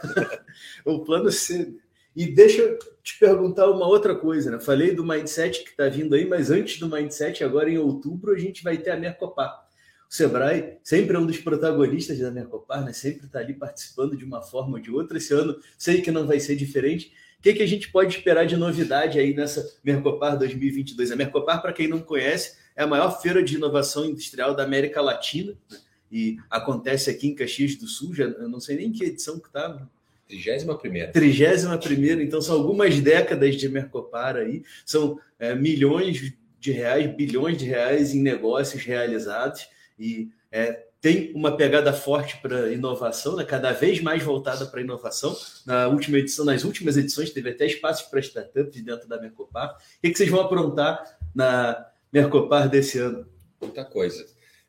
o 0.93 0.99
plano 0.99 1.31
C. 1.31 1.73
E 2.15 2.25
deixa 2.25 2.61
eu 2.61 2.79
te 3.03 3.19
perguntar 3.19 3.69
uma 3.69 3.85
outra 3.85 4.15
coisa, 4.15 4.49
né? 4.49 4.59
Falei 4.59 4.95
do 4.95 5.03
Mindset 5.03 5.63
que 5.63 5.71
está 5.71 5.89
vindo 5.89 6.15
aí, 6.15 6.25
mas 6.25 6.49
antes 6.49 6.79
do 6.79 6.89
Mindset, 6.89 7.43
agora 7.43 7.69
em 7.69 7.77
outubro, 7.77 8.33
a 8.33 8.37
gente 8.37 8.63
vai 8.63 8.77
ter 8.77 8.91
a 8.91 8.97
Mercopar. 8.97 9.65
O 10.09 10.13
Sebrae 10.13 10.77
sempre 10.81 11.15
é 11.15 11.19
um 11.19 11.25
dos 11.25 11.37
protagonistas 11.37 12.17
da 12.19 12.31
Mercopar, 12.31 12.85
né? 12.85 12.93
Sempre 12.93 13.25
está 13.25 13.39
ali 13.39 13.53
participando 13.53 14.15
de 14.15 14.23
uma 14.23 14.41
forma 14.41 14.77
ou 14.77 14.79
de 14.79 14.91
outra. 14.91 15.17
Esse 15.17 15.33
ano 15.33 15.59
sei 15.77 16.01
que 16.01 16.09
não 16.09 16.25
vai 16.25 16.39
ser 16.39 16.55
diferente. 16.55 17.11
O 17.37 17.41
que, 17.41 17.53
que 17.53 17.63
a 17.63 17.67
gente 17.67 17.91
pode 17.91 18.15
esperar 18.15 18.45
de 18.45 18.55
novidade 18.55 19.19
aí 19.19 19.35
nessa 19.35 19.77
Mercopar 19.83 20.37
2022? 20.37 21.11
A 21.11 21.15
Mercopar, 21.15 21.61
para 21.61 21.73
quem 21.73 21.87
não 21.87 21.99
conhece, 21.99 22.57
é 22.75 22.83
a 22.83 22.87
maior 22.87 23.21
feira 23.21 23.43
de 23.43 23.55
inovação 23.55 24.05
industrial 24.05 24.55
da 24.55 24.63
América 24.63 25.01
Latina 25.01 25.51
né? 25.69 25.77
e 26.11 26.37
acontece 26.49 27.09
aqui 27.09 27.27
em 27.27 27.35
Caxias 27.35 27.75
do 27.75 27.87
Sul. 27.87 28.13
Já, 28.13 28.23
eu 28.23 28.47
não 28.47 28.59
sei 28.59 28.77
nem 28.77 28.91
que 28.91 29.03
edição 29.03 29.39
que 29.39 29.47
está, 29.47 29.87
Trigésima 30.27 30.77
primeira. 30.77 31.11
Trigésima 31.11 31.77
primeira, 31.77 32.23
então 32.23 32.41
são 32.41 32.55
algumas 32.55 32.99
décadas 32.99 33.55
de 33.55 33.69
Mercopar 33.69 34.35
aí, 34.35 34.63
são 34.85 35.19
é, 35.37 35.53
milhões 35.53 36.33
de 36.59 36.71
reais, 36.71 37.15
bilhões 37.15 37.57
de 37.57 37.65
reais 37.65 38.13
em 38.13 38.21
negócios 38.21 38.83
realizados 38.83 39.67
e 39.99 40.29
é, 40.51 40.85
tem 40.99 41.31
uma 41.35 41.55
pegada 41.55 41.93
forte 41.93 42.37
para 42.37 42.73
inovação, 42.73 43.35
né? 43.35 43.43
cada 43.43 43.71
vez 43.71 44.01
mais 44.01 44.23
voltada 44.23 44.65
para 44.65 44.81
inovação. 44.81 45.37
Na 45.63 45.87
última 45.87 46.17
edição, 46.17 46.43
nas 46.43 46.63
últimas 46.63 46.97
edições, 46.97 47.29
teve 47.29 47.51
até 47.51 47.67
espaços 47.67 48.07
para 48.07 48.19
startups 48.19 48.81
dentro 48.81 49.07
da 49.07 49.21
Mercopar. 49.21 49.75
O 49.75 50.01
que, 50.01 50.09
que 50.09 50.17
vocês 50.17 50.29
vão 50.31 50.41
aprontar 50.41 51.19
na 51.35 51.85
Mercopar 52.11 52.67
desse 52.67 52.97
ano? 52.97 53.27
Muita 53.61 53.85
coisa. 53.85 54.25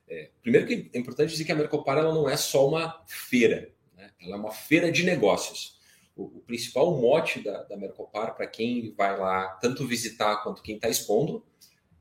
É, 0.07 0.29
primeiro 0.43 0.67
que 0.67 0.91
é 0.93 0.99
importante 0.99 1.31
dizer 1.31 1.45
que 1.45 1.53
a 1.53 1.57
Mercopar 1.57 1.97
ela 1.97 2.13
não 2.13 2.29
é 2.29 2.37
só 2.37 2.69
uma 2.69 3.03
feira, 3.07 3.71
ela 4.21 4.37
é 4.37 4.39
uma 4.39 4.53
feira 4.53 4.91
de 4.91 5.05
negócios. 5.05 5.77
O, 6.15 6.25
o 6.25 6.41
principal 6.47 6.97
mote 6.99 7.41
da, 7.41 7.63
da 7.65 7.77
Mercopar, 7.77 8.35
para 8.35 8.47
quem 8.47 8.95
vai 8.97 9.19
lá 9.19 9.49
tanto 9.61 9.87
visitar 9.87 10.43
quanto 10.43 10.63
quem 10.63 10.77
está 10.77 10.89
expondo, 10.89 11.45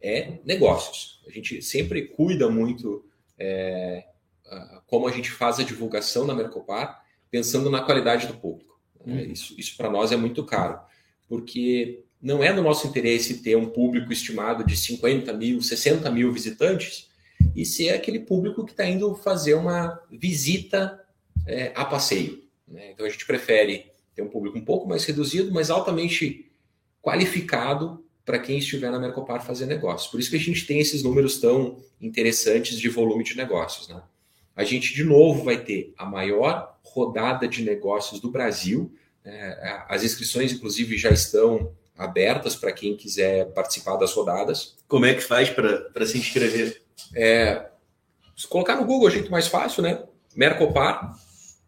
é 0.02 0.40
negócios. 0.44 1.22
A 1.28 1.32
gente 1.32 1.62
sempre 1.62 2.08
cuida 2.08 2.50
muito 2.50 3.06
é, 3.38 4.06
como 4.88 5.08
a 5.08 5.12
gente 5.12 5.32
faz 5.32 5.60
a 5.60 5.64
divulgação 5.64 6.26
na 6.26 6.34
Mercopar, 6.36 7.04
pensando 7.30 7.70
na 7.70 7.82
qualidade 7.82 8.28
do 8.28 8.36
público. 8.36 8.80
Hum. 9.06 9.18
Isso, 9.18 9.56
isso 9.58 9.76
para 9.76 9.90
nós 9.90 10.12
é 10.12 10.16
muito 10.16 10.44
caro, 10.46 10.80
porque 11.28 12.04
não 12.22 12.44
é 12.44 12.52
no 12.54 12.62
nosso 12.62 12.88
interesse 12.88 13.42
ter 13.42 13.56
um 13.56 13.70
público 13.70 14.12
estimado 14.12 14.64
de 14.64 14.76
50 14.78 15.34
mil, 15.34 15.62
60 15.62 16.10
mil 16.12 16.32
visitantes 16.32 17.10
e 17.56 17.66
ser 17.66 17.90
aquele 17.90 18.20
público 18.20 18.66
que 18.66 18.72
está 18.72 18.86
indo 18.86 19.14
fazer 19.16 19.54
uma 19.54 20.02
visita 20.12 21.05
é, 21.46 21.72
a 21.76 21.86
passeio. 21.86 22.44
Né? 22.68 22.92
Então 22.92 23.06
a 23.06 23.10
gente 23.10 23.26
prefere 23.26 23.92
ter 24.16 24.22
um 24.22 24.30
público 24.30 24.58
um 24.58 24.66
pouco 24.66 24.88
mais 24.88 25.04
reduzido, 25.06 25.52
mas 25.52 25.70
altamente 25.70 26.52
qualificado 27.02 28.04
para 28.26 28.40
quem 28.40 28.58
estiver 28.58 28.92
na 28.92 29.00
Mercopar 29.00 29.46
fazer 29.46 29.68
negócios. 29.68 30.10
Por 30.10 30.20
isso 30.20 30.30
que 30.30 30.36
a 30.36 30.40
gente 30.40 30.66
tem 30.66 30.80
esses 30.80 31.04
números 31.04 31.40
tão 31.40 31.78
interessantes 32.02 32.80
de 32.80 32.90
volume 32.90 33.24
de 33.24 33.38
negócios. 33.38 33.88
Né? 33.88 34.02
A 34.56 34.64
gente, 34.64 34.94
de 34.94 35.04
novo, 35.04 35.44
vai 35.44 35.58
ter 35.58 35.94
a 35.98 36.06
maior 36.06 36.80
rodada 36.84 37.48
de 37.48 37.64
negócios 37.64 38.20
do 38.20 38.32
Brasil. 38.32 38.92
Né? 39.24 39.84
As 39.88 40.04
inscrições, 40.04 40.52
inclusive, 40.52 40.98
já 40.98 41.12
estão 41.12 41.72
abertas 41.96 42.56
para 42.56 42.72
quem 42.72 42.98
quiser 42.98 43.52
participar 43.54 43.98
das 43.98 44.14
rodadas. 44.14 44.76
Como 44.88 45.06
é 45.06 45.14
que 45.14 45.22
faz 45.22 45.50
para 45.50 46.06
se 46.06 46.18
inscrever? 46.18 46.82
É, 47.14 47.68
se 48.36 48.48
colocar 48.48 48.76
no 48.76 48.86
Google, 48.86 49.08
é 49.08 49.12
o 49.12 49.14
jeito 49.14 49.32
mais 49.32 49.48
fácil, 49.48 49.84
né? 49.84 50.04
Mercopar, 50.36 51.18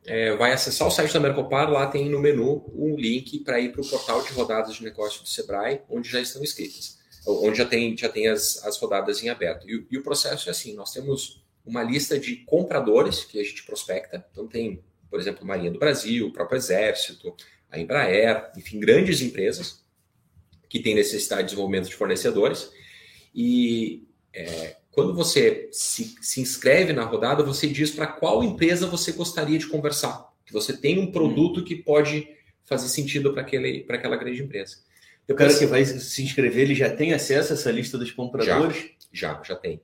é, 0.08 0.34
vai 0.38 0.54
acessar 0.54 0.88
o 0.88 0.91
site 0.91 1.13
da 1.13 1.20
Mercopar, 1.20 1.70
lá 1.70 1.86
tem 1.86 2.10
no 2.10 2.20
menu 2.20 2.63
um 2.74 2.96
link 2.96 3.39
para 3.39 3.60
ir 3.60 3.74
para 3.74 3.82
o 3.82 3.88
portal 3.88 4.24
de 4.24 4.32
rodadas 4.32 4.76
de 4.76 4.84
negócio 4.84 5.22
do 5.22 5.28
Sebrae, 5.28 5.82
onde 5.89 6.10
já 6.10 6.22
estão 6.22 6.41
inscritas, 6.41 6.98
onde 7.28 7.58
já 7.58 7.65
tem, 7.65 7.96
já 7.96 8.08
tem 8.08 8.30
as, 8.30 8.63
as 8.65 8.78
rodadas 8.78 9.22
em 9.22 9.28
aberto. 9.28 9.70
E, 9.70 9.86
e 9.91 9.98
o 9.98 10.04
processo 10.04 10.48
é 10.48 10.52
assim: 10.52 10.74
nós 10.76 10.93
temos 10.93 11.43
uma 11.65 11.84
lista 11.84 12.17
de 12.17 12.38
compradores 12.38 13.26
que 13.26 13.38
a 13.38 13.43
gente 13.43 13.63
prospecta, 13.63 14.26
então 14.32 14.48
tem, 14.48 14.82
por 15.10 15.20
exemplo, 15.20 15.46
Marinha 15.46 15.72
do 15.72 15.78
Brasil, 15.78 16.28
o 16.28 16.32
próprio 16.32 16.58
Exército, 16.58 17.36
a 17.70 17.78
Embraer, 17.78 18.50
enfim, 18.56 18.80
grandes 18.80 19.22
empresas 19.22 19.84
que 20.70 20.80
têm 20.80 20.96
necessidade 20.96 21.41
de 21.41 21.48
desenvolvimento 21.50 21.89
de 21.89 21.96
fornecedores. 21.96 22.72
E 23.36 24.08
é, 24.34 24.78
quando 24.98 25.14
você 25.14 25.70
se, 25.72 26.16
se 26.20 26.42
inscreve 26.42 26.92
na 26.92 27.04
rodada, 27.04 27.44
você 27.44 27.68
diz 27.68 27.92
para 27.92 28.08
qual 28.08 28.44
empresa 28.44 28.88
você 28.88 29.12
gostaria 29.12 29.60
de 29.60 29.68
conversar. 29.68 30.34
Que 30.44 30.52
você 30.52 30.76
tem 30.76 30.98
um 30.98 31.12
produto 31.12 31.64
que 31.64 31.76
pode 31.76 32.28
fazer 32.66 32.88
sentido 32.90 33.32
para 33.32 33.44
aquela 33.44 34.16
grande 34.16 34.42
empresa. 34.42 34.78
O 35.30 35.36
cara 35.36 35.54
que 35.54 35.68
vai 35.68 35.86
se 35.86 36.24
inscrever, 36.24 36.64
ele 36.64 36.74
já 36.74 36.90
tem 36.90 37.14
acesso 37.14 37.54
a 37.54 37.56
essa 37.56 37.70
lista 37.70 37.96
dos 37.96 38.10
compradores? 38.10 38.90
Já, 39.14 39.36
já, 39.36 39.44
já 39.44 39.56
tem. 39.56 39.80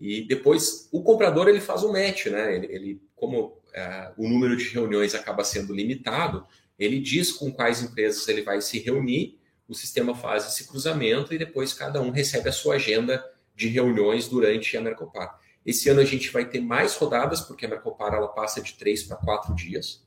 E 0.00 0.22
depois 0.22 0.88
o 0.90 1.00
comprador 1.00 1.46
ele 1.46 1.60
faz 1.60 1.84
um 1.84 1.92
match, 1.92 2.26
né? 2.26 2.56
Ele, 2.56 2.66
ele 2.66 3.02
como 3.14 3.62
é, 3.72 4.10
o 4.16 4.28
número 4.28 4.56
de 4.56 4.68
reuniões 4.70 5.14
acaba 5.14 5.44
sendo 5.44 5.72
limitado, 5.72 6.44
ele 6.76 6.98
diz 6.98 7.30
com 7.30 7.52
quais 7.52 7.84
empresas 7.84 8.26
ele 8.26 8.42
vai 8.42 8.60
se 8.60 8.80
reunir, 8.80 9.38
o 9.68 9.76
sistema 9.76 10.12
faz 10.12 10.44
esse 10.44 10.66
cruzamento 10.66 11.32
e 11.32 11.38
depois 11.38 11.72
cada 11.72 12.02
um 12.02 12.10
recebe 12.10 12.48
a 12.48 12.52
sua 12.52 12.74
agenda 12.74 13.24
de 13.56 13.68
reuniões 13.68 14.28
durante 14.28 14.76
a 14.76 14.80
Mercopar. 14.82 15.40
Esse 15.64 15.88
ano 15.88 16.00
a 16.00 16.04
gente 16.04 16.30
vai 16.30 16.48
ter 16.48 16.60
mais 16.60 16.94
rodadas, 16.96 17.40
porque 17.40 17.66
a 17.66 17.68
Mercopar 17.68 18.14
ela 18.14 18.28
passa 18.28 18.60
de 18.60 18.74
três 18.74 19.02
para 19.02 19.16
quatro 19.16 19.54
dias. 19.54 20.06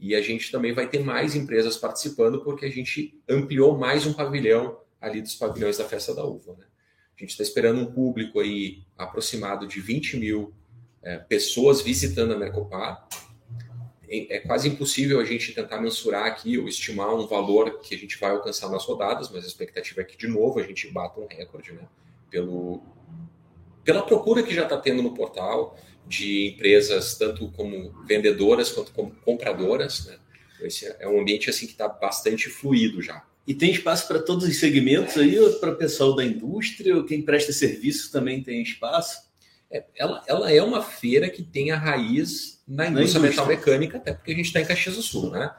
E 0.00 0.14
a 0.14 0.20
gente 0.20 0.50
também 0.50 0.72
vai 0.72 0.88
ter 0.88 0.98
mais 0.98 1.36
empresas 1.36 1.76
participando, 1.76 2.42
porque 2.42 2.66
a 2.66 2.70
gente 2.70 3.18
ampliou 3.28 3.78
mais 3.78 4.06
um 4.06 4.12
pavilhão 4.12 4.80
ali 5.00 5.22
dos 5.22 5.34
pavilhões 5.36 5.78
da 5.78 5.84
Festa 5.84 6.14
da 6.14 6.24
Uva. 6.24 6.54
Né? 6.58 6.66
A 7.16 7.20
gente 7.20 7.30
está 7.30 7.42
esperando 7.42 7.80
um 7.80 7.86
público 7.86 8.40
aí 8.40 8.82
aproximado 8.96 9.66
de 9.66 9.80
20 9.80 10.16
mil 10.16 10.52
é, 11.02 11.18
pessoas 11.18 11.80
visitando 11.80 12.34
a 12.34 12.38
Mercopar. 12.38 13.08
É, 14.08 14.40
quase 14.40 14.68
impossível 14.68 15.20
a 15.20 15.24
gente 15.24 15.52
tentar 15.52 15.80
mensurar 15.80 16.26
aqui 16.26 16.58
ou 16.58 16.68
estimar 16.68 17.14
um 17.14 17.26
valor 17.26 17.80
que 17.80 17.94
a 17.94 17.98
gente 17.98 18.18
vai 18.18 18.30
alcançar 18.30 18.68
nas 18.68 18.84
rodadas, 18.84 19.30
mas 19.30 19.44
a 19.44 19.48
expectativa 19.48 20.00
é 20.00 20.04
que, 20.04 20.16
de 20.16 20.28
novo, 20.28 20.58
a 20.60 20.62
gente 20.62 20.88
bata 20.90 21.20
um 21.20 21.26
recorde, 21.26 21.72
né? 21.72 21.82
Pelo, 22.36 22.82
pela 23.82 24.02
procura 24.02 24.42
que 24.42 24.54
já 24.54 24.64
está 24.64 24.76
tendo 24.76 25.02
no 25.02 25.14
portal 25.14 25.78
de 26.06 26.48
empresas, 26.48 27.14
tanto 27.14 27.50
como 27.52 27.94
vendedoras 28.06 28.70
quanto 28.70 28.92
como 28.92 29.10
compradoras. 29.24 30.04
Né? 30.04 30.18
Esse 30.60 30.94
é 31.00 31.08
um 31.08 31.18
ambiente 31.18 31.48
assim 31.48 31.64
que 31.64 31.72
está 31.72 31.88
bastante 31.88 32.50
fluido 32.50 33.00
já. 33.00 33.24
E 33.46 33.54
tem 33.54 33.70
espaço 33.70 34.06
para 34.06 34.18
todos 34.18 34.46
os 34.46 34.58
segmentos 34.58 35.16
aí, 35.16 35.38
para 35.60 35.70
o 35.70 35.76
pessoal 35.76 36.14
da 36.14 36.24
indústria, 36.24 36.94
ou 36.94 37.04
quem 37.04 37.22
presta 37.22 37.52
serviço 37.52 38.12
também 38.12 38.42
tem 38.42 38.60
espaço? 38.60 39.18
É, 39.70 39.84
ela, 39.96 40.22
ela 40.26 40.52
é 40.52 40.62
uma 40.62 40.82
feira 40.82 41.30
que 41.30 41.42
tem 41.42 41.70
a 41.70 41.78
raiz 41.78 42.62
na 42.68 42.86
indústria, 42.86 42.90
na 42.90 43.00
indústria. 43.00 43.20
metal 43.22 43.46
mecânica, 43.46 43.96
até 43.96 44.12
porque 44.12 44.32
a 44.32 44.34
gente 44.34 44.46
está 44.46 44.60
em 44.60 44.66
Caxias 44.66 44.96
do 44.96 45.02
Sul, 45.02 45.30
né? 45.30 45.54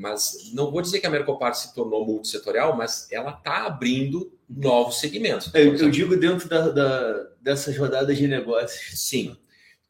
Mas 0.00 0.50
não 0.54 0.70
vou 0.70 0.80
dizer 0.80 0.98
que 0.98 1.06
a 1.06 1.10
Mercopar 1.10 1.54
se 1.54 1.74
tornou 1.74 2.06
multissetorial, 2.06 2.74
mas 2.74 3.06
ela 3.12 3.32
está 3.32 3.66
abrindo 3.66 4.32
novos 4.48 4.98
segmentos. 4.98 5.52
Eu, 5.52 5.76
eu 5.76 5.90
digo 5.90 6.16
dentro 6.16 6.48
da, 6.48 6.70
da, 6.70 7.28
dessas 7.38 7.76
rodadas 7.76 8.16
de 8.16 8.26
negócios. 8.26 8.98
Sim. 8.98 9.36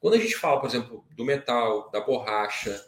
Quando 0.01 0.15
a 0.15 0.19
gente 0.19 0.35
fala, 0.35 0.59
por 0.59 0.69
exemplo, 0.69 1.05
do 1.17 1.25
metal, 1.25 1.89
da 1.93 2.01
borracha, 2.01 2.85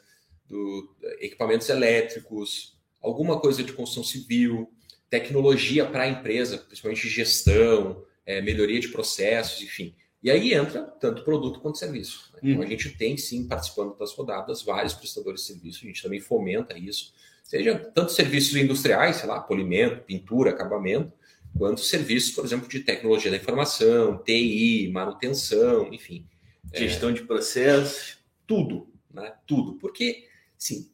do 0.49 0.93
equipamentos 1.21 1.69
elétricos, 1.69 2.77
alguma 3.01 3.39
coisa 3.39 3.63
de 3.63 3.73
construção 3.73 4.03
civil, 4.03 4.69
tecnologia 5.09 5.87
para 5.87 6.03
a 6.03 6.09
empresa, 6.09 6.59
principalmente 6.59 7.09
gestão, 7.09 8.05
é, 8.27 8.43
melhoria 8.43 8.81
de 8.81 8.89
processos, 8.89 9.63
enfim. 9.63 9.95
E 10.23 10.31
aí 10.31 10.55
entra 10.55 10.83
tanto 10.83 11.25
produto 11.25 11.61
quanto 11.61 11.79
serviço. 11.79 12.31
Né? 12.35 12.41
Então, 12.43 12.63
a 12.63 12.65
uhum. 12.65 12.71
gente 12.71 12.91
tem, 12.91 13.17
sim, 13.17 13.47
participando 13.47 13.97
das 13.97 14.13
rodadas, 14.13 14.63
vários 14.63 14.95
prestadores 14.95 15.41
de 15.41 15.47
serviço, 15.49 15.81
a 15.83 15.87
gente 15.89 16.03
também 16.03 16.21
fomenta 16.21 16.79
isso, 16.79 17.13
seja 17.43 17.77
tanto 17.77 18.13
serviços 18.13 18.55
industriais, 18.55 19.17
sei 19.17 19.29
lá, 19.29 19.41
polimento, 19.41 20.05
pintura, 20.05 20.51
acabamento, 20.51 21.13
quanto 21.59 21.81
serviços, 21.81 22.33
por 22.33 22.45
exemplo, 22.45 22.69
de 22.69 22.81
tecnologia 22.81 23.31
da 23.31 23.37
informação, 23.37 24.23
TI, 24.23 24.91
manutenção, 24.93 25.93
enfim. 25.93 26.27
Gestão 26.73 27.11
é, 27.11 27.13
de 27.13 27.23
processos, 27.23 28.19
tudo, 28.47 28.89
né? 29.13 29.35
Tudo. 29.47 29.75
Porque, 29.75 30.29
sim, 30.57 30.91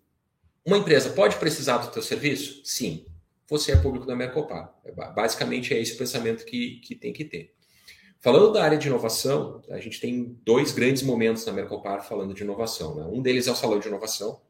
uma 0.64 0.78
empresa 0.78 1.10
pode 1.10 1.36
precisar 1.36 1.78
do 1.78 1.90
teu 1.90 2.02
serviço? 2.02 2.62
Sim. 2.64 3.04
Você 3.48 3.72
é 3.72 3.76
público 3.76 4.06
da 4.06 4.16
Mercopar. 4.16 4.74
É, 4.84 4.90
basicamente 4.90 5.72
é 5.72 5.80
esse 5.80 5.94
o 5.94 5.98
pensamento 5.98 6.44
que, 6.44 6.80
que 6.80 6.94
tem 6.94 7.12
que 7.12 7.24
ter. 7.24 7.54
Falando 8.20 8.52
da 8.52 8.64
área 8.64 8.76
de 8.76 8.88
inovação, 8.88 9.62
a 9.70 9.78
gente 9.78 10.00
tem 10.00 10.36
dois 10.44 10.72
grandes 10.72 11.02
momentos 11.02 11.46
na 11.46 11.52
Mercopar 11.52 12.06
falando 12.06 12.34
de 12.34 12.42
inovação. 12.42 12.96
Né? 12.96 13.04
Um 13.12 13.22
deles 13.22 13.46
é 13.46 13.52
o 13.52 13.54
Salão 13.54 13.78
de 13.78 13.86
Inovação, 13.86 14.40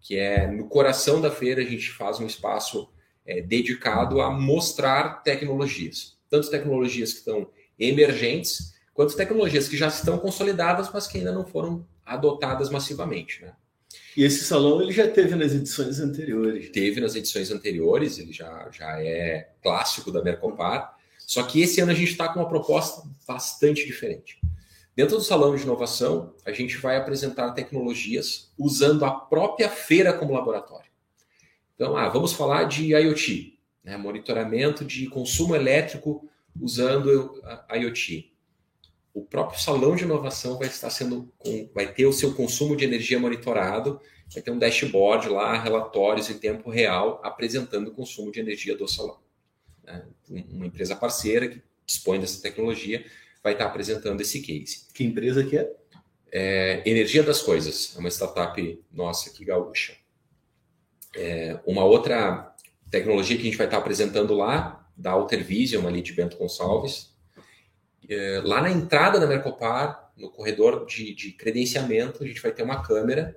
que 0.00 0.16
é 0.16 0.46
no 0.46 0.68
coração 0.68 1.20
da 1.20 1.30
feira 1.30 1.60
a 1.60 1.64
gente 1.64 1.90
faz 1.90 2.18
um 2.18 2.26
espaço 2.26 2.90
é, 3.26 3.42
dedicado 3.42 4.22
a 4.22 4.30
mostrar 4.30 5.22
tecnologias. 5.22 6.18
Tanto 6.30 6.50
tecnologias 6.50 7.12
que 7.12 7.18
estão 7.18 7.50
emergentes, 7.78 8.74
quanto 8.94 9.16
tecnologias 9.16 9.68
que 9.68 9.76
já 9.76 9.88
estão 9.88 10.18
consolidadas, 10.18 10.90
mas 10.92 11.06
que 11.06 11.18
ainda 11.18 11.32
não 11.32 11.44
foram 11.46 11.86
adotadas 12.04 12.70
massivamente. 12.70 13.42
Né? 13.42 13.52
E 14.16 14.24
esse 14.24 14.44
salão 14.44 14.80
ele 14.80 14.92
já 14.92 15.06
teve 15.08 15.34
nas 15.36 15.52
edições 15.52 16.00
anteriores. 16.00 16.70
Teve 16.70 17.00
nas 17.00 17.14
edições 17.14 17.50
anteriores, 17.50 18.18
ele 18.18 18.32
já, 18.32 18.68
já 18.72 19.00
é 19.02 19.50
clássico 19.62 20.10
da 20.10 20.22
Mercopar. 20.22 20.96
Só 21.30 21.44
que 21.44 21.60
esse 21.60 21.80
ano 21.80 21.92
a 21.92 21.94
gente 21.94 22.10
está 22.10 22.28
com 22.28 22.40
uma 22.40 22.48
proposta 22.48 23.08
bastante 23.24 23.86
diferente. 23.86 24.40
Dentro 24.96 25.16
do 25.16 25.22
salão 25.22 25.54
de 25.54 25.62
inovação, 25.62 26.34
a 26.44 26.50
gente 26.50 26.76
vai 26.78 26.96
apresentar 26.96 27.52
tecnologias 27.52 28.52
usando 28.58 29.04
a 29.04 29.12
própria 29.12 29.68
feira 29.68 30.12
como 30.12 30.32
laboratório. 30.32 30.90
Então, 31.76 31.96
ah, 31.96 32.08
vamos 32.08 32.32
falar 32.32 32.64
de 32.64 32.92
IoT, 32.96 33.60
né? 33.84 33.96
monitoramento 33.96 34.84
de 34.84 35.06
consumo 35.06 35.54
elétrico 35.54 36.28
usando 36.60 37.40
IoT. 37.72 38.34
O 39.14 39.24
próprio 39.24 39.60
salão 39.60 39.94
de 39.94 40.02
inovação 40.02 40.58
vai 40.58 40.66
estar 40.66 40.90
sendo, 40.90 41.32
vai 41.72 41.92
ter 41.92 42.06
o 42.06 42.12
seu 42.12 42.34
consumo 42.34 42.74
de 42.74 42.84
energia 42.84 43.20
monitorado, 43.20 44.00
vai 44.34 44.42
ter 44.42 44.50
um 44.50 44.58
dashboard 44.58 45.28
lá, 45.28 45.56
relatórios 45.56 46.28
em 46.28 46.40
tempo 46.40 46.70
real 46.70 47.20
apresentando 47.22 47.86
o 47.86 47.94
consumo 47.94 48.32
de 48.32 48.40
energia 48.40 48.76
do 48.76 48.88
salão 48.88 49.29
uma 50.28 50.66
empresa 50.66 50.94
parceira 50.96 51.48
que 51.48 51.62
dispõe 51.86 52.20
dessa 52.20 52.40
tecnologia 52.40 53.04
vai 53.42 53.54
estar 53.54 53.66
apresentando 53.66 54.20
esse 54.20 54.40
case. 54.40 54.86
Que 54.92 55.04
empresa 55.04 55.44
que 55.44 55.58
é? 55.58 55.70
é 56.32 56.82
Energia 56.84 57.22
das 57.22 57.42
Coisas, 57.42 57.94
é 57.96 57.98
uma 57.98 58.10
startup 58.10 58.84
nossa 58.92 59.30
aqui 59.30 59.44
gaúcha. 59.44 59.94
É, 61.16 61.58
uma 61.66 61.84
outra 61.84 62.54
tecnologia 62.90 63.36
que 63.36 63.42
a 63.42 63.46
gente 63.46 63.56
vai 63.56 63.66
estar 63.66 63.78
apresentando 63.78 64.34
lá, 64.34 64.76
da 64.96 65.12
Alter 65.12 65.42
Vision, 65.42 65.86
ali 65.86 66.02
de 66.02 66.12
Bento 66.12 66.36
Gonçalves, 66.36 67.10
é, 68.08 68.42
lá 68.44 68.60
na 68.60 68.70
entrada 68.70 69.18
da 69.18 69.26
Mercopar, 69.26 70.12
no 70.16 70.30
corredor 70.30 70.84
de, 70.84 71.14
de 71.14 71.32
credenciamento, 71.32 72.22
a 72.22 72.26
gente 72.26 72.42
vai 72.42 72.52
ter 72.52 72.62
uma 72.62 72.82
câmera 72.82 73.34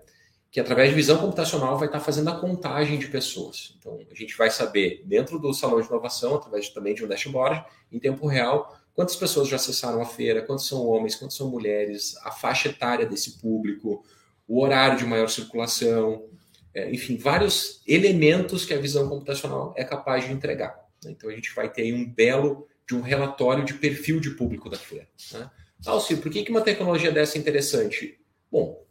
que 0.53 0.59
através 0.59 0.89
de 0.89 0.95
visão 0.95 1.17
computacional 1.17 1.79
vai 1.79 1.87
estar 1.87 1.99
fazendo 1.99 2.29
a 2.29 2.39
contagem 2.39 2.99
de 2.99 3.07
pessoas. 3.07 3.75
Então, 3.79 3.99
a 4.11 4.13
gente 4.13 4.37
vai 4.37 4.51
saber, 4.51 5.01
dentro 5.03 5.39
do 5.39 5.51
salão 5.51 5.81
de 5.81 5.87
inovação, 5.87 6.35
através 6.35 6.69
também 6.69 6.93
de 6.93 7.03
um 7.03 7.07
dashboard, 7.07 7.65
em 7.91 7.97
tempo 7.97 8.27
real, 8.27 8.77
quantas 8.93 9.15
pessoas 9.15 9.47
já 9.47 9.55
acessaram 9.55 9.99
a 9.99 10.05
feira, 10.05 10.43
quantos 10.43 10.67
são 10.67 10.85
homens, 10.85 11.15
quantos 11.15 11.35
são 11.35 11.49
mulheres, 11.49 12.15
a 12.23 12.29
faixa 12.29 12.69
etária 12.69 13.03
desse 13.03 13.39
público, 13.39 14.05
o 14.47 14.61
horário 14.61 14.99
de 14.99 15.05
maior 15.05 15.27
circulação, 15.27 16.23
é, 16.71 16.87
enfim, 16.91 17.17
vários 17.17 17.81
elementos 17.87 18.63
que 18.63 18.75
a 18.75 18.79
visão 18.79 19.09
computacional 19.09 19.73
é 19.75 19.83
capaz 19.83 20.23
de 20.23 20.31
entregar. 20.31 20.87
Né? 21.03 21.13
Então, 21.17 21.31
a 21.31 21.33
gente 21.33 21.51
vai 21.55 21.67
ter 21.67 21.91
um 21.91 22.07
belo 22.07 22.67
de 22.87 22.93
um 22.93 23.01
relatório 23.01 23.65
de 23.65 23.73
perfil 23.73 24.19
de 24.19 24.29
público 24.29 24.69
da 24.69 24.77
feira. 24.77 25.07
Né? 25.31 25.49
Ah, 25.83 25.97
por 25.97 26.31
que 26.31 26.45
uma 26.51 26.61
tecnologia 26.61 27.11
dessa 27.11 27.39
é 27.39 27.41
interessante? 27.41 28.19
Bom, 28.51 28.83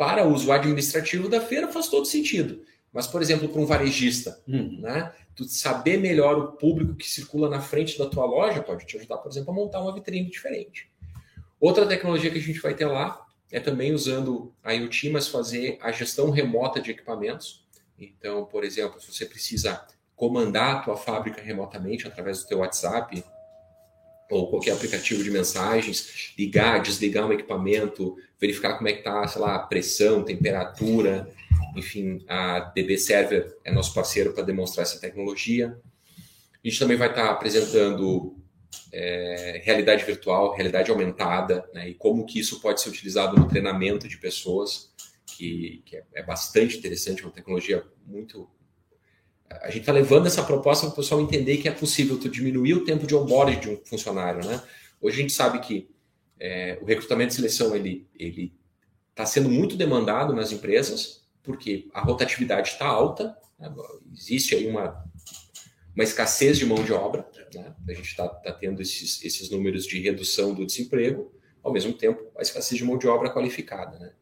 para 0.00 0.26
o 0.26 0.32
uso 0.32 0.50
administrativo 0.50 1.28
da 1.28 1.42
feira 1.42 1.68
faz 1.68 1.88
todo 1.88 2.06
sentido. 2.06 2.64
Mas, 2.90 3.06
por 3.06 3.20
exemplo, 3.20 3.50
para 3.50 3.60
um 3.60 3.66
varejista, 3.66 4.42
uhum. 4.48 4.78
né? 4.80 5.12
Tu 5.36 5.44
saber 5.44 5.98
melhor 5.98 6.38
o 6.38 6.52
público 6.52 6.94
que 6.94 7.06
circula 7.06 7.50
na 7.50 7.60
frente 7.60 7.98
da 7.98 8.06
tua 8.06 8.24
loja 8.24 8.62
pode 8.62 8.86
te 8.86 8.96
ajudar, 8.96 9.18
por 9.18 9.30
exemplo, 9.30 9.50
a 9.50 9.54
montar 9.54 9.82
uma 9.82 9.92
vitrine 9.92 10.30
diferente. 10.30 10.90
Outra 11.60 11.84
tecnologia 11.84 12.30
que 12.30 12.38
a 12.38 12.42
gente 12.42 12.60
vai 12.60 12.72
ter 12.72 12.86
lá 12.86 13.26
é 13.52 13.60
também 13.60 13.92
usando 13.92 14.54
a 14.64 14.72
IoT, 14.72 15.10
mas 15.10 15.28
fazer 15.28 15.78
a 15.82 15.92
gestão 15.92 16.30
remota 16.30 16.80
de 16.80 16.92
equipamentos. 16.92 17.68
Então, 17.98 18.46
por 18.46 18.64
exemplo, 18.64 18.98
se 19.02 19.12
você 19.12 19.26
precisa 19.26 19.86
comandar 20.16 20.76
a 20.76 20.78
tua 20.80 20.96
fábrica 20.96 21.42
remotamente 21.42 22.08
através 22.08 22.40
do 22.40 22.48
teu 22.48 22.60
WhatsApp 22.60 23.22
ou 24.30 24.48
qualquer 24.48 24.72
aplicativo 24.72 25.22
de 25.22 25.30
mensagens, 25.30 26.32
ligar, 26.38 26.80
desligar 26.80 27.26
um 27.26 27.32
equipamento, 27.32 28.16
verificar 28.40 28.76
como 28.76 28.88
é 28.88 28.92
que 28.92 29.00
está, 29.00 29.26
sei 29.26 29.42
lá, 29.42 29.56
a 29.56 29.58
pressão, 29.58 30.24
temperatura, 30.24 31.28
enfim, 31.76 32.24
a 32.28 32.60
DB 32.60 32.96
Server 32.96 33.56
é 33.64 33.72
nosso 33.72 33.92
parceiro 33.92 34.32
para 34.32 34.44
demonstrar 34.44 34.84
essa 34.84 35.00
tecnologia. 35.00 35.76
A 36.64 36.68
gente 36.68 36.78
também 36.78 36.96
vai 36.96 37.08
estar 37.08 37.26
tá 37.26 37.30
apresentando 37.32 38.36
é, 38.92 39.60
realidade 39.64 40.04
virtual, 40.04 40.54
realidade 40.54 40.90
aumentada, 40.90 41.68
né, 41.72 41.88
e 41.88 41.94
como 41.94 42.24
que 42.24 42.38
isso 42.38 42.60
pode 42.60 42.80
ser 42.80 42.88
utilizado 42.88 43.36
no 43.36 43.48
treinamento 43.48 44.08
de 44.08 44.16
pessoas, 44.16 44.92
que, 45.26 45.82
que 45.84 45.96
é, 45.96 46.04
é 46.14 46.22
bastante 46.22 46.76
interessante, 46.76 47.22
é 47.22 47.26
uma 47.26 47.32
tecnologia 47.32 47.84
muito 48.06 48.48
a 49.50 49.66
gente 49.66 49.80
está 49.80 49.92
levando 49.92 50.26
essa 50.26 50.42
proposta 50.42 50.86
para 50.86 50.92
o 50.92 50.96
pessoal 50.96 51.20
entender 51.20 51.56
que 51.56 51.68
é 51.68 51.72
possível 51.72 52.18
tu 52.18 52.28
diminuir 52.28 52.74
o 52.74 52.84
tempo 52.84 53.06
de 53.06 53.14
onboard 53.14 53.56
de 53.60 53.68
um 53.68 53.76
funcionário, 53.84 54.46
né? 54.46 54.62
Hoje 55.00 55.18
a 55.18 55.22
gente 55.22 55.32
sabe 55.32 55.58
que 55.60 55.90
é, 56.38 56.78
o 56.80 56.84
recrutamento 56.84 57.32
e 57.32 57.36
seleção 57.36 57.74
ele 57.74 58.06
ele 58.18 58.54
está 59.10 59.26
sendo 59.26 59.48
muito 59.50 59.76
demandado 59.76 60.32
nas 60.32 60.52
empresas 60.52 61.22
porque 61.42 61.88
a 61.92 62.00
rotatividade 62.00 62.68
está 62.70 62.86
alta, 62.86 63.36
né? 63.58 63.72
existe 64.14 64.54
aí 64.54 64.66
uma 64.68 65.04
uma 65.94 66.04
escassez 66.04 66.56
de 66.56 66.64
mão 66.64 66.82
de 66.84 66.92
obra, 66.92 67.28
né? 67.52 67.74
a 67.88 67.92
gente 67.92 68.06
está 68.06 68.28
tá 68.28 68.52
tendo 68.52 68.80
esses, 68.80 69.22
esses 69.24 69.50
números 69.50 69.84
de 69.84 70.00
redução 70.00 70.54
do 70.54 70.64
desemprego, 70.64 71.34
ao 71.62 71.72
mesmo 71.72 71.92
tempo 71.92 72.30
a 72.38 72.42
escassez 72.42 72.78
de 72.78 72.84
mão 72.84 72.96
de 72.96 73.08
obra 73.08 73.30
qualificada, 73.30 73.98
né? 73.98 74.12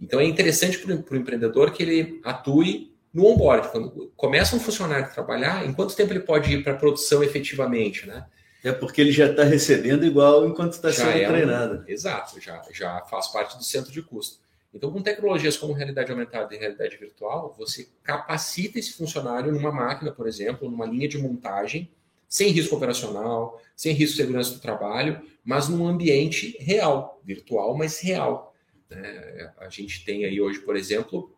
Então 0.00 0.20
é 0.20 0.24
interessante 0.24 0.78
para 0.78 1.16
o 1.16 1.16
empreendedor 1.16 1.72
que 1.72 1.82
ele 1.82 2.20
atue 2.24 2.95
no 3.16 3.24
onboard, 3.24 3.70
quando 3.70 4.12
começa 4.14 4.54
um 4.54 4.60
funcionário 4.60 5.06
a 5.06 5.08
trabalhar, 5.08 5.66
em 5.66 5.72
quanto 5.72 5.96
tempo 5.96 6.12
ele 6.12 6.20
pode 6.20 6.52
ir 6.52 6.62
para 6.62 6.74
a 6.74 6.76
produção 6.76 7.24
efetivamente, 7.24 8.06
né? 8.06 8.26
É 8.62 8.72
porque 8.72 9.00
ele 9.00 9.10
já 9.10 9.30
está 9.30 9.42
recebendo 9.42 10.04
igual 10.04 10.46
enquanto 10.46 10.74
está 10.74 10.92
sendo 10.92 11.10
é 11.10 11.26
treinado. 11.26 11.78
Um, 11.78 11.90
exato, 11.90 12.38
já, 12.38 12.62
já 12.74 13.00
faz 13.06 13.28
parte 13.28 13.56
do 13.56 13.64
centro 13.64 13.90
de 13.90 14.02
custo. 14.02 14.38
Então, 14.74 14.92
com 14.92 15.00
tecnologias 15.00 15.56
como 15.56 15.72
realidade 15.72 16.10
aumentada 16.10 16.54
e 16.54 16.58
realidade 16.58 16.94
virtual, 16.98 17.54
você 17.56 17.88
capacita 18.02 18.78
esse 18.78 18.92
funcionário 18.92 19.50
numa 19.50 19.72
máquina, 19.72 20.12
por 20.12 20.28
exemplo, 20.28 20.70
numa 20.70 20.84
linha 20.84 21.08
de 21.08 21.16
montagem, 21.16 21.90
sem 22.28 22.50
risco 22.50 22.76
operacional, 22.76 23.58
sem 23.74 23.94
risco 23.94 24.16
de 24.16 24.22
segurança 24.22 24.52
do 24.52 24.60
trabalho, 24.60 25.22
mas 25.42 25.70
num 25.70 25.86
ambiente 25.88 26.54
real, 26.60 27.18
virtual, 27.24 27.74
mas 27.74 27.98
real. 27.98 28.54
É, 28.90 29.50
a 29.56 29.70
gente 29.70 30.04
tem 30.04 30.26
aí 30.26 30.38
hoje, 30.38 30.58
por 30.58 30.76
exemplo, 30.76 31.34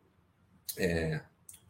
é, 0.76 1.20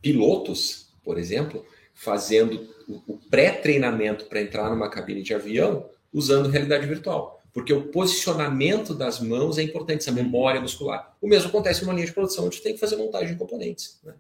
pilotos, 0.01 0.93
por 1.03 1.19
exemplo, 1.19 1.65
fazendo 1.95 2.69
o 3.07 3.19
pré-treinamento 3.31 4.27
para 4.27 4.41
entrar 4.41 4.71
numa 4.71 4.89
cabine 4.89 5.23
de 5.23 5.35
avião 5.35 5.91
usando 6.13 6.49
realidade 6.49 6.87
virtual. 6.87 7.43
Porque 7.53 7.73
o 7.73 7.89
posicionamento 7.89 8.95
das 8.95 9.21
mãos 9.21 9.59
é 9.59 9.63
importante, 9.63 10.03
essa 10.03 10.13
memória 10.13 10.61
muscular. 10.61 11.17
O 11.21 11.27
mesmo 11.27 11.49
acontece 11.49 11.83
numa 11.83 11.93
linha 11.93 12.07
de 12.07 12.13
produção, 12.13 12.47
onde 12.47 12.61
tem 12.61 12.75
que 12.75 12.81
fazer 12.81 12.97
montagem 12.97 13.33
de 13.33 13.37
componentes. 13.37 14.01
Né? 14.05 14.15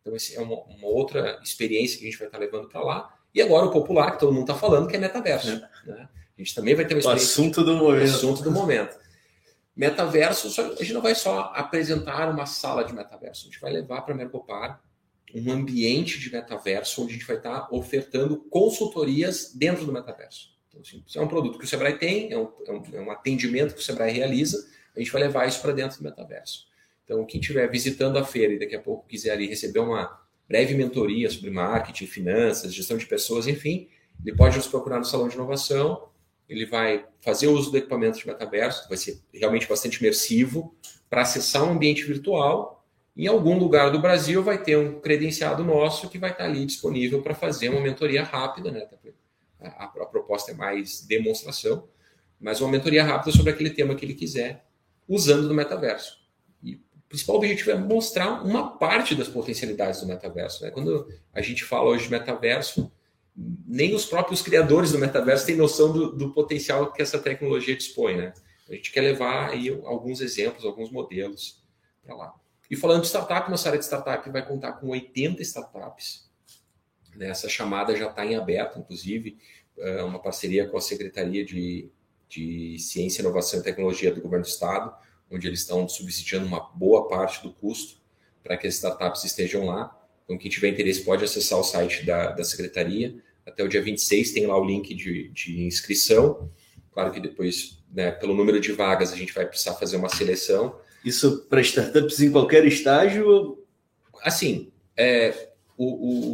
Então, 0.00 0.14
essa 0.14 0.34
é 0.34 0.40
uma, 0.40 0.56
uma, 0.64 0.88
outra 0.88 1.38
experiência 1.42 1.98
que 1.98 2.04
a 2.04 2.10
gente 2.10 2.18
vai 2.18 2.26
estar 2.26 2.38
levando 2.38 2.68
para 2.68 2.82
lá. 2.82 3.14
E 3.34 3.40
agora 3.40 3.66
o 3.66 3.70
popular, 3.70 4.12
que 4.12 4.20
todo 4.20 4.32
mundo 4.32 4.42
está 4.42 4.54
falando, 4.54 4.88
que 4.88 4.96
é 4.96 4.98
metaverso. 4.98 5.50
É. 5.50 5.88
Né? 5.88 6.08
A 6.36 6.42
gente 6.42 6.54
também 6.54 6.74
vai 6.74 6.84
ter 6.84 6.94
uma 6.94 7.00
experiência. 7.00 7.28
O 7.28 7.30
assunto 7.30 7.64
do 7.64 7.76
momento. 7.76 8.04
Assunto 8.04 8.42
do 8.42 8.50
momento. 8.50 8.98
Metaverso, 9.76 10.60
a 10.60 10.82
gente 10.82 10.92
não 10.92 11.00
vai 11.00 11.14
só 11.14 11.52
apresentar 11.54 12.28
uma 12.28 12.44
sala 12.44 12.82
de 12.82 12.92
metaverso, 12.92 13.46
a 13.46 13.50
gente 13.50 13.60
vai 13.60 13.72
levar 13.72 14.02
para 14.02 14.14
a 14.14 14.16
Mercopar 14.16 14.82
um 15.34 15.50
ambiente 15.52 16.18
de 16.18 16.32
metaverso 16.32 17.02
onde 17.02 17.12
a 17.12 17.14
gente 17.14 17.26
vai 17.26 17.36
estar 17.36 17.68
ofertando 17.72 18.36
consultorias 18.50 19.52
dentro 19.54 19.84
do 19.84 19.92
metaverso. 19.92 20.50
Então, 20.68 20.80
assim, 20.80 21.02
é 21.14 21.20
um 21.20 21.28
produto 21.28 21.58
que 21.58 21.64
o 21.64 21.68
Sebrae 21.68 21.98
tem, 21.98 22.32
é 22.32 22.38
um, 22.38 22.48
é 22.66 22.72
um, 22.72 22.82
é 22.94 23.00
um 23.00 23.10
atendimento 23.10 23.74
que 23.74 23.80
o 23.80 23.84
Sebrae 23.84 24.12
realiza, 24.12 24.68
a 24.94 24.98
gente 24.98 25.10
vai 25.10 25.22
levar 25.22 25.46
isso 25.46 25.60
para 25.60 25.72
dentro 25.72 25.98
do 25.98 26.04
metaverso. 26.04 26.66
Então, 27.04 27.24
quem 27.24 27.40
estiver 27.40 27.68
visitando 27.68 28.18
a 28.18 28.24
feira 28.24 28.52
e 28.52 28.58
daqui 28.58 28.76
a 28.76 28.80
pouco 28.80 29.06
quiser 29.08 29.32
ali 29.32 29.46
receber 29.46 29.80
uma 29.80 30.20
breve 30.48 30.74
mentoria 30.74 31.28
sobre 31.28 31.50
marketing, 31.50 32.06
finanças, 32.06 32.74
gestão 32.74 32.96
de 32.96 33.06
pessoas, 33.06 33.46
enfim, 33.46 33.88
ele 34.24 34.36
pode 34.36 34.56
nos 34.56 34.66
procurar 34.66 34.98
no 34.98 35.04
Salão 35.04 35.28
de 35.28 35.34
Inovação, 35.34 36.08
ele 36.48 36.66
vai 36.66 37.06
fazer 37.20 37.46
uso 37.46 37.70
do 37.70 37.78
equipamento 37.78 38.18
de 38.18 38.26
metaverso, 38.26 38.88
vai 38.88 38.98
ser 38.98 39.20
realmente 39.32 39.68
bastante 39.68 39.98
imersivo, 39.98 40.74
para 41.08 41.22
acessar 41.22 41.64
um 41.64 41.72
ambiente 41.72 42.04
virtual 42.04 42.79
em 43.24 43.26
algum 43.26 43.58
lugar 43.58 43.90
do 43.90 43.98
Brasil 43.98 44.42
vai 44.42 44.62
ter 44.62 44.78
um 44.78 44.98
credenciado 44.98 45.62
nosso 45.62 46.08
que 46.08 46.16
vai 46.16 46.30
estar 46.30 46.44
ali 46.44 46.64
disponível 46.64 47.20
para 47.20 47.34
fazer 47.34 47.68
uma 47.68 47.80
mentoria 47.80 48.22
rápida, 48.22 48.70
né? 48.70 48.88
A, 49.60 49.84
a, 49.84 50.06
proposta 50.06 50.52
é 50.52 50.54
mais 50.54 51.02
demonstração, 51.02 51.86
mas 52.40 52.62
uma 52.62 52.70
mentoria 52.70 53.04
rápida 53.04 53.30
sobre 53.36 53.52
aquele 53.52 53.68
tema 53.68 53.94
que 53.94 54.06
ele 54.06 54.14
quiser, 54.14 54.64
usando 55.06 55.46
do 55.48 55.52
metaverso. 55.52 56.18
E 56.62 56.76
o 56.76 56.80
principal 57.10 57.36
objetivo 57.36 57.72
é 57.72 57.74
mostrar 57.74 58.42
uma 58.42 58.78
parte 58.78 59.14
das 59.14 59.28
potencialidades 59.28 60.00
do 60.00 60.06
metaverso. 60.06 60.64
Né? 60.64 60.70
Quando 60.70 61.06
a 61.34 61.42
gente 61.42 61.62
fala 61.62 61.90
hoje 61.90 62.04
de 62.04 62.10
metaverso, 62.10 62.90
nem 63.36 63.94
os 63.94 64.06
próprios 64.06 64.40
criadores 64.40 64.92
do 64.92 64.98
metaverso 64.98 65.44
têm 65.44 65.56
noção 65.56 65.92
do, 65.92 66.12
do 66.16 66.32
potencial 66.32 66.90
que 66.90 67.02
essa 67.02 67.18
tecnologia 67.18 67.76
dispõe. 67.76 68.16
Né? 68.16 68.32
A 68.70 68.74
gente 68.74 68.90
quer 68.90 69.02
levar 69.02 69.50
aí 69.50 69.68
alguns 69.84 70.22
exemplos, 70.22 70.64
alguns 70.64 70.90
modelos 70.90 71.62
para 72.02 72.16
lá. 72.16 72.39
E 72.70 72.76
falando 72.76 73.02
de 73.02 73.08
startup, 73.08 73.50
nossa 73.50 73.68
área 73.68 73.78
de 73.78 73.84
startup 73.84 74.30
vai 74.30 74.46
contar 74.46 74.74
com 74.74 74.88
80 74.88 75.42
startups. 75.42 76.30
Né? 77.16 77.28
Essa 77.28 77.48
chamada 77.48 77.96
já 77.96 78.08
está 78.08 78.24
em 78.24 78.36
aberto, 78.36 78.78
inclusive, 78.78 79.38
é 79.76 80.02
uma 80.04 80.20
parceria 80.20 80.68
com 80.68 80.76
a 80.76 80.80
Secretaria 80.80 81.44
de, 81.44 81.90
de 82.28 82.78
Ciência, 82.78 83.22
Inovação 83.22 83.58
e 83.58 83.62
Tecnologia 83.64 84.14
do 84.14 84.20
Governo 84.20 84.44
do 84.44 84.48
Estado, 84.48 84.94
onde 85.28 85.48
eles 85.48 85.60
estão 85.60 85.88
subsidiando 85.88 86.46
uma 86.46 86.60
boa 86.60 87.08
parte 87.08 87.42
do 87.42 87.52
custo 87.52 88.00
para 88.42 88.56
que 88.56 88.68
as 88.68 88.74
startups 88.74 89.24
estejam 89.24 89.66
lá. 89.66 89.96
Então, 90.24 90.38
quem 90.38 90.50
tiver 90.50 90.68
interesse 90.68 91.02
pode 91.02 91.24
acessar 91.24 91.58
o 91.58 91.64
site 91.64 92.06
da, 92.06 92.30
da 92.30 92.44
Secretaria. 92.44 93.16
Até 93.44 93.64
o 93.64 93.68
dia 93.68 93.82
26 93.82 94.30
tem 94.32 94.46
lá 94.46 94.56
o 94.56 94.64
link 94.64 94.94
de, 94.94 95.28
de 95.30 95.64
inscrição. 95.64 96.48
Claro 96.92 97.10
que 97.10 97.18
depois, 97.18 97.82
né, 97.92 98.12
pelo 98.12 98.34
número 98.34 98.60
de 98.60 98.70
vagas, 98.70 99.12
a 99.12 99.16
gente 99.16 99.32
vai 99.32 99.46
precisar 99.46 99.74
fazer 99.74 99.96
uma 99.96 100.08
seleção 100.08 100.78
isso 101.04 101.46
para 101.48 101.60
startups 101.60 102.20
em 102.20 102.30
qualquer 102.30 102.66
estágio? 102.66 103.58
Assim, 104.22 104.70
é, 104.96 105.50
o, 105.76 105.86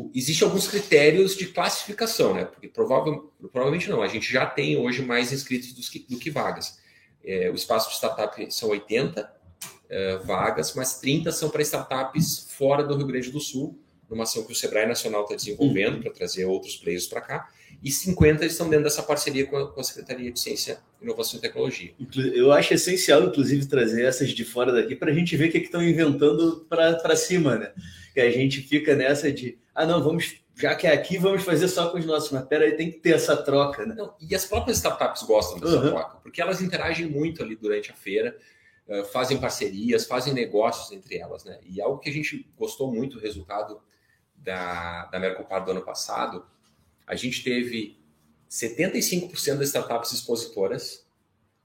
o, 0.07 0.11
existe 0.15 0.43
alguns 0.43 0.67
critérios 0.67 1.37
de 1.37 1.47
classificação, 1.47 2.35
né? 2.35 2.45
Porque 2.45 2.69
provável, 2.69 3.33
provavelmente 3.53 3.89
não. 3.89 4.03
A 4.03 4.09
gente 4.09 4.33
já 4.33 4.45
tem 4.45 4.77
hoje 4.77 5.03
mais 5.03 5.33
inscritos 5.33 5.73
do 5.73 5.81
que, 5.83 5.99
do 6.01 6.19
que 6.19 6.31
vagas. 6.31 6.79
É, 7.25 7.51
o 7.51 7.55
espaço 7.55 7.89
de 7.91 7.97
startup 7.97 8.53
são 8.53 8.71
80 8.71 9.33
é, 9.89 10.17
vagas, 10.19 10.75
mas 10.75 10.99
30 10.99 11.31
são 11.31 11.49
para 11.49 11.63
startups 11.63 12.49
fora 12.51 12.83
do 12.83 12.97
Rio 12.97 13.07
Grande 13.07 13.31
do 13.31 13.41
Sul, 13.41 13.79
numa 14.11 14.25
ação 14.25 14.45
que 14.45 14.53
o 14.53 14.55
Sebrae 14.55 14.87
Nacional 14.87 15.23
está 15.23 15.37
desenvolvendo 15.37 15.97
uhum. 15.97 16.03
para 16.03 16.13
trazer 16.13 16.45
outros 16.45 16.77
players 16.77 17.07
para 17.07 17.21
cá 17.21 17.49
e 17.87 17.91
50 17.93 18.45
estão 18.45 18.69
dentro 18.69 18.83
dessa 18.83 19.01
parceria 19.01 19.47
com 19.47 19.57
a, 19.57 19.73
com 19.73 19.81
a, 19.81 19.85
Secretaria 19.85 20.33
de 20.33 20.41
Ciência, 20.41 20.81
Inovação 21.01 21.39
e 21.39 21.41
Tecnologia. 21.41 21.95
Eu 22.35 22.51
acho 22.51 22.75
essencial, 22.75 23.23
inclusive, 23.23 23.65
trazer 23.67 24.05
essas 24.05 24.31
de 24.31 24.45
fora 24.45 24.73
daqui 24.73 24.97
para 24.97 25.13
a 25.13 25.15
gente 25.15 25.37
ver 25.37 25.51
o 25.51 25.53
que 25.53 25.59
estão 25.59 25.81
inventando 25.81 26.67
para 26.69 27.15
cima, 27.15 27.55
né? 27.55 27.73
Que 28.13 28.21
a 28.21 28.31
gente 28.33 28.61
fica 28.61 28.97
nessa 28.97 29.31
de, 29.31 29.57
ah, 29.73 29.87
não, 29.87 30.03
vamos, 30.03 30.35
já 30.57 30.75
que 30.75 30.89
é 30.89 30.93
aqui, 30.93 31.17
vamos 31.17 31.45
fazer 31.45 31.69
só 31.69 31.89
com 31.89 31.97
os 31.97 32.05
nossos, 32.05 32.33
mas 32.33 32.45
peraí, 32.47 32.73
tem 32.77 32.91
que 32.91 32.99
ter 32.99 33.11
essa 33.11 33.37
troca, 33.37 33.87
né? 33.87 33.95
Não, 33.95 34.17
e 34.21 34.35
as 34.35 34.45
próprias 34.45 34.79
startups 34.79 35.23
gostam 35.23 35.61
dessa 35.61 35.77
uhum. 35.77 35.91
troca, 35.91 36.17
porque 36.25 36.43
elas 36.43 36.61
interagem 36.61 37.07
muito 37.07 37.41
ali 37.41 37.55
durante 37.55 37.93
a 37.93 37.95
feira, 37.95 38.37
uh, 38.89 39.05
fazem 39.05 39.39
parcerias, 39.39 40.07
fazem 40.07 40.35
negócios 40.35 40.91
entre 40.91 41.19
elas, 41.19 41.45
né? 41.45 41.61
E 41.63 41.81
algo 41.81 42.01
que 42.01 42.11
a 42.11 42.13
gente 42.13 42.51
gostou 42.59 42.93
muito, 42.93 43.17
o 43.17 43.21
resultado 43.21 43.81
da, 44.35 45.05
da 45.05 45.21
Mercopar 45.21 45.65
do 45.65 45.71
ano 45.71 45.83
passado, 45.83 46.45
a 47.07 47.15
gente 47.15 47.45
teve 47.45 47.99
75% 48.51 49.59
das 49.59 49.69
startups 49.69 50.13
expositoras 50.13 51.07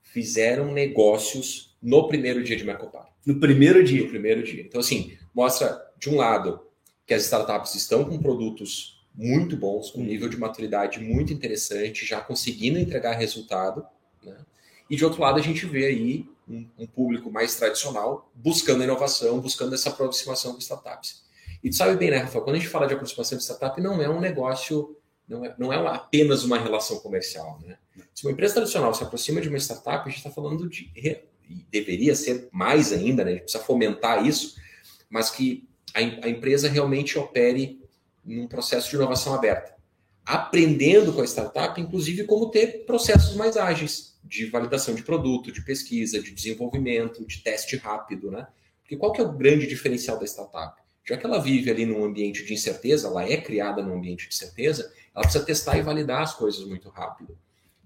fizeram 0.02 0.72
negócios 0.72 1.76
no 1.82 2.06
primeiro 2.06 2.44
dia 2.44 2.56
de 2.56 2.64
Mercopar. 2.64 3.08
No 3.24 3.40
primeiro 3.40 3.82
dia? 3.82 4.02
No 4.02 4.08
primeiro 4.08 4.42
dia. 4.42 4.62
Então, 4.62 4.80
assim, 4.80 5.16
mostra, 5.34 5.80
de 5.98 6.10
um 6.10 6.16
lado, 6.16 6.60
que 7.06 7.14
as 7.14 7.22
startups 7.24 7.74
estão 7.74 8.04
com 8.04 8.18
produtos 8.18 9.00
muito 9.14 9.56
bons, 9.56 9.90
com 9.90 10.02
nível 10.02 10.28
de 10.28 10.36
maturidade 10.36 11.00
muito 11.00 11.32
interessante, 11.32 12.06
já 12.06 12.20
conseguindo 12.20 12.78
entregar 12.78 13.12
resultado. 13.14 13.84
Né? 14.22 14.36
E, 14.88 14.96
de 14.96 15.04
outro 15.04 15.20
lado, 15.20 15.38
a 15.38 15.42
gente 15.42 15.66
vê 15.66 15.86
aí 15.86 16.26
um, 16.48 16.66
um 16.78 16.86
público 16.86 17.30
mais 17.30 17.56
tradicional 17.56 18.30
buscando 18.34 18.84
inovação, 18.84 19.40
buscando 19.40 19.74
essa 19.74 19.90
aproximação 19.90 20.52
com 20.52 20.58
startups. 20.58 21.22
E 21.62 21.70
tu 21.70 21.76
sabe 21.76 21.96
bem, 21.96 22.10
né, 22.10 22.18
Rafa, 22.18 22.40
quando 22.40 22.56
a 22.56 22.58
gente 22.58 22.68
fala 22.68 22.86
de 22.86 22.94
aproximação 22.94 23.38
de 23.38 23.44
startup, 23.44 23.80
não 23.80 24.02
é 24.02 24.08
um 24.08 24.20
negócio 24.20 24.96
não 25.32 25.44
é, 25.44 25.54
não 25.58 25.72
é 25.72 25.76
apenas 25.88 26.44
uma 26.44 26.58
relação 26.58 26.98
comercial. 27.00 27.58
Né? 27.66 27.76
Se 28.14 28.24
uma 28.24 28.32
empresa 28.32 28.54
tradicional 28.54 28.94
se 28.94 29.02
aproxima 29.02 29.40
de 29.40 29.48
uma 29.48 29.58
startup, 29.58 30.06
a 30.06 30.08
gente 30.08 30.18
está 30.18 30.30
falando 30.30 30.68
de. 30.68 30.90
E 30.94 31.20
deveria 31.70 32.14
ser 32.14 32.48
mais 32.52 32.92
ainda, 32.92 33.24
né? 33.24 33.30
a 33.30 33.34
gente 33.34 33.42
precisa 33.44 33.64
fomentar 33.64 34.24
isso, 34.24 34.56
mas 35.10 35.30
que 35.30 35.68
a, 35.94 35.98
a 35.98 36.28
empresa 36.28 36.68
realmente 36.68 37.18
opere 37.18 37.80
num 38.24 38.46
processo 38.46 38.88
de 38.88 38.96
inovação 38.96 39.34
aberta, 39.34 39.74
aprendendo 40.24 41.12
com 41.12 41.20
a 41.20 41.24
startup, 41.24 41.78
inclusive 41.80 42.24
como 42.24 42.50
ter 42.50 42.84
processos 42.86 43.34
mais 43.34 43.56
ágeis 43.56 44.18
de 44.22 44.46
validação 44.46 44.94
de 44.94 45.02
produto, 45.02 45.50
de 45.50 45.62
pesquisa, 45.62 46.22
de 46.22 46.30
desenvolvimento, 46.30 47.26
de 47.26 47.42
teste 47.42 47.76
rápido, 47.76 48.30
né? 48.30 48.46
Porque 48.82 48.96
qual 48.96 49.12
que 49.12 49.20
é 49.20 49.24
o 49.24 49.32
grande 49.32 49.66
diferencial 49.66 50.18
da 50.18 50.24
startup? 50.24 50.80
Já 51.04 51.16
que 51.16 51.26
ela 51.26 51.40
vive 51.40 51.70
ali 51.70 51.84
num 51.84 52.04
ambiente 52.04 52.44
de 52.44 52.54
incerteza, 52.54 53.08
ela 53.08 53.24
é 53.24 53.36
criada 53.36 53.82
num 53.82 53.94
ambiente 53.94 54.28
de 54.28 54.34
certeza, 54.34 54.92
ela 55.14 55.24
precisa 55.24 55.44
testar 55.44 55.76
e 55.76 55.82
validar 55.82 56.22
as 56.22 56.34
coisas 56.34 56.64
muito 56.64 56.88
rápido. 56.88 57.36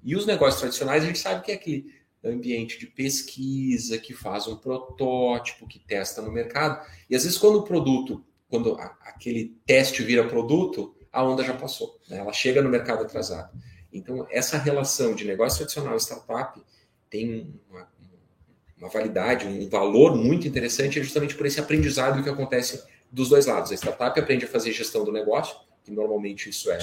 E 0.02 0.14
os 0.14 0.26
negócios 0.26 0.60
tradicionais, 0.60 1.02
a 1.02 1.06
gente 1.06 1.18
sabe 1.18 1.44
que 1.44 1.50
é 1.50 1.54
aquele 1.54 1.92
ambiente 2.22 2.78
de 2.78 2.86
pesquisa, 2.86 3.98
que 3.98 4.12
faz 4.12 4.46
um 4.46 4.56
protótipo, 4.56 5.66
que 5.66 5.78
testa 5.78 6.20
no 6.20 6.30
mercado. 6.30 6.84
E 7.08 7.16
às 7.16 7.24
vezes, 7.24 7.38
quando 7.38 7.56
o 7.56 7.62
produto, 7.62 8.24
quando 8.48 8.76
aquele 9.00 9.56
teste 9.64 10.02
vira 10.02 10.28
produto, 10.28 10.94
a 11.12 11.24
onda 11.24 11.42
já 11.42 11.54
passou. 11.54 11.98
Né? 12.08 12.18
Ela 12.18 12.32
chega 12.32 12.62
no 12.62 12.68
mercado 12.68 13.02
atrasado. 13.02 13.50
Então, 13.92 14.26
essa 14.30 14.58
relação 14.58 15.14
de 15.14 15.24
negócio 15.24 15.58
tradicional 15.58 15.96
e 15.96 16.00
startup 16.00 16.60
tem 17.08 17.58
uma, 17.70 17.88
uma 18.76 18.88
validade, 18.88 19.46
um 19.46 19.68
valor 19.68 20.14
muito 20.14 20.46
interessante, 20.46 21.02
justamente 21.02 21.34
por 21.34 21.46
esse 21.46 21.58
aprendizado 21.58 22.22
que 22.22 22.28
acontece 22.28 22.82
dos 23.10 23.28
dois 23.28 23.46
lados. 23.46 23.72
A 23.72 23.74
startup 23.74 24.18
aprende 24.18 24.44
a 24.44 24.48
fazer 24.48 24.72
gestão 24.72 25.04
do 25.04 25.12
negócio, 25.12 25.56
que 25.84 25.90
normalmente 25.90 26.50
isso 26.50 26.70
é, 26.70 26.78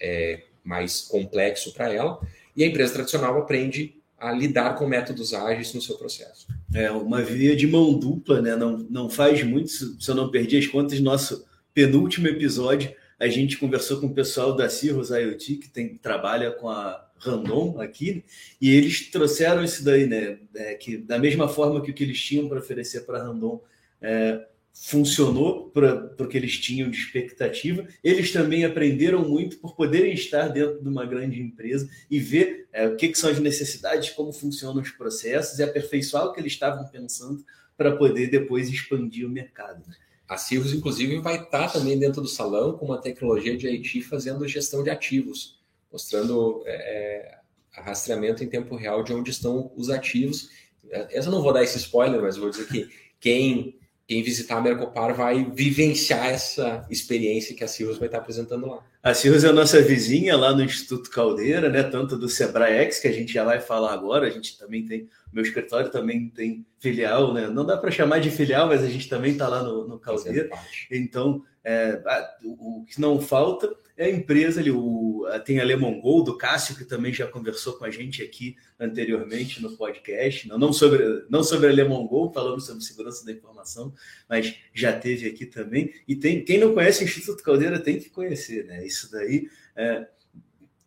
é 0.00 0.42
mais 0.64 1.02
complexo 1.02 1.72
para 1.72 1.92
ela, 1.92 2.20
e 2.56 2.64
a 2.64 2.66
empresa 2.66 2.94
tradicional 2.94 3.38
aprende 3.38 3.96
a 4.18 4.32
lidar 4.32 4.74
com 4.76 4.86
métodos 4.86 5.32
ágeis 5.32 5.72
no 5.72 5.80
seu 5.80 5.96
processo. 5.96 6.46
É 6.74 6.90
uma 6.90 7.22
via 7.22 7.56
de 7.56 7.66
mão 7.66 7.98
dupla, 7.98 8.42
né? 8.42 8.54
Não, 8.54 8.78
não 8.90 9.08
faz 9.08 9.42
muito, 9.42 9.70
se 9.70 10.10
eu 10.10 10.14
não 10.14 10.30
perdi 10.30 10.58
as 10.58 10.66
contas, 10.66 11.00
nosso 11.00 11.46
penúltimo 11.72 12.28
episódio, 12.28 12.94
a 13.18 13.28
gente 13.28 13.56
conversou 13.56 14.00
com 14.00 14.06
o 14.06 14.14
pessoal 14.14 14.54
da 14.54 14.68
Cirrus 14.68 15.10
IoT, 15.10 15.56
que 15.56 15.68
tem, 15.68 15.96
trabalha 15.96 16.50
com 16.50 16.68
a 16.68 17.06
Randon 17.18 17.80
aqui, 17.80 18.24
e 18.60 18.70
eles 18.70 19.10
trouxeram 19.10 19.64
isso 19.64 19.84
daí, 19.84 20.06
né? 20.06 20.38
É, 20.54 20.74
que 20.74 20.98
da 20.98 21.18
mesma 21.18 21.48
forma 21.48 21.80
que 21.82 21.90
o 21.90 21.94
que 21.94 22.04
eles 22.04 22.20
tinham 22.20 22.48
para 22.48 22.58
oferecer 22.58 23.02
para 23.06 23.18
a 23.18 23.24
Randon 23.24 23.62
é, 24.02 24.46
funcionou 24.72 25.70
para 25.70 26.14
o 26.18 26.26
que 26.26 26.36
eles 26.36 26.58
tinham 26.58 26.90
de 26.90 26.96
expectativa. 26.96 27.86
Eles 28.02 28.32
também 28.32 28.64
aprenderam 28.64 29.28
muito 29.28 29.58
por 29.58 29.74
poderem 29.74 30.14
estar 30.14 30.48
dentro 30.48 30.82
de 30.82 30.88
uma 30.88 31.04
grande 31.04 31.40
empresa 31.40 31.88
e 32.10 32.18
ver 32.18 32.68
é, 32.72 32.86
o 32.86 32.96
que, 32.96 33.08
que, 33.08 33.18
são 33.18 33.30
as 33.30 33.38
necessidades, 33.38 34.10
como 34.10 34.32
funcionam 34.32 34.80
os 34.80 34.90
processos 34.90 35.58
e 35.58 35.62
aperfeiçoar 35.62 36.26
o 36.26 36.32
que 36.32 36.40
eles 36.40 36.52
estavam 36.52 36.86
pensando 36.88 37.44
para 37.76 37.96
poder 37.96 38.30
depois 38.30 38.68
expandir 38.68 39.26
o 39.26 39.30
mercado. 39.30 39.82
A 40.28 40.36
Cirrus, 40.36 40.72
inclusive, 40.72 41.18
vai 41.18 41.42
estar 41.42 41.72
também 41.72 41.98
dentro 41.98 42.22
do 42.22 42.28
salão 42.28 42.78
com 42.78 42.86
uma 42.86 43.00
tecnologia 43.00 43.56
de 43.56 43.66
IT 43.66 44.02
fazendo 44.02 44.46
gestão 44.46 44.84
de 44.84 44.90
ativos, 44.90 45.58
mostrando 45.92 46.62
é, 46.66 47.38
é 47.76 47.80
rastreamento 47.80 48.44
em 48.44 48.48
tempo 48.48 48.76
real 48.76 49.02
de 49.02 49.12
onde 49.12 49.30
estão 49.30 49.72
os 49.76 49.90
ativos. 49.90 50.48
Essa 50.88 51.28
eu 51.28 51.32
não 51.32 51.42
vou 51.42 51.52
dar 51.52 51.64
esse 51.64 51.78
spoiler, 51.78 52.20
mas 52.20 52.36
vou 52.36 52.50
dizer 52.50 52.66
que 52.68 52.88
quem 53.18 53.79
quem 54.10 54.24
visitar 54.24 54.56
a 54.56 54.60
Mercopar 54.60 55.14
vai 55.14 55.44
vivenciar 55.54 56.26
essa 56.26 56.84
experiência 56.90 57.54
que 57.54 57.62
a 57.62 57.68
Cirrus 57.68 57.96
vai 57.96 58.08
estar 58.08 58.18
apresentando 58.18 58.66
lá. 58.66 58.84
A 59.00 59.14
Cirrus 59.14 59.44
é 59.44 59.48
a 59.50 59.52
nossa 59.52 59.80
vizinha 59.80 60.36
lá 60.36 60.52
no 60.52 60.64
Instituto 60.64 61.08
Caldeira, 61.10 61.68
né? 61.68 61.84
Tanto 61.84 62.18
do 62.18 62.28
Sebrae 62.28 62.74
X, 62.86 62.98
que 62.98 63.06
a 63.06 63.12
gente 63.12 63.32
já 63.32 63.44
vai 63.44 63.60
falar 63.60 63.92
agora, 63.92 64.26
a 64.26 64.30
gente 64.30 64.58
também 64.58 64.84
tem, 64.84 65.08
meu 65.32 65.44
escritório 65.44 65.92
também 65.92 66.28
tem 66.28 66.66
filial, 66.80 67.32
né? 67.32 67.46
Não 67.46 67.64
dá 67.64 67.76
para 67.76 67.92
chamar 67.92 68.18
de 68.18 68.32
filial, 68.32 68.66
mas 68.66 68.82
a 68.82 68.88
gente 68.88 69.08
também 69.08 69.30
está 69.30 69.46
lá 69.46 69.62
no, 69.62 69.86
no 69.86 69.96
Caldeira. 69.96 70.50
Então, 70.90 71.44
é, 71.62 72.02
o 72.42 72.84
que 72.88 73.00
não 73.00 73.20
falta 73.20 73.72
a 74.04 74.08
empresa 74.08 74.60
ali, 74.60 74.70
o, 74.70 75.26
tem 75.44 75.60
a 75.60 75.64
Lemon 75.64 76.00
Gold, 76.00 76.30
do 76.30 76.38
Cássio, 76.38 76.74
que 76.74 76.84
também 76.84 77.12
já 77.12 77.26
conversou 77.26 77.74
com 77.74 77.84
a 77.84 77.90
gente 77.90 78.22
aqui 78.22 78.56
anteriormente 78.78 79.60
no 79.62 79.76
podcast, 79.76 80.48
não, 80.48 80.58
não, 80.58 80.72
sobre, 80.72 81.24
não 81.28 81.42
sobre 81.42 81.68
a 81.68 81.72
Lemon 81.72 82.06
Gold, 82.06 82.32
falando 82.32 82.60
sobre 82.60 82.82
segurança 82.82 83.24
da 83.24 83.32
informação, 83.32 83.92
mas 84.28 84.54
já 84.72 84.92
teve 84.92 85.28
aqui 85.28 85.44
também. 85.44 85.92
E 86.08 86.16
tem 86.16 86.42
quem 86.44 86.58
não 86.58 86.72
conhece 86.72 87.02
o 87.02 87.06
Instituto 87.06 87.42
Caldeira 87.42 87.78
tem 87.78 87.98
que 87.98 88.08
conhecer, 88.08 88.64
né? 88.64 88.86
Isso 88.86 89.10
daí 89.10 89.48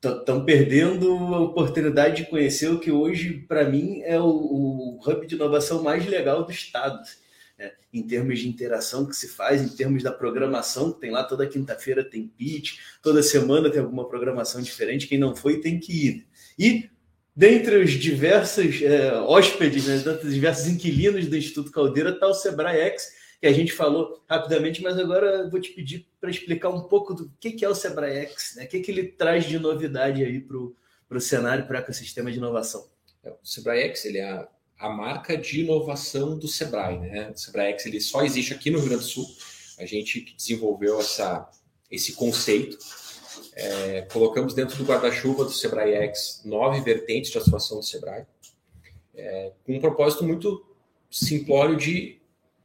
estão 0.01 0.41
é, 0.41 0.43
perdendo 0.43 1.11
a 1.35 1.39
oportunidade 1.39 2.23
de 2.23 2.29
conhecer 2.29 2.69
o 2.69 2.79
que 2.79 2.91
hoje, 2.91 3.45
para 3.47 3.69
mim, 3.69 4.01
é 4.01 4.19
o, 4.19 4.25
o 4.25 4.99
hub 5.05 5.27
de 5.27 5.35
inovação 5.35 5.83
mais 5.83 6.05
legal 6.05 6.43
do 6.43 6.51
Estado 6.51 6.99
né, 7.63 7.71
em 7.93 8.03
termos 8.03 8.39
de 8.39 8.49
interação 8.49 9.05
que 9.05 9.15
se 9.15 9.29
faz, 9.29 9.61
em 9.61 9.69
termos 9.69 10.03
da 10.03 10.11
programação, 10.11 10.91
que 10.91 10.99
tem 10.99 11.11
lá 11.11 11.23
toda 11.23 11.47
quinta-feira 11.47 12.03
tem 12.03 12.27
pitch, 12.27 12.79
toda 13.01 13.23
semana 13.23 13.69
tem 13.69 13.81
alguma 13.81 14.07
programação 14.07 14.61
diferente, 14.61 15.07
quem 15.07 15.17
não 15.17 15.35
foi 15.35 15.61
tem 15.61 15.79
que 15.79 16.07
ir. 16.07 16.27
E 16.59 16.89
dentre 17.35 17.77
os 17.77 17.91
diversos 17.91 18.81
é, 18.81 19.13
hóspedes, 19.13 19.87
né, 19.87 20.19
diversos 20.23 20.67
inquilinos 20.67 21.27
do 21.27 21.37
Instituto 21.37 21.71
Caldeira, 21.71 22.09
está 22.09 22.27
o 22.27 22.33
Sebrae 22.33 22.79
X, 22.81 23.11
que 23.39 23.47
a 23.47 23.53
gente 23.53 23.71
falou 23.71 24.23
rapidamente, 24.29 24.81
mas 24.81 24.97
agora 24.97 25.49
vou 25.49 25.59
te 25.59 25.71
pedir 25.71 26.07
para 26.19 26.29
explicar 26.29 26.69
um 26.69 26.83
pouco 26.83 27.13
do 27.13 27.31
que, 27.39 27.51
que 27.51 27.65
é 27.65 27.69
o 27.69 27.75
Sebrae 27.75 28.25
X, 28.25 28.55
né? 28.55 28.65
o 28.65 28.67
que, 28.67 28.79
que 28.79 28.91
ele 28.91 29.03
traz 29.03 29.45
de 29.45 29.57
novidade 29.57 30.23
aí 30.23 30.39
para 30.39 30.57
o 30.57 31.21
cenário, 31.21 31.65
para 31.65 31.77
o 31.77 31.79
ecossistema 31.79 32.31
de 32.31 32.37
inovação. 32.37 32.89
É, 33.23 33.29
o 33.29 33.45
Sebrae 33.45 33.83
X 33.83 34.05
ele 34.05 34.17
é 34.17 34.29
a 34.29 34.47
marca 34.89 35.37
de 35.37 35.61
inovação 35.61 36.37
do 36.37 36.47
Sebrae. 36.47 36.99
Né? 36.99 37.31
O 37.31 37.37
Sebrae 37.37 37.73
X 37.73 37.85
ele 37.85 38.01
só 38.01 38.23
existe 38.23 38.53
aqui 38.53 38.69
no 38.69 38.79
Rio 38.79 38.89
Grande 38.89 39.03
do 39.03 39.09
Sul. 39.09 39.25
A 39.77 39.85
gente 39.85 40.33
desenvolveu 40.35 40.99
essa, 40.99 41.49
esse 41.89 42.13
conceito. 42.13 42.77
É, 43.55 44.01
colocamos 44.11 44.53
dentro 44.53 44.77
do 44.77 44.83
guarda-chuva 44.83 45.43
do 45.43 45.51
Sebrae 45.51 45.93
X 45.93 46.41
nove 46.43 46.81
vertentes 46.81 47.31
de 47.31 47.37
atuação 47.37 47.77
do 47.77 47.83
Sebrae, 47.83 48.25
é, 49.15 49.51
com 49.63 49.77
um 49.77 49.79
propósito 49.79 50.23
muito 50.23 50.65
simplório 51.09 51.77
de 51.77 52.19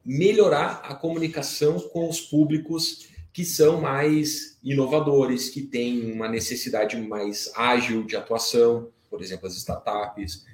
melhorar 0.05 0.81
a 0.85 0.95
comunicação 0.95 1.79
com 1.79 2.09
os 2.09 2.21
públicos 2.21 3.07
que 3.33 3.45
são 3.45 3.81
mais 3.81 4.59
inovadores, 4.65 5.51
que 5.51 5.63
têm 5.63 6.11
uma 6.11 6.29
necessidade 6.29 6.97
mais 6.97 7.53
ágil 7.55 8.05
de 8.05 8.17
atuação, 8.17 8.91
por 9.11 9.21
exemplo, 9.21 9.47
as 9.47 9.55
startups, 9.57 10.45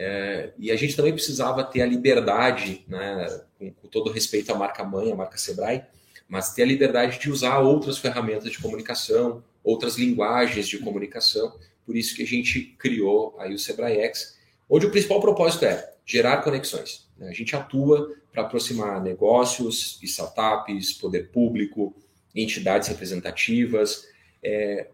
é, 0.00 0.52
e 0.56 0.70
a 0.70 0.76
gente 0.76 0.94
também 0.94 1.12
precisava 1.12 1.64
ter 1.64 1.82
a 1.82 1.86
liberdade, 1.86 2.84
né, 2.86 3.40
com, 3.58 3.72
com 3.72 3.88
todo 3.88 4.12
respeito 4.12 4.52
à 4.52 4.54
marca 4.54 4.84
mãe, 4.84 5.10
à 5.10 5.16
marca 5.16 5.36
Sebrae, 5.36 5.82
mas 6.28 6.54
ter 6.54 6.62
a 6.62 6.66
liberdade 6.66 7.18
de 7.18 7.28
usar 7.28 7.58
outras 7.58 7.98
ferramentas 7.98 8.52
de 8.52 8.58
comunicação, 8.58 9.42
outras 9.64 9.98
linguagens 9.98 10.68
de 10.68 10.78
comunicação. 10.78 11.52
Por 11.84 11.96
isso 11.96 12.14
que 12.14 12.22
a 12.22 12.26
gente 12.26 12.76
criou 12.78 13.34
aí 13.40 13.52
o 13.52 13.58
Sebrae 13.58 13.98
X, 14.02 14.38
onde 14.70 14.86
o 14.86 14.90
principal 14.92 15.20
propósito 15.20 15.64
é 15.64 15.92
gerar 16.06 16.42
conexões. 16.42 17.08
Né? 17.18 17.28
A 17.28 17.34
gente 17.34 17.56
atua 17.56 18.14
para 18.30 18.42
aproximar 18.42 19.02
negócios, 19.02 19.98
startups, 20.00 20.92
poder 20.92 21.32
público, 21.32 21.92
entidades 22.32 22.86
representativas, 22.86 24.06
é, 24.44 24.90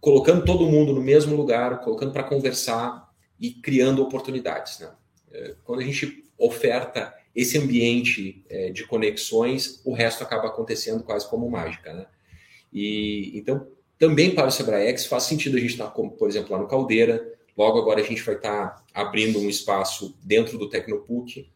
colocando 0.00 0.44
todo 0.44 0.66
mundo 0.66 0.92
no 0.92 1.00
mesmo 1.00 1.36
lugar, 1.36 1.80
colocando 1.80 2.12
para 2.12 2.24
conversar, 2.24 3.07
e 3.40 3.50
criando 3.50 4.02
oportunidades. 4.02 4.80
Né? 4.80 4.90
É, 5.32 5.54
quando 5.64 5.80
a 5.80 5.84
gente 5.84 6.24
oferta 6.36 7.14
esse 7.34 7.58
ambiente 7.58 8.44
é, 8.48 8.70
de 8.70 8.86
conexões, 8.86 9.80
o 9.84 9.92
resto 9.92 10.22
acaba 10.22 10.48
acontecendo 10.48 11.02
quase 11.02 11.28
como 11.28 11.50
mágica. 11.50 11.92
Né? 11.92 12.06
E 12.72 13.32
então 13.38 13.68
também 13.98 14.34
para 14.34 14.46
o 14.46 14.50
SebraeX 14.50 15.06
faz 15.06 15.24
sentido 15.24 15.56
a 15.56 15.60
gente 15.60 15.70
estar, 15.70 15.90
como, 15.90 16.12
por 16.12 16.28
exemplo, 16.28 16.52
lá 16.52 16.58
no 16.58 16.68
Caldeira. 16.68 17.34
Logo 17.56 17.78
agora 17.78 18.00
a 18.00 18.04
gente 18.04 18.22
vai 18.22 18.36
estar 18.36 18.84
abrindo 18.94 19.40
um 19.40 19.48
espaço 19.48 20.16
dentro 20.22 20.56
do 20.56 20.68
Tecnopuc. 20.68 21.50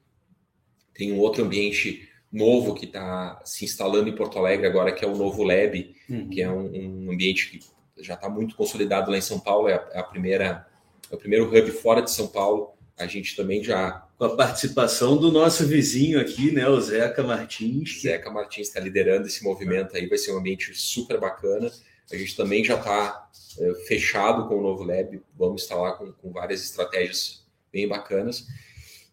Tem 0.92 1.12
um 1.12 1.18
outro 1.20 1.44
ambiente 1.44 2.08
novo 2.32 2.74
que 2.74 2.86
está 2.86 3.40
se 3.44 3.64
instalando 3.64 4.08
em 4.08 4.14
Porto 4.14 4.38
Alegre 4.38 4.66
agora, 4.66 4.90
que 4.90 5.04
é 5.04 5.08
o 5.08 5.16
Novo 5.16 5.44
Lab, 5.44 5.94
uhum. 6.08 6.28
que 6.28 6.40
é 6.40 6.50
um, 6.50 7.06
um, 7.06 7.12
ambiente 7.12 7.50
que 7.50 7.60
já 8.02 8.14
está 8.14 8.28
muito 8.28 8.56
consolidado 8.56 9.10
lá 9.10 9.18
em 9.18 9.22
São 9.22 9.38
Paulo, 9.38 9.68
é 9.68 9.74
a, 9.74 9.88
é 9.92 9.98
a 10.00 10.02
primeira 10.02 10.66
é 11.12 11.14
o 11.14 11.18
primeiro 11.18 11.46
hub 11.46 11.70
fora 11.72 12.00
de 12.00 12.10
São 12.10 12.26
Paulo. 12.26 12.72
A 12.96 13.06
gente 13.06 13.36
também 13.36 13.62
já. 13.62 14.06
Com 14.16 14.24
a 14.24 14.36
participação 14.36 15.16
do 15.16 15.30
nosso 15.30 15.66
vizinho 15.66 16.20
aqui, 16.20 16.50
né, 16.52 16.68
o 16.68 16.80
Zeca 16.80 17.22
Martins. 17.22 17.94
Que... 17.94 18.00
Zeca 18.02 18.30
Martins 18.30 18.68
está 18.68 18.80
liderando 18.80 19.26
esse 19.26 19.44
movimento 19.44 19.96
aí, 19.96 20.08
vai 20.08 20.18
ser 20.18 20.32
um 20.32 20.38
ambiente 20.38 20.74
super 20.74 21.20
bacana. 21.20 21.70
A 22.10 22.16
gente 22.16 22.36
também 22.36 22.64
já 22.64 22.76
está 22.76 23.28
é, 23.58 23.74
fechado 23.86 24.48
com 24.48 24.58
o 24.58 24.62
novo 24.62 24.84
Lab, 24.84 25.20
vamos 25.36 25.62
instalar 25.62 25.98
com, 25.98 26.12
com, 26.12 26.32
várias 26.32 26.62
estratégias 26.62 27.44
bem 27.72 27.86
bacanas. 27.88 28.46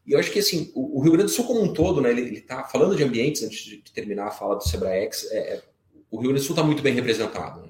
E 0.05 0.13
eu 0.13 0.19
acho 0.19 0.31
que 0.31 0.39
assim, 0.39 0.71
o, 0.73 0.99
o 0.99 1.01
Rio 1.01 1.13
Grande 1.13 1.27
do 1.27 1.35
Sul 1.35 1.45
como 1.45 1.61
um 1.61 1.73
todo, 1.73 2.01
né, 2.01 2.11
ele 2.11 2.37
está 2.37 2.63
falando 2.63 2.95
de 2.95 3.03
ambientes, 3.03 3.43
antes 3.43 3.63
de 3.63 3.77
terminar 3.93 4.27
a 4.27 4.31
fala 4.31 4.55
do 4.55 4.63
Sebraex, 4.63 5.31
é, 5.31 5.37
é, 5.37 5.61
o 6.11 6.17
Rio 6.17 6.29
Grande 6.29 6.41
do 6.41 6.45
Sul 6.45 6.55
está 6.55 6.63
muito 6.63 6.81
bem 6.81 6.93
representado. 6.93 7.61
Né? 7.61 7.68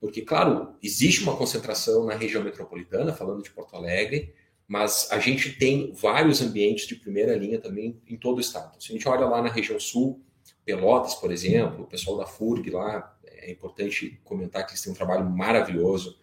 Porque, 0.00 0.22
claro, 0.22 0.74
existe 0.82 1.22
uma 1.22 1.36
concentração 1.36 2.06
na 2.06 2.14
região 2.14 2.42
metropolitana, 2.42 3.12
falando 3.12 3.42
de 3.42 3.50
Porto 3.50 3.76
Alegre, 3.76 4.34
mas 4.66 5.08
a 5.10 5.18
gente 5.18 5.52
tem 5.58 5.92
vários 5.92 6.40
ambientes 6.40 6.86
de 6.86 6.94
primeira 6.94 7.36
linha 7.36 7.60
também 7.60 8.00
em 8.06 8.16
todo 8.16 8.38
o 8.38 8.40
estado. 8.40 8.82
Se 8.82 8.90
a 8.90 8.94
gente 8.94 9.08
olha 9.08 9.26
lá 9.26 9.42
na 9.42 9.50
região 9.50 9.78
sul, 9.78 10.22
Pelotas, 10.64 11.14
por 11.14 11.32
exemplo, 11.32 11.82
o 11.82 11.86
pessoal 11.86 12.16
da 12.16 12.26
FURG 12.26 12.70
lá, 12.70 13.16
é 13.24 13.50
importante 13.50 14.20
comentar 14.24 14.64
que 14.64 14.72
eles 14.72 14.82
têm 14.82 14.92
um 14.92 14.96
trabalho 14.96 15.28
maravilhoso. 15.28 16.18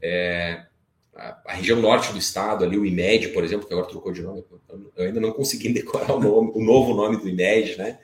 É, 0.00 0.66
a, 1.14 1.42
a, 1.46 1.52
região 1.54 1.80
norte 1.80 2.12
do 2.12 2.18
estado, 2.18 2.64
ali 2.64 2.78
o 2.78 2.86
IMED, 2.86 3.28
por 3.28 3.42
exemplo, 3.42 3.66
que 3.66 3.72
agora 3.72 3.88
trocou 3.88 4.12
de 4.12 4.22
nome, 4.22 4.44
eu 4.96 5.04
ainda 5.04 5.20
não 5.20 5.32
consegui 5.32 5.70
decorar 5.74 6.14
o, 6.14 6.20
nome, 6.20 6.52
o 6.54 6.62
novo 6.62 6.94
nome 6.94 7.16
do 7.16 7.28
IMED, 7.28 7.76
né? 7.76 7.98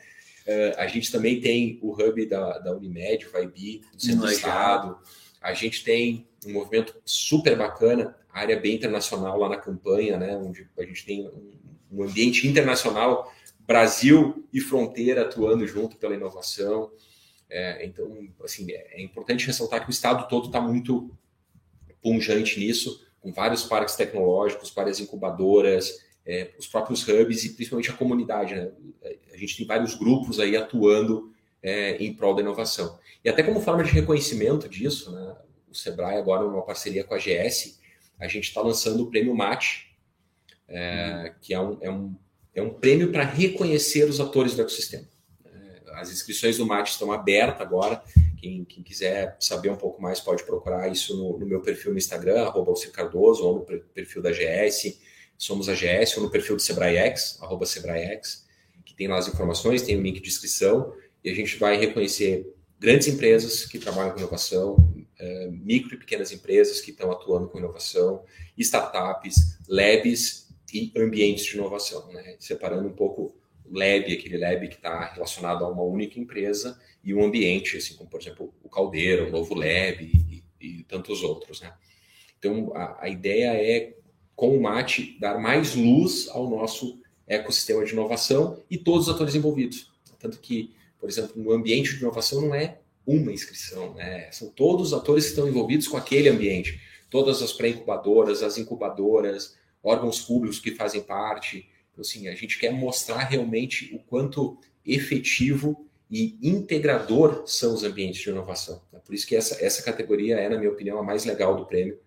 Uh, 0.46 0.76
a 0.76 0.86
gente 0.86 1.10
também 1.10 1.40
tem 1.40 1.78
o 1.82 1.92
hub 1.92 2.26
da, 2.26 2.58
da 2.58 2.76
Unimed, 2.76 3.26
o 3.26 3.30
VIB, 3.30 3.82
do 3.92 4.02
centro 4.02 4.26
do 4.26 4.32
estado. 4.32 4.98
A 5.40 5.54
gente 5.54 5.82
tem 5.82 6.26
um 6.46 6.52
movimento 6.52 6.94
super 7.04 7.56
bacana, 7.56 8.16
área 8.30 8.58
bem 8.58 8.74
internacional 8.74 9.38
lá 9.38 9.48
na 9.48 9.56
campanha, 9.56 10.18
né? 10.18 10.36
Onde 10.36 10.68
a 10.78 10.84
gente 10.84 11.06
tem 11.06 11.26
um, 11.26 11.52
um 11.90 12.02
ambiente 12.02 12.46
internacional, 12.46 13.32
Brasil 13.60 14.46
e 14.52 14.60
fronteira 14.60 15.22
atuando 15.22 15.66
junto 15.66 15.96
pela 15.96 16.14
inovação. 16.14 16.90
É, 17.48 17.86
então, 17.86 18.28
assim, 18.42 18.70
é, 18.70 19.00
é 19.00 19.02
importante 19.02 19.46
ressaltar 19.46 19.82
que 19.82 19.88
o 19.88 19.90
estado 19.90 20.28
todo 20.28 20.46
está 20.46 20.60
muito 20.60 21.16
punjante 22.02 22.60
nisso, 22.60 23.06
com 23.20 23.32
vários 23.32 23.64
parques 23.64 23.96
tecnológicos, 23.96 24.70
várias 24.70 25.00
incubadoras, 25.00 26.03
é, 26.26 26.52
os 26.58 26.66
próprios 26.66 27.06
hubs 27.06 27.44
e 27.44 27.50
principalmente 27.50 27.90
a 27.90 27.94
comunidade. 27.94 28.54
Né? 28.54 28.70
A 29.32 29.36
gente 29.36 29.56
tem 29.56 29.66
vários 29.66 29.94
grupos 29.94 30.40
aí 30.40 30.56
atuando 30.56 31.32
é, 31.62 31.96
em 31.96 32.12
prol 32.14 32.34
da 32.34 32.42
inovação. 32.42 32.98
E 33.24 33.28
até 33.28 33.42
como 33.42 33.60
forma 33.60 33.82
de 33.82 33.90
reconhecimento 33.90 34.68
disso, 34.68 35.12
né, 35.12 35.36
o 35.68 35.74
Sebrae 35.74 36.16
agora, 36.16 36.44
numa 36.44 36.62
parceria 36.62 37.04
com 37.04 37.14
a 37.14 37.18
GS, 37.18 37.80
a 38.18 38.28
gente 38.28 38.44
está 38.44 38.60
lançando 38.60 39.02
o 39.02 39.10
Prêmio 39.10 39.34
MAT, 39.34 39.86
é, 40.68 41.24
uhum. 41.26 41.34
que 41.40 41.54
é 41.54 41.60
um, 41.60 41.78
é, 41.80 41.90
um, 41.90 42.14
é 42.54 42.62
um 42.62 42.70
prêmio 42.70 43.10
para 43.10 43.24
reconhecer 43.24 44.08
os 44.08 44.20
atores 44.20 44.54
do 44.54 44.62
ecossistema. 44.62 45.06
É, 45.44 45.80
as 45.94 46.10
inscrições 46.10 46.58
do 46.58 46.66
MAT 46.66 46.88
estão 46.88 47.12
abertas 47.12 47.60
agora, 47.60 48.02
quem, 48.36 48.64
quem, 48.64 48.82
quiser 48.82 49.36
saber 49.40 49.70
um 49.70 49.76
pouco 49.76 50.02
mais 50.02 50.20
pode 50.20 50.44
procurar 50.44 50.92
isso 50.92 51.16
no, 51.16 51.38
no 51.38 51.46
meu 51.46 51.62
perfil 51.62 51.92
no 51.92 51.98
Instagram, 51.98 52.42
arroba 52.42 52.74
Cardoso, 52.92 53.42
ou 53.42 53.54
no 53.54 53.80
perfil 53.94 54.20
da 54.20 54.30
GS, 54.30 55.00
somos 55.36 55.68
a 55.68 55.74
GS, 55.74 56.16
ou 56.16 56.24
no 56.24 56.30
perfil 56.30 56.56
do 56.56 56.62
SebraeX, 56.62 57.38
arroba 57.42 57.66
SebraeX, 57.66 58.46
que 58.84 58.94
tem 58.94 59.08
lá 59.08 59.18
as 59.18 59.28
informações, 59.28 59.82
tem 59.82 59.96
o 59.96 60.02
link 60.02 60.20
de 60.20 60.28
inscrição, 60.28 60.94
e 61.22 61.30
a 61.30 61.34
gente 61.34 61.56
vai 61.56 61.76
reconhecer 61.76 62.46
grandes 62.78 63.08
empresas 63.08 63.66
que 63.66 63.78
trabalham 63.78 64.12
com 64.12 64.18
inovação, 64.18 64.76
é, 65.18 65.48
micro 65.50 65.94
e 65.94 65.98
pequenas 65.98 66.32
empresas 66.32 66.80
que 66.80 66.90
estão 66.90 67.10
atuando 67.10 67.48
com 67.48 67.58
inovação, 67.58 68.24
startups, 68.56 69.58
labs 69.68 70.48
e 70.72 70.92
ambientes 70.96 71.44
de 71.44 71.56
inovação, 71.56 72.12
né? 72.12 72.36
separando 72.38 72.88
um 72.88 72.92
pouco 72.92 73.34
lab, 73.70 74.12
aquele 74.12 74.36
lab 74.36 74.68
que 74.68 74.74
está 74.74 75.12
relacionado 75.12 75.64
a 75.64 75.68
uma 75.68 75.82
única 75.82 76.20
empresa, 76.20 76.78
e 77.04 77.14
um 77.14 77.22
ambiente, 77.22 77.76
assim 77.76 77.94
como, 77.96 78.08
por 78.08 78.20
exemplo, 78.20 78.54
o 78.62 78.68
Caldeira, 78.68 79.26
o 79.26 79.30
Novo 79.30 79.54
Lab 79.54 80.02
e, 80.02 80.42
e 80.58 80.82
tantos 80.84 81.22
outros. 81.22 81.60
Né? 81.60 81.72
Então, 82.38 82.72
a, 82.74 83.04
a, 83.04 83.08
ideia 83.10 83.54
é, 83.54 83.94
com 84.34 84.56
o 84.56 84.60
MAT, 84.62 85.16
dar 85.20 85.38
mais 85.38 85.74
luz 85.74 86.28
ao 86.28 86.48
nosso 86.48 87.00
ecossistema 87.26 87.84
de 87.84 87.92
inovação 87.92 88.62
e 88.70 88.76
todos 88.76 89.08
os 89.08 89.14
atores 89.14 89.34
envolvidos. 89.34 89.92
Tanto 90.18 90.38
que, 90.38 90.74
por 90.98 91.08
exemplo, 91.08 91.40
no 91.42 91.52
ambiente 91.52 91.94
de 91.94 92.00
inovação 92.00 92.40
não 92.40 92.54
é 92.54 92.78
uma 93.06 93.32
inscrição, 93.32 93.94
né? 93.94 94.30
são 94.32 94.48
todos 94.48 94.88
os 94.88 94.98
atores 94.98 95.24
que 95.24 95.30
estão 95.30 95.46
envolvidos 95.46 95.86
com 95.86 95.96
aquele 95.96 96.28
ambiente. 96.28 96.80
Todas 97.10 97.42
as 97.42 97.52
pré-incubadoras, 97.52 98.42
as 98.42 98.56
incubadoras, 98.58 99.56
órgãos 99.82 100.20
públicos 100.20 100.58
que 100.58 100.74
fazem 100.74 101.02
parte, 101.02 101.68
então, 101.94 102.02
assim, 102.02 102.26
a 102.26 102.34
gente 102.34 102.58
quer 102.58 102.72
mostrar 102.72 103.18
realmente 103.18 103.94
o 103.94 104.00
quanto 104.00 104.58
efetivo 104.84 105.86
e 106.10 106.36
integrador 106.42 107.44
são 107.46 107.72
os 107.72 107.84
ambientes 107.84 108.20
de 108.20 108.28
inovação. 108.28 108.82
Né? 108.92 109.00
Por 109.04 109.14
isso 109.14 109.26
que 109.26 109.36
essa, 109.36 109.64
essa 109.64 109.82
categoria 109.82 110.36
é, 110.36 110.48
na 110.48 110.58
minha 110.58 110.70
opinião, 110.70 110.98
a 110.98 111.02
mais 111.02 111.24
legal 111.24 111.56
do 111.56 111.64
prêmio, 111.64 111.98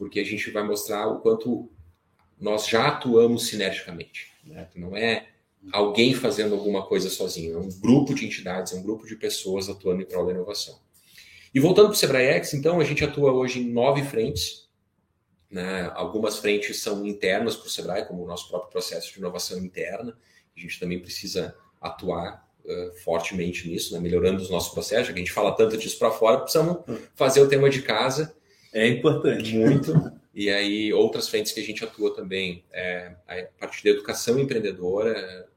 porque 0.00 0.18
a 0.18 0.24
gente 0.24 0.50
vai 0.50 0.62
mostrar 0.62 1.06
o 1.08 1.20
quanto 1.20 1.70
nós 2.40 2.66
já 2.66 2.88
atuamos 2.88 3.48
sinergicamente. 3.48 4.32
Né? 4.42 4.66
Não 4.74 4.96
é 4.96 5.28
alguém 5.70 6.14
fazendo 6.14 6.54
alguma 6.54 6.86
coisa 6.86 7.10
sozinho, 7.10 7.58
é 7.58 7.58
um 7.58 7.68
grupo 7.68 8.14
de 8.14 8.24
entidades, 8.24 8.72
é 8.72 8.76
um 8.76 8.82
grupo 8.82 9.06
de 9.06 9.14
pessoas 9.14 9.68
atuando 9.68 10.00
em 10.00 10.06
prol 10.06 10.24
da 10.24 10.32
inovação. 10.32 10.80
E 11.54 11.60
voltando 11.60 11.88
para 11.88 11.96
o 11.96 11.98
SebraeX, 11.98 12.54
então, 12.54 12.80
a 12.80 12.84
gente 12.84 13.04
atua 13.04 13.30
hoje 13.30 13.60
em 13.60 13.70
nove 13.70 14.02
frentes, 14.02 14.70
né? 15.50 15.92
Algumas 15.94 16.38
frentes 16.38 16.80
são 16.80 17.06
internas 17.06 17.56
para 17.56 17.66
o 17.66 17.70
Sebrae, 17.70 18.06
como 18.06 18.24
o 18.24 18.26
nosso 18.26 18.48
próprio 18.48 18.70
processo 18.70 19.12
de 19.12 19.18
inovação 19.18 19.58
interna. 19.58 20.16
A 20.56 20.60
gente 20.60 20.80
também 20.80 20.98
precisa 20.98 21.54
atuar 21.78 22.48
uh, 22.64 22.94
fortemente 23.02 23.68
nisso, 23.68 23.92
né? 23.92 24.00
melhorando 24.00 24.40
os 24.40 24.48
nossos 24.48 24.72
processos. 24.72 25.08
Já 25.08 25.12
que 25.12 25.18
a 25.18 25.22
gente 25.22 25.32
fala 25.32 25.54
tanto 25.54 25.76
disso 25.76 25.98
para 25.98 26.10
fora, 26.10 26.38
precisamos 26.38 26.78
fazer 27.14 27.42
o 27.42 27.48
tema 27.48 27.68
de 27.68 27.82
casa. 27.82 28.34
É 28.72 28.86
importante. 28.86 29.56
Muito. 29.56 29.92
E 30.34 30.48
aí, 30.48 30.92
outras 30.92 31.28
frentes 31.28 31.52
que 31.52 31.60
a 31.60 31.64
gente 31.64 31.84
atua 31.84 32.14
também, 32.14 32.64
é 32.72 33.14
a 33.26 33.42
parte 33.58 33.82
da 33.82 33.90
educação 33.90 34.38
empreendedora, 34.38 35.48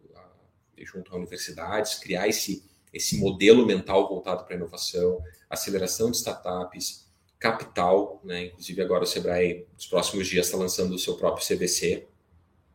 junto 0.86 1.14
a 1.14 1.18
universidades, 1.18 1.96
criar 1.96 2.28
esse, 2.28 2.64
esse 2.92 3.18
modelo 3.18 3.66
mental 3.66 4.08
voltado 4.08 4.44
para 4.44 4.56
a 4.56 4.58
inovação, 4.58 5.22
aceleração 5.50 6.12
de 6.12 6.18
startups, 6.18 7.08
capital, 7.40 8.22
né? 8.24 8.46
Inclusive 8.46 8.82
agora 8.82 9.04
o 9.04 9.08
Sebrae, 9.08 9.66
nos 9.74 9.86
próximos 9.86 10.28
dias, 10.28 10.46
está 10.46 10.58
lançando 10.58 10.94
o 10.96 11.00
seu 11.00 11.16
próprio 11.16 11.46
CVC, 11.46 12.08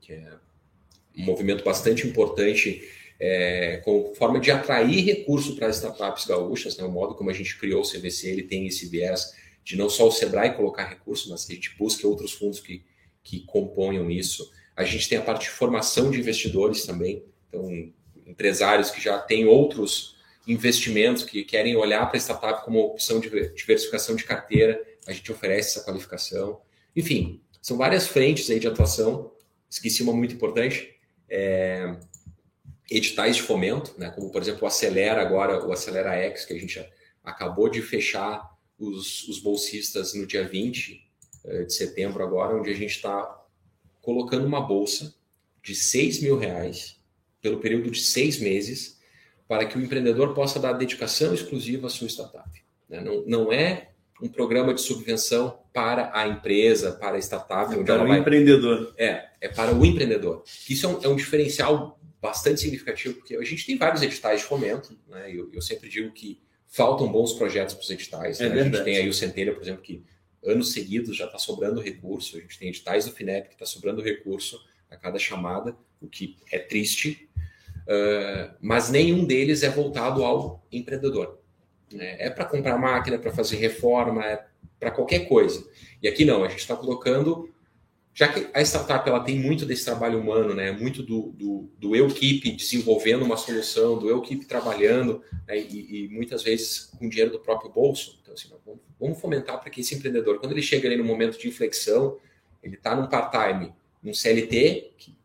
que 0.00 0.12
é 0.12 0.32
um 1.16 1.24
movimento 1.24 1.64
bastante 1.64 2.06
importante 2.06 2.86
é, 3.18 3.78
com 3.78 4.14
forma 4.14 4.38
de 4.38 4.50
atrair 4.50 5.04
recurso 5.04 5.56
para 5.56 5.66
as 5.66 5.76
startups 5.76 6.26
gaúchas, 6.26 6.76
né? 6.76 6.84
O 6.84 6.90
modo 6.90 7.14
como 7.14 7.30
a 7.30 7.32
gente 7.32 7.58
criou 7.58 7.82
o 7.82 7.90
CVC, 7.90 8.28
ele 8.28 8.42
tem 8.42 8.66
esse 8.66 8.86
viés 8.86 9.34
de 9.68 9.76
não 9.76 9.90
só 9.90 10.08
o 10.08 10.10
Sebrae 10.10 10.54
colocar 10.54 10.86
recurso, 10.86 11.28
mas 11.28 11.44
que 11.44 11.52
a 11.52 11.54
gente 11.54 11.76
busque 11.76 12.06
outros 12.06 12.32
fundos 12.32 12.58
que, 12.58 12.82
que 13.22 13.40
componham 13.40 14.10
isso. 14.10 14.50
A 14.74 14.82
gente 14.82 15.06
tem 15.06 15.18
a 15.18 15.22
parte 15.22 15.42
de 15.42 15.50
formação 15.50 16.10
de 16.10 16.18
investidores 16.18 16.86
também, 16.86 17.22
então 17.46 17.68
empresários 18.26 18.90
que 18.90 18.98
já 18.98 19.18
têm 19.18 19.44
outros 19.44 20.16
investimentos 20.46 21.22
que 21.22 21.44
querem 21.44 21.76
olhar 21.76 22.06
para 22.06 22.16
a 22.16 22.18
startup 22.20 22.64
como 22.64 22.80
opção 22.80 23.20
de 23.20 23.28
diversificação 23.50 24.16
de 24.16 24.24
carteira, 24.24 24.82
a 25.06 25.12
gente 25.12 25.30
oferece 25.30 25.76
essa 25.76 25.84
qualificação. 25.84 26.62
Enfim, 26.96 27.42
são 27.60 27.76
várias 27.76 28.06
frentes 28.06 28.48
aí 28.48 28.58
de 28.58 28.66
atuação. 28.66 29.30
Esqueci 29.68 30.02
uma 30.02 30.14
muito 30.14 30.34
importante, 30.34 30.94
é, 31.28 31.94
editais 32.90 33.36
de 33.36 33.42
fomento, 33.42 33.94
né, 33.98 34.08
como 34.12 34.30
por 34.30 34.40
exemplo 34.40 34.62
o 34.62 34.66
Acelera 34.66 35.20
agora, 35.20 35.62
o 35.66 35.70
Acelera 35.70 36.14
X, 36.14 36.46
que 36.46 36.54
a 36.54 36.58
gente 36.58 36.82
acabou 37.22 37.68
de 37.68 37.82
fechar 37.82 38.56
os, 38.78 39.26
os 39.28 39.38
bolsistas 39.38 40.14
no 40.14 40.26
dia 40.26 40.46
20 40.46 41.04
é, 41.44 41.64
de 41.64 41.74
setembro 41.74 42.22
agora, 42.22 42.56
onde 42.56 42.70
a 42.70 42.74
gente 42.74 42.94
está 42.94 43.44
colocando 44.00 44.46
uma 44.46 44.60
bolsa 44.60 45.14
de 45.62 45.74
6 45.74 46.22
mil 46.22 46.38
reais 46.38 46.98
pelo 47.40 47.60
período 47.60 47.90
de 47.90 48.00
seis 48.00 48.38
meses 48.38 48.98
para 49.46 49.64
que 49.64 49.78
o 49.78 49.80
empreendedor 49.80 50.34
possa 50.34 50.60
dar 50.60 50.72
dedicação 50.72 51.32
exclusiva 51.32 51.86
à 51.86 51.90
sua 51.90 52.08
startup. 52.08 52.50
Né? 52.88 53.00
Não, 53.00 53.24
não 53.26 53.52
é 53.52 53.90
um 54.20 54.28
programa 54.28 54.74
de 54.74 54.80
subvenção 54.80 55.58
para 55.72 56.10
a 56.12 56.26
empresa, 56.26 56.92
para 56.92 57.16
a 57.16 57.18
startup. 57.18 57.72
É 57.72 57.82
para 57.82 58.04
o 58.04 58.08
vai... 58.08 58.18
empreendedor. 58.18 58.94
É, 58.98 59.28
é 59.40 59.48
para 59.48 59.74
o 59.74 59.84
empreendedor. 59.84 60.42
Isso 60.68 60.86
é 60.86 60.88
um, 60.88 61.02
é 61.04 61.08
um, 61.08 61.16
diferencial 61.16 61.98
bastante 62.20 62.60
significativo, 62.60 63.14
porque 63.14 63.36
a 63.36 63.44
gente 63.44 63.64
tem 63.64 63.78
vários 63.78 64.02
editais 64.02 64.40
de 64.40 64.46
fomento, 64.46 64.98
né? 65.08 65.32
eu, 65.32 65.48
eu 65.52 65.62
sempre 65.62 65.88
digo 65.88 66.10
que 66.12 66.40
faltam 66.68 67.10
bons 67.10 67.32
projetos 67.32 67.74
para 67.74 67.82
os 67.82 67.90
editais. 67.90 68.40
É 68.40 68.48
né? 68.48 68.60
A 68.60 68.64
gente 68.64 68.84
tem 68.84 68.96
aí 68.96 69.08
o 69.08 69.14
Centelha, 69.14 69.52
por 69.52 69.62
exemplo, 69.62 69.82
que 69.82 70.04
anos 70.44 70.72
seguidos 70.72 71.16
já 71.16 71.26
está 71.26 71.38
sobrando 71.38 71.80
recurso, 71.80 72.36
a 72.36 72.40
gente 72.40 72.58
tem 72.58 72.68
editais 72.68 73.06
do 73.06 73.12
FINEP 73.12 73.48
que 73.48 73.54
está 73.54 73.66
sobrando 73.66 74.00
recurso 74.00 74.64
a 74.90 74.96
cada 74.96 75.18
chamada, 75.18 75.76
o 76.00 76.06
que 76.06 76.36
é 76.52 76.58
triste, 76.58 77.28
Uh, 77.88 78.52
mas 78.60 78.90
nenhum 78.90 79.24
deles 79.24 79.62
é 79.62 79.70
voltado 79.70 80.22
ao 80.22 80.62
empreendedor. 80.70 81.40
É, 81.98 82.26
é 82.26 82.30
para 82.30 82.44
comprar 82.44 82.76
máquina, 82.76 83.16
é 83.16 83.18
para 83.18 83.32
fazer 83.32 83.56
reforma, 83.56 84.22
é 84.26 84.44
para 84.78 84.90
qualquer 84.90 85.20
coisa. 85.20 85.66
E 86.02 86.06
aqui 86.06 86.22
não, 86.22 86.44
a 86.44 86.48
gente 86.48 86.60
está 86.60 86.76
colocando, 86.76 87.48
já 88.18 88.26
que 88.26 88.48
a 88.52 88.60
startup 88.62 89.08
ela 89.08 89.20
tem 89.20 89.38
muito 89.38 89.64
desse 89.64 89.84
trabalho 89.84 90.20
humano, 90.20 90.52
né, 90.52 90.72
muito 90.72 91.04
do, 91.04 91.30
do, 91.36 91.70
do 91.78 91.94
eu 91.94 92.08
keep 92.08 92.50
desenvolvendo 92.50 93.24
uma 93.24 93.36
solução, 93.36 93.96
do 93.96 94.10
eu 94.10 94.20
keep 94.20 94.44
trabalhando, 94.44 95.22
né, 95.46 95.56
e, 95.56 96.06
e, 96.06 96.08
muitas 96.08 96.42
vezes 96.42 96.90
com 96.98 97.08
dinheiro 97.08 97.30
do 97.30 97.38
próprio 97.38 97.70
bolso. 97.70 98.18
Então, 98.20 98.34
assim, 98.34 98.48
vamos, 98.66 98.80
vamos 98.98 99.20
fomentar 99.20 99.60
para 99.60 99.70
que 99.70 99.82
esse 99.82 99.94
empreendedor, 99.94 100.40
quando 100.40 100.50
ele 100.50 100.62
chega 100.62 100.88
ali 100.88 100.96
no 100.96 101.04
momento 101.04 101.38
de 101.38 101.46
inflexão, 101.46 102.18
ele 102.60 102.74
está 102.74 102.96
num 102.96 103.06
part-time, 103.06 103.72
num 104.02 104.12
CLT, 104.12 104.94
que 104.98 105.16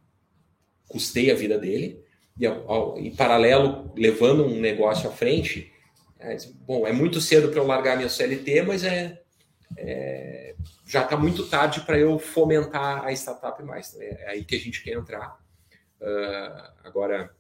custeia 0.87 1.33
a 1.33 1.35
vida 1.35 1.57
dele, 1.57 1.99
e 2.39 2.45
ao, 2.45 2.99
em 2.99 3.09
paralelo 3.15 3.91
levando 3.97 4.45
um 4.45 4.59
negócio 4.59 5.09
à 5.09 5.11
frente, 5.11 5.73
é, 6.19 6.37
bom, 6.67 6.85
é 6.85 6.93
muito 6.93 7.19
cedo 7.19 7.49
para 7.49 7.59
eu 7.59 7.65
largar 7.65 7.97
minha 7.97 8.07
CLT, 8.07 8.61
mas 8.61 8.83
é, 8.83 9.19
é 9.77 10.53
já 10.93 11.03
está 11.03 11.17
muito 11.17 11.47
tarde 11.47 11.81
para 11.81 11.97
eu 11.97 12.19
fomentar 12.19 13.03
a 13.03 13.11
startup 13.13 13.63
mais. 13.63 13.95
É, 13.99 14.25
é 14.25 14.29
aí 14.29 14.45
que 14.45 14.55
a 14.55 14.59
gente 14.59 14.83
quer 14.83 14.91
entrar. 14.91 15.43
Uh, 15.99 16.71
agora, 16.83 17.35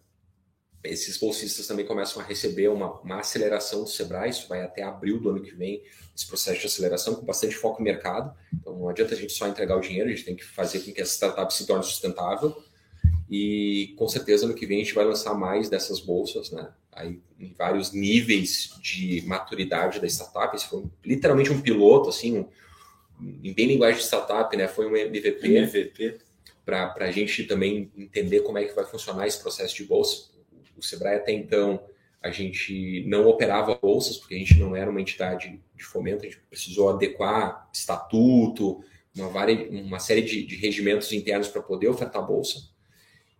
esses 0.83 1.17
bolsistas 1.17 1.67
também 1.67 1.85
começam 1.85 2.19
a 2.19 2.25
receber 2.25 2.69
uma, 2.69 2.99
uma, 3.01 3.19
aceleração 3.19 3.83
do 3.83 3.89
Sebrae, 3.89 4.31
isso 4.31 4.47
vai 4.47 4.63
até 4.63 4.81
abril 4.81 5.19
do 5.19 5.29
ano 5.29 5.43
que 5.43 5.53
vem, 5.53 5.83
esse 6.15 6.25
processo 6.25 6.61
de 6.61 6.65
aceleração, 6.65 7.13
com 7.13 7.25
bastante 7.27 7.53
foco 7.53 7.77
no 7.77 7.85
mercado. 7.85 8.35
Então, 8.51 8.75
não 8.75 8.89
adianta 8.89 9.13
a 9.13 9.17
gente 9.17 9.33
só 9.33 9.47
entregar 9.47 9.77
o 9.77 9.81
dinheiro, 9.81 10.09
a 10.09 10.11
gente 10.11 10.25
tem 10.25 10.35
que 10.35 10.43
fazer 10.43 10.79
com 10.79 10.91
que 10.91 10.99
essa 11.01 11.13
startup 11.13 11.53
se 11.53 11.67
torne 11.67 11.83
sustentável. 11.83 12.59
E, 13.29 13.93
com 13.99 14.07
certeza, 14.07 14.47
no 14.47 14.55
que 14.55 14.65
vem 14.65 14.81
a 14.81 14.83
gente 14.83 14.95
vai 14.95 15.05
lançar 15.05 15.35
mais 15.35 15.69
dessas 15.69 15.99
bolsas, 15.99 16.49
né? 16.49 16.71
Aí, 16.91 17.21
em 17.39 17.53
vários 17.53 17.91
níveis 17.91 18.71
de 18.81 19.21
maturidade 19.27 19.99
da 19.99 20.07
startup. 20.07 20.55
Esse 20.55 20.67
foi 20.67 20.85
literalmente 21.05 21.51
um 21.51 21.61
piloto, 21.61 22.09
assim, 22.09 22.39
um, 22.39 22.47
em 23.19 23.53
bem 23.53 23.67
linguagem 23.67 23.99
de 23.99 24.05
startup, 24.05 24.55
né? 24.55 24.67
Foi 24.67 24.85
um 24.85 24.95
MVP. 24.95 25.47
MVP. 25.47 26.17
Para 26.65 26.93
a 26.97 27.11
gente 27.11 27.43
também 27.43 27.91
entender 27.97 28.41
como 28.41 28.57
é 28.57 28.63
que 28.63 28.73
vai 28.73 28.85
funcionar 28.85 29.27
esse 29.27 29.41
processo 29.41 29.75
de 29.75 29.83
bolsa 29.83 30.33
o 30.77 30.81
Sebrae 30.83 31.15
até 31.15 31.31
então 31.31 31.81
a 32.21 32.31
gente 32.31 33.03
não 33.05 33.27
operava 33.27 33.75
bolsas, 33.75 34.17
porque 34.17 34.35
a 34.35 34.37
gente 34.37 34.57
não 34.57 34.73
era 34.75 34.89
uma 34.89 35.01
entidade 35.01 35.61
de 35.75 35.83
fomento, 35.83 36.21
a 36.21 36.25
gente 36.25 36.39
precisou 36.49 36.89
adequar 36.89 37.69
estatuto, 37.73 38.81
uma, 39.13 39.27
várias, 39.27 39.69
uma 39.69 39.99
série 39.99 40.21
de, 40.21 40.45
de 40.45 40.55
regimentos 40.55 41.11
internos 41.11 41.49
para 41.49 41.61
poder 41.61 41.89
ofertar 41.89 42.25
bolsa. 42.25 42.69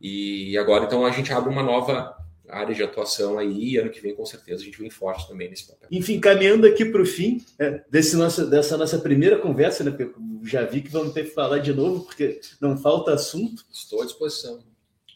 E 0.02 0.58
agora, 0.58 0.84
então, 0.84 1.06
a 1.06 1.12
gente 1.12 1.32
abre 1.32 1.50
uma 1.50 1.64
nova 1.64 2.14
área 2.50 2.76
de 2.76 2.84
atuação 2.84 3.40
aí, 3.40 3.74
e 3.74 3.78
ano 3.78 3.90
que 3.90 4.02
vem, 4.02 4.16
com 4.16 4.26
certeza, 4.26 4.62
a 4.62 4.66
gente 4.66 4.78
vem 4.78 4.90
forte 4.90 5.28
também 5.28 5.50
nesse 5.50 5.68
papel. 5.68 5.88
Enfim, 5.92 6.20
caminhando 6.20 6.68
aqui 6.68 6.86
para 6.86 7.02
o 7.02 7.06
fim 7.06 7.44
é, 7.58 7.82
desse 7.90 8.16
nosso, 8.16 8.50
dessa 8.50 8.78
nossa 8.78 9.00
primeira 9.00 9.40
conversa, 9.40 9.84
né, 9.84 9.96
já 10.44 10.66
vi 10.66 10.82
que 10.82 10.90
vamos 10.90 11.14
ter 11.14 11.24
que 11.24 11.32
falar 11.32 11.60
de 11.60 11.74
novo, 11.74 12.04
porque 12.06 12.40
não 12.60 12.78
falta 12.78 13.14
assunto. 13.14 13.66
Estou 13.72 14.02
à 14.02 14.06
disposição. 14.06 14.60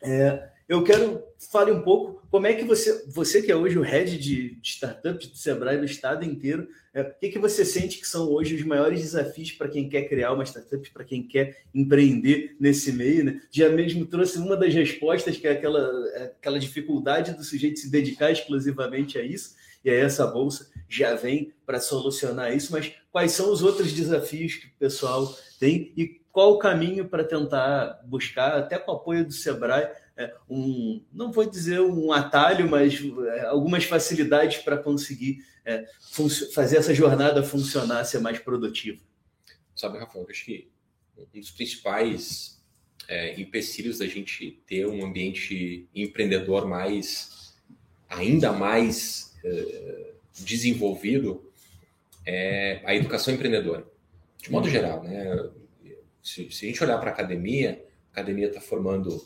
É, 0.03 0.49
eu 0.67 0.83
quero 0.83 1.23
fale 1.51 1.71
um 1.71 1.81
pouco 1.81 2.17
como 2.29 2.45
é 2.45 2.53
que 2.53 2.65
você, 2.65 3.05
você 3.07 3.41
que 3.41 3.51
é 3.51 3.55
hoje 3.55 3.77
o 3.77 3.81
head 3.81 4.17
de, 4.17 4.59
startups 4.61 5.27
do 5.27 5.37
Sebrae 5.37 5.77
do 5.77 5.85
estado 5.85 6.25
inteiro, 6.25 6.67
é, 6.93 7.01
o 7.01 7.13
que, 7.19 7.29
que 7.29 7.39
você 7.39 7.63
sente 7.63 7.99
que 7.99 8.07
são 8.07 8.29
hoje 8.29 8.55
os 8.55 8.63
maiores 8.63 9.01
desafios 9.01 9.51
para 9.51 9.69
quem 9.69 9.87
quer 9.87 10.09
criar 10.09 10.33
uma 10.33 10.43
startup, 10.43 10.89
para 10.91 11.05
quem 11.05 11.23
quer 11.23 11.63
empreender 11.73 12.55
nesse 12.59 12.91
meio? 12.91 13.23
Né? 13.23 13.41
Já 13.49 13.69
mesmo 13.69 14.05
trouxe 14.05 14.39
uma 14.39 14.57
das 14.57 14.73
respostas, 14.73 15.37
que 15.37 15.47
é 15.47 15.51
aquela, 15.51 15.79
é 16.15 16.23
aquela 16.23 16.59
dificuldade 16.59 17.33
do 17.33 17.43
sujeito 17.43 17.79
se 17.79 17.89
dedicar 17.89 18.31
exclusivamente 18.31 19.17
a 19.17 19.21
isso, 19.21 19.55
e 19.85 19.89
aí 19.89 19.97
essa 19.97 20.27
bolsa 20.27 20.69
já 20.89 21.15
vem 21.15 21.53
para 21.65 21.79
solucionar 21.79 22.53
isso, 22.53 22.73
mas 22.73 22.91
quais 23.11 23.31
são 23.31 23.51
os 23.51 23.63
outros 23.63 23.93
desafios 23.93 24.55
que 24.55 24.67
o 24.67 24.71
pessoal 24.77 25.33
tem 25.59 25.93
e 25.95 26.19
qual 26.31 26.53
o 26.53 26.59
caminho 26.59 27.07
para 27.07 27.23
tentar 27.23 28.01
buscar, 28.05 28.57
até 28.57 28.77
com 28.77 28.91
o 28.91 28.95
apoio 28.95 29.25
do 29.25 29.31
Sebrae, 29.31 29.89
um, 30.49 31.03
não 31.13 31.31
vou 31.31 31.45
dizer 31.45 31.79
um 31.79 32.11
atalho, 32.11 32.69
mas 32.69 32.99
é, 33.35 33.45
algumas 33.45 33.83
facilidades 33.83 34.57
para 34.57 34.77
conseguir 34.77 35.45
é, 35.63 35.85
fazer 36.53 36.77
essa 36.77 36.93
jornada 36.93 37.43
funcionar, 37.43 38.03
ser 38.03 38.19
mais 38.19 38.39
produtiva. 38.39 38.99
Sabe, 39.75 39.99
Rafael, 39.99 40.25
acho 40.29 40.45
que 40.45 40.67
um 41.17 41.39
dos 41.39 41.51
principais 41.51 42.59
é, 43.07 43.39
empecilhos 43.39 43.99
da 43.99 44.07
gente 44.07 44.59
ter 44.65 44.87
um 44.87 45.05
ambiente 45.05 45.87
empreendedor 45.93 46.67
mais, 46.67 47.55
ainda 48.09 48.51
mais 48.51 49.37
é, 49.43 50.13
desenvolvido, 50.39 51.51
é 52.25 52.81
a 52.85 52.95
educação 52.95 53.33
empreendedora. 53.33 53.85
De 54.41 54.51
modo 54.51 54.65
uhum. 54.65 54.71
geral, 54.71 55.03
né? 55.03 55.49
Se, 56.21 56.51
se 56.51 56.65
a 56.65 56.69
gente 56.69 56.83
olhar 56.83 56.97
para 56.97 57.11
a 57.11 57.13
academia, 57.13 57.85
a 58.09 58.19
academia 58.19 58.47
está 58.47 58.59
formando 58.59 59.25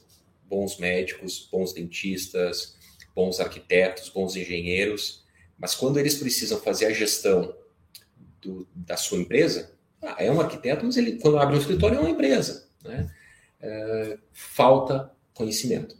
bons 0.51 0.77
médicos, 0.77 1.47
bons 1.49 1.71
dentistas, 1.71 2.75
bons 3.15 3.39
arquitetos, 3.39 4.09
bons 4.09 4.35
engenheiros, 4.35 5.23
mas 5.57 5.73
quando 5.73 5.97
eles 5.97 6.15
precisam 6.15 6.59
fazer 6.59 6.87
a 6.87 6.93
gestão 6.93 7.55
do, 8.41 8.67
da 8.75 8.97
sua 8.97 9.17
empresa, 9.17 9.71
ah, 10.01 10.17
é 10.19 10.29
um 10.29 10.41
arquiteto, 10.41 10.85
mas 10.85 10.97
ele, 10.97 11.13
quando 11.13 11.39
abre 11.39 11.55
um 11.55 11.59
escritório, 11.59 11.97
é 11.97 12.01
uma 12.01 12.09
empresa. 12.09 12.67
Né? 12.83 13.09
É, 13.61 14.17
falta 14.33 15.11
conhecimento. 15.33 15.95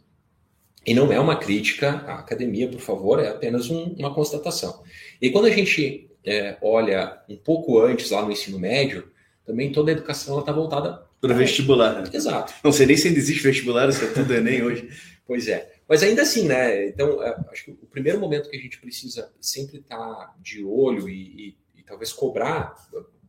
E 0.84 0.92
não 0.92 1.12
é 1.12 1.18
uma 1.18 1.36
crítica 1.36 1.90
à 2.06 2.18
academia, 2.18 2.68
por 2.68 2.80
favor, 2.80 3.20
é 3.20 3.28
apenas 3.28 3.70
um, 3.70 3.94
uma 3.94 4.12
constatação. 4.12 4.82
E 5.20 5.30
quando 5.30 5.46
a 5.46 5.50
gente 5.50 6.10
é, 6.24 6.58
olha 6.60 7.22
um 7.28 7.36
pouco 7.36 7.80
antes, 7.80 8.10
lá 8.10 8.22
no 8.22 8.32
ensino 8.32 8.58
médio, 8.58 9.10
também 9.46 9.72
toda 9.72 9.90
a 9.90 9.94
educação 9.94 10.40
está 10.40 10.52
voltada 10.52 11.06
para 11.22 11.34
vestibular. 11.34 12.02
Né? 12.02 12.10
Exato. 12.12 12.52
Não 12.64 12.72
sei 12.72 12.84
nem 12.84 12.96
se 12.96 13.06
ainda 13.06 13.20
existe 13.20 13.44
vestibular, 13.44 13.88
isso 13.88 14.04
é 14.04 14.08
tudo 14.08 14.34
Enem 14.34 14.64
hoje. 14.64 14.90
pois 15.24 15.46
é. 15.46 15.72
Mas 15.88 16.02
ainda 16.02 16.22
assim, 16.22 16.48
né? 16.48 16.88
Então, 16.88 17.22
é, 17.22 17.36
acho 17.52 17.66
que 17.66 17.70
o 17.70 17.86
primeiro 17.86 18.18
momento 18.18 18.50
que 18.50 18.56
a 18.56 18.60
gente 18.60 18.80
precisa 18.80 19.32
sempre 19.40 19.78
estar 19.78 19.96
tá 19.96 20.34
de 20.42 20.64
olho 20.64 21.08
e, 21.08 21.56
e, 21.74 21.80
e 21.80 21.82
talvez 21.84 22.12
cobrar 22.12 22.74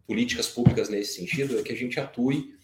políticas 0.08 0.48
públicas 0.48 0.90
nesse 0.90 1.14
sentido 1.14 1.60
é 1.60 1.62
que 1.62 1.72
a 1.72 1.76
gente 1.76 2.00
atue 2.00 2.56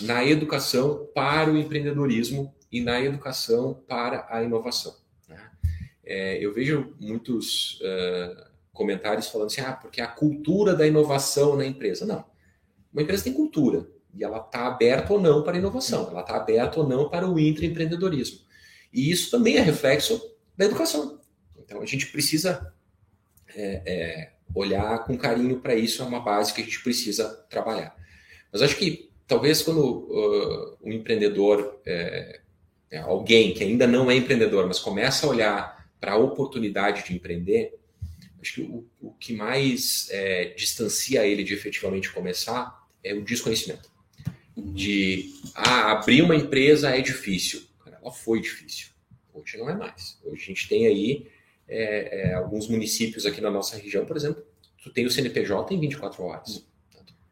na 0.00 0.24
educação 0.24 1.06
para 1.14 1.52
o 1.52 1.58
empreendedorismo 1.58 2.54
e 2.70 2.80
na 2.80 2.98
educação 3.00 3.74
para 3.86 4.26
a 4.30 4.42
inovação. 4.42 4.96
Né? 5.28 5.50
É, 6.02 6.44
eu 6.44 6.54
vejo 6.54 6.96
muitos 6.98 7.78
uh, 7.80 8.50
comentários 8.72 9.28
falando 9.28 9.48
assim, 9.48 9.60
ah, 9.60 9.72
porque 9.72 10.00
a 10.00 10.06
cultura 10.06 10.74
da 10.74 10.86
inovação 10.86 11.56
na 11.56 11.66
empresa. 11.66 12.06
Não. 12.06 12.24
Uma 12.90 13.02
empresa 13.02 13.24
tem 13.24 13.32
cultura, 13.32 13.86
e 14.14 14.22
ela 14.22 14.38
está 14.38 14.66
aberta 14.66 15.12
ou 15.12 15.20
não 15.20 15.42
para 15.42 15.56
a 15.56 15.58
inovação, 15.58 16.08
ela 16.10 16.20
está 16.20 16.36
aberta 16.36 16.80
ou 16.80 16.88
não 16.88 17.08
para 17.08 17.28
o 17.28 17.38
intraempreendedorismo. 17.38 18.40
E 18.92 19.10
isso 19.10 19.30
também 19.30 19.56
é 19.56 19.60
reflexo 19.60 20.20
da 20.56 20.66
educação. 20.66 21.20
Então 21.58 21.80
a 21.80 21.86
gente 21.86 22.06
precisa 22.06 22.72
é, 23.54 23.82
é, 23.86 24.32
olhar 24.54 25.04
com 25.04 25.16
carinho 25.16 25.60
para 25.60 25.74
isso, 25.74 26.02
é 26.02 26.04
uma 26.04 26.20
base 26.20 26.52
que 26.52 26.60
a 26.60 26.64
gente 26.64 26.82
precisa 26.82 27.28
trabalhar. 27.48 27.96
Mas 28.52 28.60
acho 28.60 28.76
que 28.76 29.10
talvez 29.26 29.62
quando 29.62 29.80
uh, 29.80 30.76
um 30.82 30.92
empreendedor, 30.92 31.80
é, 31.86 32.40
é, 32.90 32.98
alguém 32.98 33.54
que 33.54 33.64
ainda 33.64 33.86
não 33.86 34.10
é 34.10 34.14
empreendedor, 34.14 34.66
mas 34.66 34.78
começa 34.78 35.26
a 35.26 35.30
olhar 35.30 35.88
para 35.98 36.12
a 36.12 36.18
oportunidade 36.18 37.04
de 37.04 37.14
empreender, 37.14 37.78
acho 38.42 38.54
que 38.54 38.62
o, 38.62 38.86
o 39.00 39.12
que 39.12 39.32
mais 39.32 40.08
é, 40.10 40.46
distancia 40.54 41.26
ele 41.26 41.44
de 41.44 41.54
efetivamente 41.54 42.12
começar 42.12 42.86
é 43.02 43.14
o 43.14 43.22
desconhecimento 43.22 43.91
de 44.56 45.32
ah, 45.54 45.92
abrir 45.92 46.22
uma 46.22 46.36
empresa 46.36 46.90
é 46.90 47.00
difícil. 47.00 47.62
Cara, 47.84 47.98
ela 48.00 48.12
foi 48.12 48.40
difícil. 48.40 48.88
Hoje 49.32 49.56
não 49.56 49.68
é 49.68 49.74
mais. 49.74 50.18
Hoje 50.24 50.42
a 50.42 50.46
gente 50.46 50.68
tem 50.68 50.86
aí 50.86 51.26
é, 51.68 52.20
é, 52.20 52.34
alguns 52.34 52.68
municípios 52.68 53.24
aqui 53.24 53.40
na 53.40 53.50
nossa 53.50 53.76
região, 53.76 54.04
por 54.04 54.16
exemplo, 54.16 54.44
tu 54.82 54.92
tem 54.92 55.06
o 55.06 55.10
CNPJ 55.10 55.74
em 55.74 55.80
24 55.80 56.22
horas. 56.22 56.66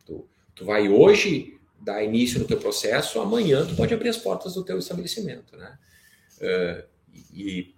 Tu, 0.06 0.26
tu 0.54 0.64
vai 0.64 0.88
hoje 0.88 1.58
dar 1.80 2.02
início 2.02 2.38
no 2.38 2.46
teu 2.46 2.58
processo, 2.58 3.20
amanhã 3.20 3.66
tu 3.66 3.74
pode 3.74 3.92
abrir 3.92 4.08
as 4.08 4.16
portas 4.16 4.54
do 4.54 4.64
teu 4.64 4.78
estabelecimento, 4.78 5.56
né? 5.56 5.78
Uh, 6.40 6.90
e 7.34 7.74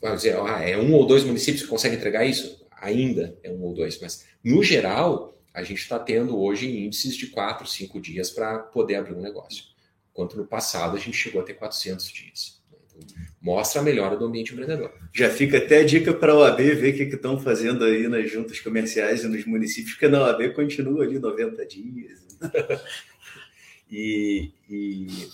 vamos 0.00 0.22
dizer, 0.22 0.36
ah, 0.36 0.62
é 0.62 0.78
um 0.78 0.94
ou 0.94 1.06
dois 1.06 1.24
municípios 1.24 1.62
que 1.62 1.68
conseguem 1.68 1.98
entregar 1.98 2.24
isso? 2.24 2.66
Ainda 2.80 3.36
é 3.42 3.50
um 3.50 3.62
ou 3.62 3.74
dois, 3.74 4.00
mas 4.00 4.26
no 4.42 4.62
geral 4.62 5.37
a 5.58 5.64
gente 5.64 5.80
está 5.80 5.98
tendo 5.98 6.38
hoje 6.38 6.68
índices 6.70 7.16
de 7.16 7.26
4, 7.26 7.66
5 7.66 8.00
dias 8.00 8.30
para 8.30 8.60
poder 8.60 8.94
abrir 8.94 9.14
um 9.14 9.20
negócio. 9.20 9.64
Enquanto 10.12 10.36
no 10.36 10.46
passado 10.46 10.96
a 10.96 11.00
gente 11.00 11.16
chegou 11.16 11.40
a 11.40 11.44
ter 11.44 11.54
400 11.54 12.06
dias. 12.12 12.62
Então, 12.68 13.00
mostra 13.42 13.80
a 13.80 13.84
melhora 13.84 14.16
do 14.16 14.24
ambiente 14.24 14.52
empreendedor. 14.52 14.94
Já 15.12 15.28
fica 15.28 15.58
até 15.58 15.80
a 15.80 15.84
dica 15.84 16.14
para 16.14 16.32
a 16.32 16.36
OAB 16.36 16.58
ver 16.58 16.94
o 16.94 16.96
que 16.96 17.14
estão 17.14 17.40
fazendo 17.40 17.84
aí 17.84 18.06
nas 18.06 18.30
juntas 18.30 18.60
comerciais 18.60 19.24
e 19.24 19.28
nos 19.28 19.44
municípios, 19.46 19.94
porque 19.94 20.06
na 20.06 20.22
OAB 20.22 20.54
continua 20.54 21.02
ali 21.02 21.18
90 21.18 21.66
dias. 21.66 22.24
e, 23.90 24.52
e 24.70 25.28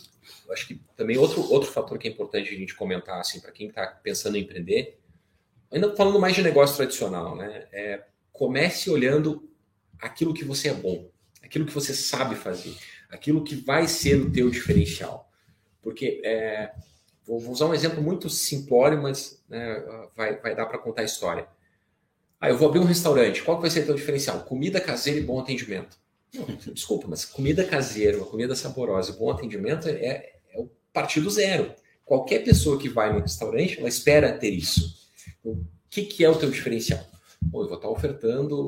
acho 0.53 0.68
que 0.68 0.81
também 0.97 1.18
outro, 1.18 1.43
outro 1.53 1.70
fator 1.70 1.99
que 1.99 2.09
é 2.09 2.11
importante 2.11 2.49
a 2.49 2.59
gente 2.59 2.75
comentar, 2.75 3.20
assim, 3.20 3.41
para 3.41 3.53
quem 3.53 3.68
está 3.68 3.87
pensando 3.87 4.39
em 4.39 4.41
empreender, 4.41 4.99
ainda 5.70 5.95
falando 5.95 6.18
mais 6.18 6.35
de 6.35 6.43
negócio 6.43 6.77
tradicional, 6.77 7.37
né? 7.37 7.66
É, 7.70 8.05
comece 8.33 8.89
olhando 8.89 9.51
aquilo 10.05 10.35
que 10.35 10.45
você 10.45 10.69
é 10.69 10.75
bom, 10.75 11.11
aquilo 11.43 11.65
que 11.65 11.73
você 11.73 11.95
sabe 11.95 12.35
fazer, 12.35 12.77
aquilo 13.09 13.43
que 13.43 13.57
vai 13.57 13.89
ser 13.89 14.21
o 14.21 14.31
teu 14.31 14.51
diferencial. 14.51 15.31
Porque 15.81 16.21
é, 16.23 16.73
vou, 17.27 17.41
usar 17.51 17.67
um 17.67 17.75
exemplo 17.75 18.03
muito 18.03 18.29
simplório, 18.29 19.03
mas 19.03 19.43
né, 19.49 19.83
vai, 20.15 20.39
vai 20.41 20.55
dar 20.55 20.67
para 20.67 20.79
contar 20.79 21.03
a 21.03 21.07
história. 21.07 21.49
Ah, 22.39 22.51
eu 22.51 22.59
vou 22.59 22.69
abrir 22.69 22.81
um 22.81 22.85
restaurante. 22.85 23.43
Qual 23.43 23.57
que 23.57 23.63
vai 23.63 23.71
ser 23.71 23.81
o 23.81 23.87
teu 23.87 23.95
diferencial? 23.95 24.41
Comida 24.45 24.79
caseira 24.81 25.19
e 25.19 25.23
bom 25.23 25.41
atendimento. 25.41 25.99
Não, 26.35 26.45
desculpa, 26.75 27.07
mas 27.09 27.25
comida 27.25 27.65
caseira, 27.65 28.19
uma 28.19 28.27
comida 28.27 28.55
saborosa 28.55 29.13
e 29.13 29.17
bom 29.17 29.31
atendimento 29.31 29.89
é, 29.89 30.35
é 30.53 30.59
o 30.59 30.69
partido 30.93 31.31
zero. 31.31 31.73
Qualquer 32.05 32.45
pessoa 32.45 32.79
que 32.79 32.89
vai 32.89 33.11
no 33.11 33.21
restaurante, 33.21 33.79
ela 33.79 33.89
espera 33.89 34.37
ter 34.37 34.51
isso. 34.51 35.09
O 35.43 35.65
que, 35.89 36.03
que 36.03 36.25
é 36.25 36.29
o 36.29 36.37
teu 36.37 36.51
diferencial? 36.51 37.03
Bom, 37.41 37.63
eu 37.63 37.69
vou 37.69 37.77
estar 37.77 37.89
ofertando 37.89 38.67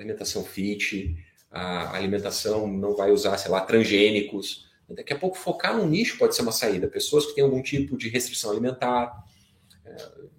alimentação 0.00 0.44
fit, 0.44 1.16
a 1.50 1.96
alimentação 1.96 2.66
não 2.66 2.96
vai 2.96 3.10
usar, 3.10 3.36
sei 3.38 3.50
lá, 3.50 3.60
transgênicos. 3.60 4.68
Daqui 4.88 5.12
a 5.12 5.18
pouco 5.18 5.36
focar 5.36 5.76
num 5.76 5.86
nicho 5.86 6.18
pode 6.18 6.34
ser 6.34 6.42
uma 6.42 6.52
saída. 6.52 6.88
Pessoas 6.88 7.26
que 7.26 7.34
têm 7.34 7.44
algum 7.44 7.62
tipo 7.62 7.96
de 7.96 8.08
restrição 8.08 8.50
alimentar, 8.50 9.24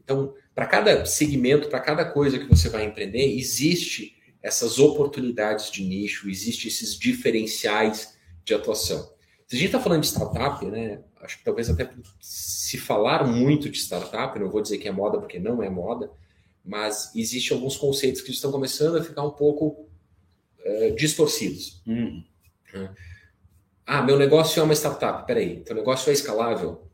Então, 0.03 0.33
para 0.53 0.65
cada 0.65 1.05
segmento, 1.05 1.69
para 1.69 1.79
cada 1.79 2.05
coisa 2.05 2.37
que 2.37 2.45
você 2.45 2.69
vai 2.69 2.85
empreender, 2.85 3.37
existe 3.37 4.15
essas 4.41 4.79
oportunidades 4.79 5.71
de 5.71 5.83
nicho, 5.83 6.29
existe 6.29 6.67
esses 6.67 6.97
diferenciais 6.97 8.17
de 8.43 8.53
atuação. 8.53 9.13
Se 9.47 9.55
a 9.55 9.59
gente 9.59 9.67
está 9.67 9.79
falando 9.79 10.01
de 10.01 10.07
startup, 10.07 10.65
né, 10.65 11.01
acho 11.21 11.37
que 11.37 11.43
talvez 11.43 11.69
até 11.69 11.89
se 12.19 12.77
falar 12.77 13.25
muito 13.25 13.69
de 13.69 13.77
startup, 13.77 14.37
não 14.39 14.49
vou 14.49 14.61
dizer 14.61 14.77
que 14.77 14.87
é 14.87 14.91
moda 14.91 15.19
porque 15.19 15.39
não 15.39 15.61
é 15.61 15.69
moda, 15.69 16.11
mas 16.63 17.11
existem 17.15 17.55
alguns 17.55 17.77
conceitos 17.77 18.21
que 18.21 18.31
estão 18.31 18.51
começando 18.51 18.97
a 18.97 19.03
ficar 19.03 19.23
um 19.23 19.31
pouco 19.31 19.89
uh, 20.65 20.95
distorcidos. 20.95 21.81
Uhum. 21.85 22.23
Ah, 23.85 24.01
meu 24.01 24.17
negócio 24.17 24.59
é 24.59 24.63
uma 24.63 24.73
startup. 24.73 25.25
Peraí, 25.25 25.61
teu 25.61 25.75
negócio 25.75 26.09
é 26.09 26.13
escalável? 26.13 26.87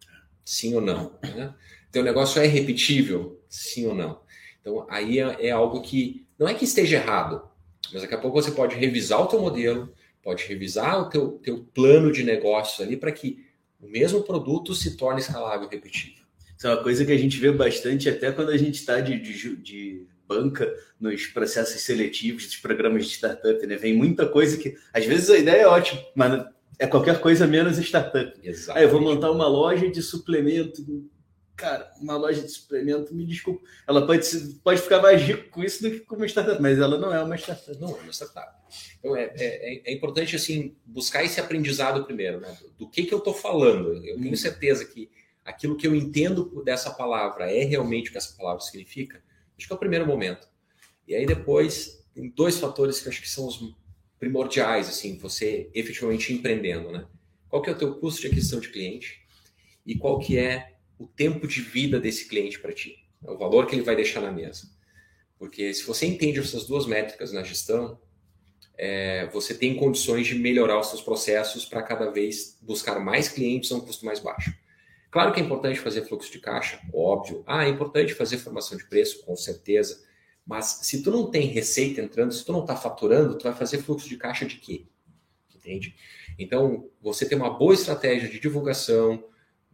Sim 0.44 0.76
ou 0.76 0.82
não? 0.82 1.18
Né? 1.22 1.54
Teu 1.92 2.04
negócio 2.04 2.42
é 2.42 2.46
repetível? 2.46 3.42
Sim 3.50 3.88
ou 3.88 3.96
não? 3.96 4.20
Então, 4.62 4.86
aí 4.90 5.20
é, 5.20 5.48
é, 5.48 5.52
algo 5.52 5.82
que 5.82 6.28
não 6.38 6.48
é 6.48 6.54
que 6.54 6.66
esteja 6.66 6.98
errado, 6.98 7.48
mas 7.92 8.02
daqui 8.02 8.14
a 8.14 8.18
pouco 8.18 8.42
você 8.42 8.52
pode 8.52 8.76
revisar 8.76 9.22
o 9.22 9.28
teu 9.28 9.40
modelo, 9.40 9.94
pode 10.22 10.44
revisar 10.46 11.02
o 11.02 11.10
teu, 11.10 11.40
teu 11.40 11.64
plano 11.74 12.12
de 12.12 12.24
negócio 12.24 12.84
ali 12.84 12.98
para 12.98 13.12
que 13.12 13.46
o 13.80 13.88
mesmo 13.88 14.24
produto 14.24 14.76
se 14.76 14.98
torne 14.98 15.22
escalável 15.22 15.68
e 15.68 15.74
repetível. 15.74 16.27
Isso 16.58 16.68
é 16.68 16.72
uma 16.72 16.84
coisa 16.84 17.06
que 17.06 17.12
a 17.12 17.18
gente 17.18 17.38
vê 17.40 17.52
bastante 17.52 18.10
até 18.10 18.32
quando 18.32 18.50
a 18.50 18.58
gente 18.58 18.76
está 18.76 19.00
de, 19.00 19.20
de, 19.20 19.56
de, 19.58 20.08
banca 20.28 20.70
nos 21.00 21.26
processos 21.28 21.82
seletivos 21.82 22.48
dos 22.48 22.58
programas 22.58 23.06
de 23.06 23.14
startup, 23.14 23.66
né? 23.66 23.78
Vem 23.78 23.96
muita 23.96 24.28
coisa 24.28 24.58
que, 24.58 24.76
às 24.92 25.06
vezes, 25.06 25.30
a 25.30 25.38
ideia 25.38 25.62
é 25.62 25.68
ótima, 25.68 26.02
mas 26.14 26.46
é 26.78 26.86
qualquer 26.86 27.22
coisa 27.22 27.48
menos 27.48 27.78
startup. 27.78 28.38
Exato. 28.44 28.78
Aí 28.78 28.84
eu 28.84 28.90
vou 28.90 29.00
montar 29.00 29.32
uma 29.32 29.48
loja 29.48 29.90
de 29.90 30.02
suplemento 30.02 30.84
cara, 31.58 31.92
uma 32.00 32.16
loja 32.16 32.42
de 32.42 32.50
suplemento, 32.50 33.14
me 33.16 33.26
desculpa, 33.26 33.66
ela 33.88 34.06
pode, 34.06 34.30
pode 34.64 34.80
ficar 34.80 35.02
mais 35.02 35.20
rico 35.20 35.50
com 35.50 35.64
isso 35.64 35.82
do 35.82 35.90
que 35.90 36.00
com 36.02 36.16
uma 36.16 36.28
startup, 36.28 36.62
mas 36.62 36.78
ela 36.78 37.00
não 37.00 37.12
é 37.12 37.22
uma 37.22 37.36
startup. 37.36 37.78
Não 37.80 37.90
é 37.98 38.02
uma 38.02 38.14
startup. 38.14 38.56
Então 39.00 39.16
é, 39.16 39.34
é, 39.36 39.92
é 39.92 39.94
importante 39.94 40.36
assim 40.36 40.76
buscar 40.86 41.24
esse 41.24 41.42
aprendizado 41.42 42.06
primeiro, 42.06 42.40
né? 42.40 42.56
Do 42.78 42.88
que, 42.88 43.06
que 43.06 43.14
eu 43.14 43.18
estou 43.18 43.34
falando. 43.34 44.06
Eu 44.06 44.22
tenho 44.22 44.38
certeza 44.38 44.86
que 44.86 45.10
aquilo 45.48 45.78
que 45.78 45.88
eu 45.88 45.96
entendo 45.96 46.62
dessa 46.64 46.92
palavra 46.92 47.50
é 47.50 47.64
realmente 47.64 48.10
o 48.10 48.12
que 48.12 48.18
essa 48.18 48.36
palavra 48.36 48.62
significa. 48.62 49.24
Acho 49.58 49.66
que 49.66 49.74
é 49.74 49.76
o 49.76 49.80
primeiro 49.80 50.06
momento. 50.06 50.48
E 51.08 51.16
aí 51.16 51.26
depois 51.26 52.06
tem 52.14 52.30
dois 52.30 52.60
fatores 52.60 53.00
que 53.00 53.08
acho 53.08 53.22
que 53.22 53.30
são 53.30 53.48
os 53.48 53.74
primordiais, 54.20 54.90
assim, 54.90 55.18
você 55.18 55.70
efetivamente 55.74 56.34
empreendendo, 56.34 56.92
né? 56.92 57.08
Qual 57.48 57.62
que 57.62 57.70
é 57.70 57.74
o 57.74 57.78
teu 57.78 57.96
custo 57.96 58.22
de 58.22 58.28
aquisição 58.28 58.60
de 58.60 58.70
cliente 58.70 59.26
e 59.86 59.96
qual 59.96 60.20
que 60.20 60.38
é 60.38 60.74
o 61.00 61.08
tempo 61.08 61.48
de 61.48 61.62
vida 61.62 61.98
desse 61.98 62.28
cliente 62.28 62.60
para 62.60 62.74
ti, 62.74 63.08
é 63.24 63.32
o 63.32 63.38
valor 63.38 63.68
que 63.68 63.76
ele 63.76 63.84
vai 63.84 63.96
deixar 63.96 64.20
na 64.20 64.32
mesa. 64.32 64.70
Porque 65.40 65.74
se 65.74 65.84
você 65.84 66.06
entende 66.08 66.40
essas 66.40 66.66
duas 66.66 66.86
métricas 66.86 67.32
na 67.32 67.44
gestão, 67.44 68.02
é, 68.78 69.28
você 69.28 69.54
tem 69.54 69.76
condições 69.76 70.28
de 70.28 70.36
melhorar 70.36 70.80
os 70.80 70.88
seus 70.88 71.02
processos 71.02 71.64
para 71.66 71.82
cada 71.84 72.12
vez 72.12 72.58
buscar 72.62 73.00
mais 73.00 73.30
clientes 73.30 73.72
a 73.72 73.76
um 73.76 73.80
custo 73.80 74.06
mais 74.06 74.20
baixo. 74.20 74.54
Claro 75.18 75.34
que 75.34 75.40
é 75.40 75.44
importante 75.44 75.80
fazer 75.80 76.04
fluxo 76.04 76.32
de 76.32 76.38
caixa, 76.38 76.80
óbvio. 76.94 77.44
Ah, 77.48 77.66
é 77.66 77.70
importante 77.70 78.14
fazer 78.14 78.38
formação 78.38 78.78
de 78.78 78.86
preço, 78.86 79.26
com 79.26 79.36
certeza. 79.36 80.00
Mas 80.46 80.82
se 80.84 81.02
tu 81.02 81.10
não 81.10 81.32
tem 81.32 81.48
receita 81.48 82.00
entrando, 82.02 82.32
se 82.32 82.46
tu 82.46 82.52
não 82.52 82.62
está 82.62 82.76
faturando, 82.76 83.36
tu 83.36 83.42
vai 83.42 83.54
fazer 83.54 83.80
fluxo 83.80 84.08
de 84.08 84.16
caixa 84.16 84.46
de 84.46 84.58
quê? 84.58 84.86
Entende? 85.56 85.96
Então, 86.38 86.88
você 87.02 87.28
tem 87.28 87.36
uma 87.36 87.50
boa 87.50 87.74
estratégia 87.74 88.30
de 88.30 88.40
divulgação, 88.40 89.24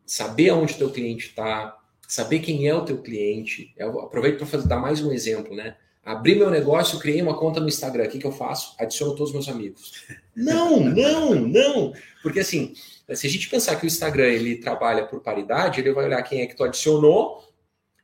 saber 0.05 0.47
aonde 0.47 0.77
teu 0.77 0.89
cliente 0.89 1.27
está, 1.27 1.77
saber 2.07 2.39
quem 2.39 2.65
é 2.65 2.73
o 2.73 2.85
teu 2.85 3.01
cliente. 3.01 3.73
Eu 3.75 3.99
aproveito 3.99 4.45
para 4.45 4.61
dar 4.61 4.79
mais 4.79 5.01
um 5.01 5.11
exemplo, 5.11 5.53
né? 5.53 5.75
Abri 6.03 6.35
meu 6.35 6.49
negócio, 6.49 6.99
criei 6.99 7.21
uma 7.21 7.37
conta 7.37 7.59
no 7.59 7.67
Instagram. 7.67 8.05
O 8.05 8.09
que, 8.09 8.19
que 8.19 8.27
eu 8.27 8.31
faço? 8.31 8.75
Adiciono 8.77 9.15
todos 9.15 9.29
os 9.29 9.33
meus 9.33 9.47
amigos. 9.47 10.03
Não, 10.35 10.79
não, 10.79 11.35
não. 11.35 11.93
Porque 12.23 12.39
assim, 12.39 12.73
se 13.13 13.27
a 13.27 13.29
gente 13.29 13.47
pensar 13.47 13.75
que 13.75 13.85
o 13.85 13.87
Instagram 13.87 14.29
ele 14.29 14.55
trabalha 14.55 15.05
por 15.05 15.19
paridade, 15.19 15.79
ele 15.79 15.93
vai 15.93 16.05
olhar 16.05 16.23
quem 16.23 16.41
é 16.41 16.47
que 16.47 16.55
tu 16.55 16.63
adicionou 16.63 17.47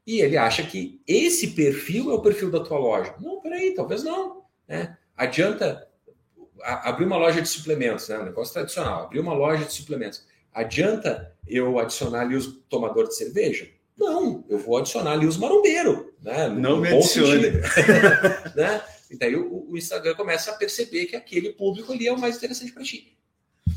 e 0.05 0.21
ele 0.21 0.37
acha 0.37 0.61
que 0.61 1.01
esse 1.07 1.47
perfil 1.47 2.11
é 2.11 2.13
o 2.13 2.21
perfil 2.21 2.51
da 2.51 2.59
tua 2.59 2.77
loja. 2.77 3.15
Não, 3.19 3.41
peraí, 3.41 3.73
talvez 3.73 4.03
não. 4.03 4.43
Né? 4.67 4.95
Adianta 5.17 5.87
abrir 6.61 7.05
uma 7.05 7.17
loja 7.17 7.41
de 7.41 7.47
suplementos, 7.47 8.07
né? 8.09 8.19
Um 8.19 8.25
negócio 8.25 8.53
tradicional. 8.53 9.05
Abrir 9.05 9.21
uma 9.21 9.33
loja 9.33 9.65
de 9.65 9.73
suplementos. 9.73 10.23
Adianta 10.53 11.35
eu 11.47 11.79
adicionar 11.79 12.21
ali 12.21 12.35
os 12.35 12.59
tomadores 12.69 13.09
de 13.09 13.15
cerveja? 13.17 13.69
Não, 13.99 14.45
eu 14.47 14.57
vou 14.57 14.77
adicionar 14.77 15.11
ali 15.11 15.27
os 15.27 15.37
marombeiros. 15.37 16.05
Né? 16.21 16.47
Não 16.47 16.79
me 16.79 16.87
adicione. 16.87 17.51
né? 18.55 18.81
E 19.11 19.17
daí 19.17 19.35
o, 19.35 19.69
o, 19.69 19.77
Instagram 19.77 20.15
começa 20.15 20.51
a 20.51 20.55
perceber 20.55 21.05
que 21.07 21.15
aquele 21.15 21.51
público 21.51 21.91
ali 21.91 22.07
é 22.07 22.13
o 22.13 22.17
mais 22.17 22.37
interessante 22.37 22.71
para 22.71 22.83
ti. 22.83 23.17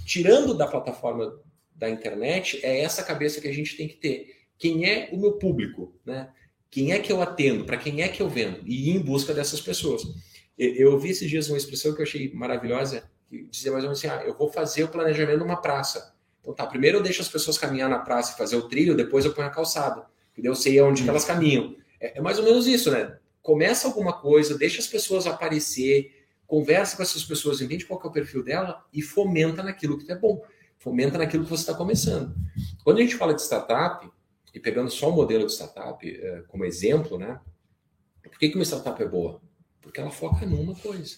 Tirando 0.04 0.54
da 0.54 0.66
plataforma 0.66 1.40
da 1.74 1.90
internet, 1.90 2.60
é 2.62 2.80
essa 2.80 3.02
cabeça 3.02 3.40
que 3.40 3.48
a 3.48 3.52
gente 3.52 3.76
tem 3.76 3.88
que 3.88 3.96
ter. 3.96 4.36
Quem 4.56 4.88
é 4.88 5.08
o 5.10 5.18
meu 5.18 5.32
público? 5.32 5.92
Né? 6.06 6.28
Quem 6.70 6.92
é 6.92 7.00
que 7.00 7.12
eu 7.12 7.20
atendo? 7.20 7.64
Para 7.64 7.76
quem 7.76 8.02
é 8.02 8.08
que 8.08 8.22
eu 8.22 8.28
vendo? 8.28 8.60
E 8.64 8.90
ir 8.90 8.96
em 8.96 9.00
busca 9.00 9.34
dessas 9.34 9.60
pessoas. 9.60 10.02
Eu, 10.56 10.74
eu 10.74 10.98
vi 10.98 11.10
esses 11.10 11.28
dias 11.28 11.48
uma 11.48 11.58
expressão 11.58 11.94
que 11.94 12.00
eu 12.00 12.04
achei 12.04 12.32
maravilhosa, 12.32 13.10
que 13.28 13.44
dizia 13.44 13.72
mais 13.72 13.82
ou 13.82 13.90
menos 13.90 13.98
assim: 13.98 14.08
ah, 14.08 14.22
eu 14.24 14.36
vou 14.36 14.52
fazer 14.52 14.84
o 14.84 14.88
planejamento 14.88 15.38
de 15.38 15.44
uma 15.44 15.60
praça. 15.60 16.14
Então 16.40 16.54
tá, 16.54 16.66
primeiro 16.66 16.98
eu 16.98 17.02
deixo 17.02 17.22
as 17.22 17.28
pessoas 17.28 17.58
caminhar 17.58 17.88
na 17.88 18.00
praça 18.00 18.34
e 18.34 18.36
fazer 18.36 18.56
o 18.56 18.68
trilho, 18.68 18.96
depois 18.96 19.24
eu 19.24 19.32
ponho 19.32 19.46
a 19.46 19.50
calçada. 19.50 20.11
Que 20.34 20.46
eu 20.46 20.54
sei 20.54 20.80
onde 20.80 21.08
elas 21.08 21.24
caminham. 21.24 21.76
É, 22.00 22.18
é, 22.18 22.20
mais 22.20 22.38
ou 22.38 22.44
menos 22.44 22.66
isso, 22.66 22.90
né? 22.90 23.18
Começa 23.40 23.88
alguma 23.88 24.12
coisa, 24.12 24.56
deixa 24.56 24.80
as 24.80 24.86
pessoas 24.86 25.26
aparecer, 25.26 26.26
conversa 26.46 26.96
com 26.96 27.02
essas 27.02 27.24
pessoas, 27.24 27.60
entende 27.60 27.84
qual 27.84 28.00
é 28.02 28.06
o 28.06 28.12
perfil 28.12 28.42
dela 28.42 28.84
e 28.92 29.02
fomenta 29.02 29.62
naquilo 29.62 29.98
que 29.98 30.10
é 30.10 30.16
bom. 30.16 30.42
Fomenta 30.78 31.18
naquilo 31.18 31.44
que 31.44 31.50
você 31.50 31.62
está 31.62 31.74
começando. 31.74 32.34
Quando 32.84 32.98
a 32.98 33.00
gente 33.00 33.16
fala 33.16 33.34
de 33.34 33.42
startup, 33.42 34.08
e 34.54 34.60
pegando 34.60 34.90
só 34.90 35.08
o 35.08 35.12
modelo 35.12 35.46
de 35.46 35.52
startup 35.52 36.06
é, 36.06 36.42
como 36.48 36.64
exemplo, 36.64 37.18
né? 37.18 37.40
Por 38.22 38.38
que, 38.38 38.48
que 38.48 38.54
uma 38.54 38.64
startup 38.64 39.02
é 39.02 39.08
boa? 39.08 39.40
Porque 39.80 40.00
ela 40.00 40.10
foca 40.10 40.44
numa 40.46 40.74
coisa. 40.74 41.16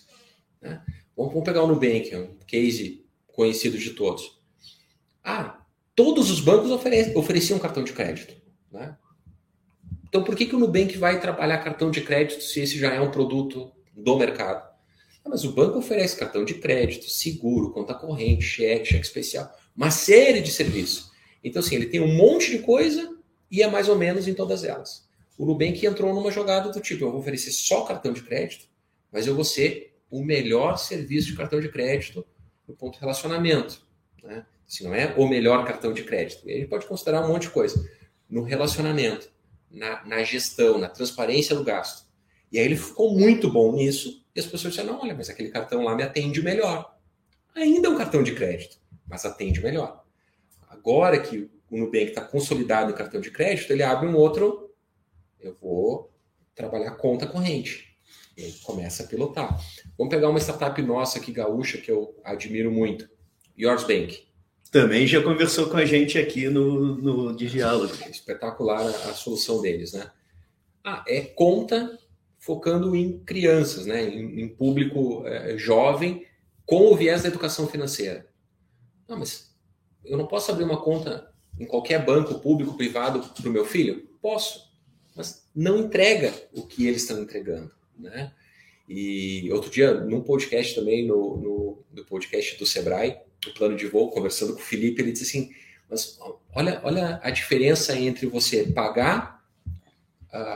Né? 0.61 0.83
Vamos, 1.17 1.33
vamos 1.33 1.45
pegar 1.45 1.63
o 1.63 1.67
Nubank, 1.67 2.11
é 2.13 2.19
um 2.19 2.39
case 2.47 3.05
conhecido 3.27 3.77
de 3.77 3.91
todos. 3.91 4.41
Ah, 5.23 5.65
todos 5.95 6.31
os 6.31 6.41
bancos 6.41 6.71
ofere 6.71 7.17
ofereciam 7.17 7.59
cartão 7.59 7.83
de 7.83 7.93
crédito. 7.93 8.35
Né? 8.71 8.97
Então, 10.15 10.23
por 10.23 10.37
que, 10.37 10.47
que 10.47 10.55
o 10.55 10.61
Nubank 10.61 10.97
vai 10.97 11.21
trabalhar 11.21 11.59
cartão 11.59 11.91
de 11.91 12.01
crédito 12.01 12.41
se 12.41 12.61
esse 12.61 12.79
já 12.79 12.95
é 12.95 13.01
um 13.01 13.11
produto 13.11 13.73
do 13.93 14.17
mercado? 14.17 14.65
Ah, 15.25 15.29
mas 15.29 15.43
o 15.43 15.51
banco 15.51 15.77
oferece 15.77 16.17
cartão 16.17 16.45
de 16.45 16.55
crédito, 16.55 17.11
seguro, 17.11 17.73
conta 17.73 17.95
corrente, 17.95 18.45
cheque, 18.45 18.85
cheque 18.85 19.05
especial, 19.05 19.53
uma 19.77 19.91
série 19.91 20.41
de 20.41 20.53
serviços. 20.53 21.11
Então, 21.43 21.59
assim, 21.59 21.75
ele 21.75 21.87
tem 21.87 22.01
um 22.01 22.15
monte 22.15 22.49
de 22.49 22.61
coisa 22.61 23.13
e 23.51 23.61
é 23.61 23.67
mais 23.67 23.89
ou 23.89 23.99
menos 23.99 24.29
em 24.29 24.35
todas 24.35 24.63
elas. 24.63 25.05
O 25.37 25.45
Nubank 25.45 25.85
entrou 25.85 26.15
numa 26.15 26.31
jogada 26.31 26.71
do 26.71 26.79
tipo: 26.79 27.03
eu 27.03 27.11
vou 27.11 27.19
oferecer 27.19 27.51
só 27.51 27.81
cartão 27.81 28.13
de 28.13 28.23
crédito, 28.23 28.67
mas 29.11 29.27
eu 29.27 29.35
vou 29.35 29.45
ser 29.45 29.97
o 30.09 30.23
melhor 30.23 30.77
serviço 30.77 31.27
de 31.27 31.37
cartão 31.37 31.59
de 31.61 31.69
crédito 31.69 32.25
no 32.69 32.77
ponto 32.77 32.95
de 32.95 33.01
relacionamento. 33.01 33.85
Né? 34.23 34.47
Se 34.65 34.85
não 34.85 34.95
é 34.95 35.13
o 35.17 35.27
melhor 35.27 35.67
cartão 35.67 35.93
de 35.93 36.05
crédito. 36.05 36.49
E 36.49 36.59
gente 36.59 36.69
pode 36.69 36.87
considerar 36.87 37.25
um 37.25 37.33
monte 37.33 37.43
de 37.43 37.51
coisa. 37.51 37.85
No 38.31 38.43
relacionamento, 38.43 39.34
na, 39.75 40.05
na 40.05 40.23
gestão, 40.23 40.79
na 40.79 40.89
transparência 40.89 41.55
do 41.55 41.65
gasto. 41.65 42.07
E 42.51 42.59
aí 42.59 42.65
ele 42.65 42.77
ficou 42.77 43.13
muito 43.19 43.51
bom 43.51 43.73
nisso. 43.73 44.25
E 44.35 44.41
as 44.41 44.47
pessoas 44.47 44.75
disseram, 44.75 45.01
olha, 45.01 45.15
mas 45.15 45.29
aquele 45.29 45.51
cartão 45.51 45.83
lá 45.83 45.95
me 45.95 46.03
atende 46.03 46.43
melhor. 46.43 46.97
Ainda 47.55 47.89
é 47.89 47.91
um 47.91 47.99
cartão 47.99 48.23
de 48.23 48.35
crédito, 48.35 48.79
mas 49.07 49.25
atende 49.25 49.61
melhor. 49.61 50.05
Agora 50.69 51.21
que 51.21 51.51
o 51.71 51.77
Nubank 51.77 52.07
está 52.07 52.21
consolidado 52.21 52.91
em 52.91 52.95
cartão 52.95 53.21
de 53.21 53.31
crédito, 53.31 53.73
ele 53.73 53.83
abre 53.83 54.09
um 54.09 54.17
outro, 54.17 54.71
eu 55.41 55.57
vou 55.61 56.13
trabalhar 56.55 56.93
conta 56.93 57.27
corrente. 57.27 57.97
E 58.37 58.45
aí 58.45 58.53
começa 58.65 59.05
a 59.05 59.07
pilotar. 59.07 59.61
Vamos 59.97 60.13
pegar 60.13 60.29
uma 60.29 60.41
startup 60.41 60.81
nossa 60.83 61.19
aqui, 61.19 61.33
gaúcha, 61.33 61.79
que 61.79 61.91
eu 61.91 62.21
admiro 62.25 62.71
muito, 62.71 63.09
Yours 63.57 63.85
Bank 63.85 64.25
também 64.75 65.07
já 65.07 65.23
conversou 65.23 65.71
com 65.71 65.77
a 65.77 65.85
gente 65.85 66.19
aqui 66.19 66.49
no, 66.49 66.97
no 66.97 67.37
de 67.37 67.47
diálogo. 67.47 67.95
Espetacular 68.11 68.81
a, 68.81 68.89
a 68.89 69.15
solução 69.15 69.63
deles, 69.63 69.93
né? 69.93 70.11
Ah, 70.83 71.05
é 71.07 71.21
conta 71.21 71.97
focando 72.41 72.97
em 72.97 73.21
crianças, 73.21 73.87
né? 73.87 74.03
Em, 74.03 74.41
em 74.41 74.49
público 74.49 75.23
é, 75.29 75.57
jovem 75.57 76.27
com 76.67 76.93
o 76.93 76.97
viés 76.97 77.23
da 77.23 77.29
educação 77.29 77.69
financeira. 77.69 78.27
Não, 79.07 79.17
mas 79.17 79.55
eu 80.05 80.19
não 80.19 80.27
posso 80.27 80.51
abrir 80.51 80.65
uma 80.65 80.83
conta 80.83 81.33
em 81.57 81.67
qualquer 81.67 82.05
banco 82.05 82.41
público, 82.41 82.77
privado 82.77 83.21
para 83.21 83.49
o 83.49 83.53
meu 83.53 83.65
filho? 83.65 84.09
Posso, 84.21 84.73
mas 85.15 85.49
não 85.55 85.79
entrega 85.79 86.35
o 86.53 86.67
que 86.67 86.89
eles 86.89 87.03
estão 87.03 87.23
entregando, 87.23 87.71
né? 87.97 88.33
E 88.89 89.49
outro 89.53 89.71
dia, 89.71 89.95
num 89.95 90.21
podcast 90.21 90.75
também, 90.75 91.07
no, 91.07 91.37
no, 91.37 91.85
no 91.93 92.05
podcast 92.05 92.59
do 92.59 92.67
Sebrae, 92.67 93.21
o 93.51 93.55
plano 93.55 93.77
de 93.77 93.87
voo, 93.87 94.11
conversando 94.11 94.55
com 94.55 94.61
o 94.61 94.63
Felipe, 94.63 95.03
ele 95.03 95.13
disse 95.13 95.25
assim: 95.25 95.51
mas 95.89 96.19
olha, 96.55 96.81
olha 96.83 97.21
a 97.23 97.31
diferença 97.31 97.97
entre 97.97 98.27
você 98.27 98.65
pagar 98.65 99.35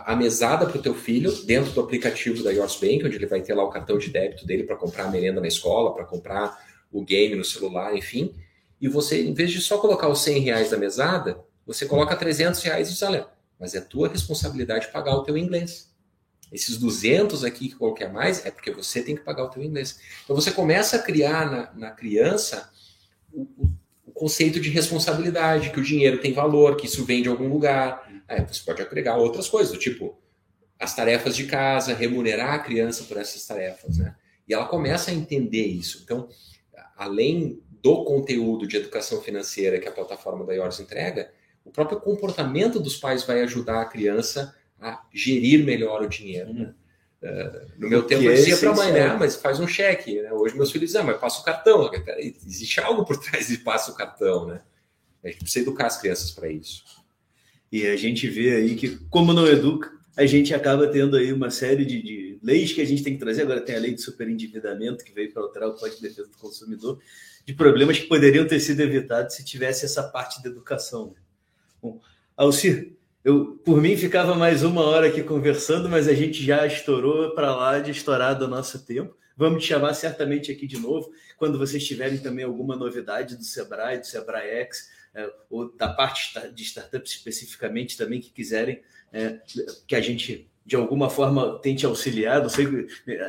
a 0.04 0.16
mesada 0.16 0.66
para 0.66 0.76
o 0.76 0.82
teu 0.82 0.92
filho 0.92 1.30
dentro 1.44 1.70
do 1.70 1.80
aplicativo 1.80 2.42
da 2.42 2.50
Yours 2.50 2.74
Bank, 2.80 3.06
onde 3.06 3.14
ele 3.14 3.26
vai 3.26 3.40
ter 3.40 3.54
lá 3.54 3.62
o 3.62 3.70
cartão 3.70 3.96
de 3.96 4.10
débito 4.10 4.44
dele 4.44 4.64
para 4.64 4.74
comprar 4.74 5.04
a 5.04 5.10
merenda 5.10 5.40
na 5.40 5.46
escola, 5.46 5.94
para 5.94 6.04
comprar 6.04 6.58
o 6.90 7.04
game 7.04 7.36
no 7.36 7.44
celular, 7.44 7.94
enfim. 7.96 8.34
E 8.80 8.88
você, 8.88 9.22
em 9.22 9.32
vez 9.32 9.52
de 9.52 9.60
só 9.60 9.78
colocar 9.78 10.08
os 10.08 10.20
100 10.22 10.40
reais 10.40 10.70
da 10.70 10.76
mesada, 10.76 11.38
você 11.64 11.86
coloca 11.86 12.16
300 12.16 12.60
reais 12.62 12.88
e 12.88 12.92
diz, 12.92 13.02
olha, 13.02 13.28
mas 13.58 13.74
é 13.74 13.80
tua 13.80 14.08
responsabilidade 14.08 14.88
pagar 14.88 15.14
o 15.14 15.22
teu 15.22 15.38
inglês. 15.38 15.92
Esses 16.50 16.76
200 16.76 17.44
aqui 17.44 17.68
que 17.68 17.76
qualquer 17.76 18.12
mais 18.12 18.44
é 18.44 18.50
porque 18.50 18.72
você 18.72 19.00
tem 19.00 19.14
que 19.14 19.22
pagar 19.22 19.44
o 19.44 19.50
teu 19.50 19.62
inglês. 19.62 20.00
Então 20.24 20.34
você 20.34 20.50
começa 20.50 20.96
a 20.96 21.02
criar 21.02 21.48
na, 21.48 21.72
na 21.74 21.90
criança 21.92 22.68
o, 23.32 23.68
conceito 24.14 24.58
de 24.58 24.68
responsabilidade, 24.68 25.70
que 25.70 25.78
o 25.78 25.82
dinheiro 25.82 26.20
tem 26.20 26.32
valor, 26.32 26.76
que 26.76 26.86
isso 26.86 27.04
vem 27.04 27.22
de 27.22 27.28
algum 27.28 27.48
lugar. 27.48 28.10
Aí 28.26 28.44
você 28.44 28.60
pode 28.64 28.82
agregar 28.82 29.16
outras 29.16 29.48
coisas, 29.48 29.72
do 29.72 29.78
tipo 29.78 30.18
as 30.76 30.94
tarefas 30.94 31.36
de 31.36 31.44
casa, 31.44 31.94
remunerar 31.94 32.54
a 32.54 32.58
criança 32.58 33.04
por 33.04 33.16
essas 33.16 33.44
tarefas, 33.46 33.98
né? 33.98 34.14
E 34.48 34.54
ela 34.54 34.66
começa 34.66 35.10
a 35.10 35.14
entender 35.14 35.66
isso. 35.66 36.00
Então, 36.02 36.28
além 36.96 37.60
do 37.82 38.04
conteúdo 38.04 38.66
de 38.66 38.76
educação 38.76 39.20
financeira 39.20 39.78
que 39.78 39.88
a 39.88 39.92
plataforma 39.92 40.44
da 40.44 40.54
IORS 40.54 40.80
entrega, 40.80 41.30
o 41.64 41.70
próprio 41.70 42.00
comportamento 42.00 42.80
dos 42.80 42.96
pais 42.96 43.24
vai 43.24 43.42
ajudar 43.42 43.82
a 43.82 43.84
criança 43.84 44.54
a 44.80 45.04
gerir 45.12 45.64
melhor 45.64 46.02
o 46.02 46.08
dinheiro. 46.08 46.52
Né? 46.52 46.74
No 47.76 47.88
meu 47.88 48.04
tempo 48.04 48.22
eu 48.22 48.30
é 48.30 48.34
dizia 48.34 48.56
para 48.56 48.70
a 48.70 48.74
mãe, 48.74 48.92
né? 48.92 49.16
Mas 49.16 49.36
faz 49.36 49.58
um 49.58 49.66
cheque. 49.66 50.22
Né? 50.22 50.32
Hoje 50.32 50.56
meus 50.56 50.70
filhos 50.70 50.88
dizem, 50.88 51.00
ah, 51.00 51.04
mas 51.04 51.18
passa 51.18 51.40
o 51.40 51.44
cartão. 51.44 51.90
Existe 52.18 52.80
algo 52.80 53.04
por 53.04 53.16
trás 53.22 53.48
de 53.48 53.58
passa 53.58 53.90
o 53.90 53.94
cartão, 53.94 54.46
né? 54.46 54.62
A 55.22 55.28
gente 55.28 55.40
precisa 55.40 55.64
educar 55.64 55.86
as 55.86 56.00
crianças 56.00 56.30
para 56.30 56.48
isso. 56.48 56.84
E 57.72 57.86
a 57.86 57.96
gente 57.96 58.28
vê 58.28 58.56
aí 58.56 58.76
que, 58.76 58.96
como 59.10 59.32
não 59.32 59.46
educa, 59.46 59.90
a 60.16 60.24
gente 60.26 60.54
acaba 60.54 60.86
tendo 60.86 61.16
aí 61.16 61.32
uma 61.32 61.50
série 61.50 61.84
de, 61.84 62.02
de 62.02 62.38
leis 62.42 62.72
que 62.72 62.80
a 62.80 62.84
gente 62.84 63.02
tem 63.02 63.14
que 63.14 63.18
trazer. 63.20 63.42
Agora 63.42 63.60
tem 63.60 63.76
a 63.76 63.80
lei 63.80 63.94
de 63.94 64.00
superendividamento, 64.00 65.04
que 65.04 65.12
veio 65.12 65.32
para 65.32 65.42
alterar 65.42 65.68
o 65.68 65.74
Código 65.74 65.96
de 65.96 66.08
Defesa 66.08 66.28
do 66.28 66.36
Consumidor, 66.36 67.00
de 67.44 67.52
problemas 67.52 67.98
que 67.98 68.06
poderiam 68.06 68.46
ter 68.46 68.60
sido 68.60 68.80
evitados 68.80 69.34
se 69.34 69.44
tivesse 69.44 69.84
essa 69.84 70.02
parte 70.04 70.42
da 70.42 70.48
educação. 70.48 71.08
Né? 71.14 71.20
Bom, 71.82 72.00
Alcir, 72.36 72.97
eu, 73.24 73.60
por 73.64 73.80
mim, 73.80 73.96
ficava 73.96 74.34
mais 74.34 74.62
uma 74.62 74.82
hora 74.82 75.08
aqui 75.08 75.22
conversando, 75.22 75.88
mas 75.88 76.08
a 76.08 76.14
gente 76.14 76.44
já 76.44 76.66
estourou 76.66 77.34
para 77.34 77.54
lá 77.54 77.78
de 77.78 77.90
estourar 77.90 78.38
do 78.38 78.46
nosso 78.46 78.84
tempo. 78.84 79.16
Vamos 79.36 79.62
te 79.62 79.68
chamar 79.68 79.94
certamente 79.94 80.50
aqui 80.50 80.66
de 80.66 80.78
novo, 80.78 81.10
quando 81.36 81.58
vocês 81.58 81.86
tiverem 81.86 82.18
também 82.18 82.44
alguma 82.44 82.74
novidade 82.74 83.36
do 83.36 83.44
Sebrae, 83.44 83.98
do 83.98 84.06
Sebrae 84.06 84.48
X, 84.62 84.90
é, 85.14 85.30
ou 85.50 85.74
da 85.76 85.88
parte 85.88 86.32
de 86.52 86.62
startups 86.62 87.12
especificamente 87.12 87.96
também 87.96 88.20
que 88.20 88.30
quiserem 88.30 88.82
é, 89.12 89.38
que 89.86 89.94
a 89.94 90.00
gente 90.00 90.48
de 90.64 90.76
alguma 90.76 91.08
forma 91.08 91.58
tente 91.60 91.86
auxiliar. 91.86 92.42
Não 92.42 92.50
sei, 92.50 92.66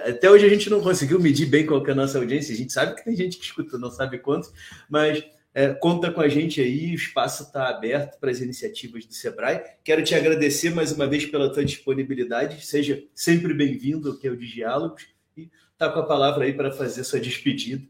até 0.06 0.30
hoje 0.30 0.46
a 0.46 0.50
gente 0.50 0.70
não 0.70 0.82
conseguiu 0.82 1.20
medir 1.20 1.46
bem 1.46 1.66
qual 1.66 1.86
é 1.86 1.92
a 1.92 1.96
nossa 1.96 2.18
audiência. 2.18 2.54
A 2.54 2.58
gente 2.58 2.74
sabe 2.74 2.96
que 2.96 3.06
tem 3.06 3.16
gente 3.16 3.38
que 3.38 3.46
escuta, 3.46 3.78
não 3.78 3.90
sabe 3.90 4.20
quantos, 4.20 4.52
mas 4.90 5.24
é, 5.54 5.74
conta 5.74 6.12
com 6.12 6.22
a 6.22 6.30
gente 6.30 6.62
aí, 6.62 6.92
o 6.92 6.96
espaço 6.96 7.44
está 7.44 7.70
aberto 7.70 8.20
para 8.20 8.30
as 8.30 8.40
iniciativas 8.40 9.06
do 9.06 9.14
Sebrae. 9.14 9.64
Quero 9.84 10.04
te 10.04 10.14
agradecer 10.14 10.70
mais 10.70 10.92
uma 10.92 11.08
vez 11.08 11.26
pela 11.26 11.52
tua 11.52 11.66
disponibilidade. 11.66 12.66
Seja 12.66 13.04
sempre 13.16 13.54
bem-vindo 13.54 14.12
aqui 14.12 14.28
ao 14.28 14.36
de 14.36 14.48
Diálogos 14.48 15.08
e 15.36 15.50
tá 15.78 15.90
com 15.92 16.00
a 16.00 16.06
palavra 16.06 16.46
aí 16.46 16.54
para 16.54 16.72
fazer 16.72 17.04
sua 17.04 17.20
despedida 17.20 17.84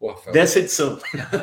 Porra, 0.00 0.32
dessa 0.32 0.58
edição. 0.58 0.98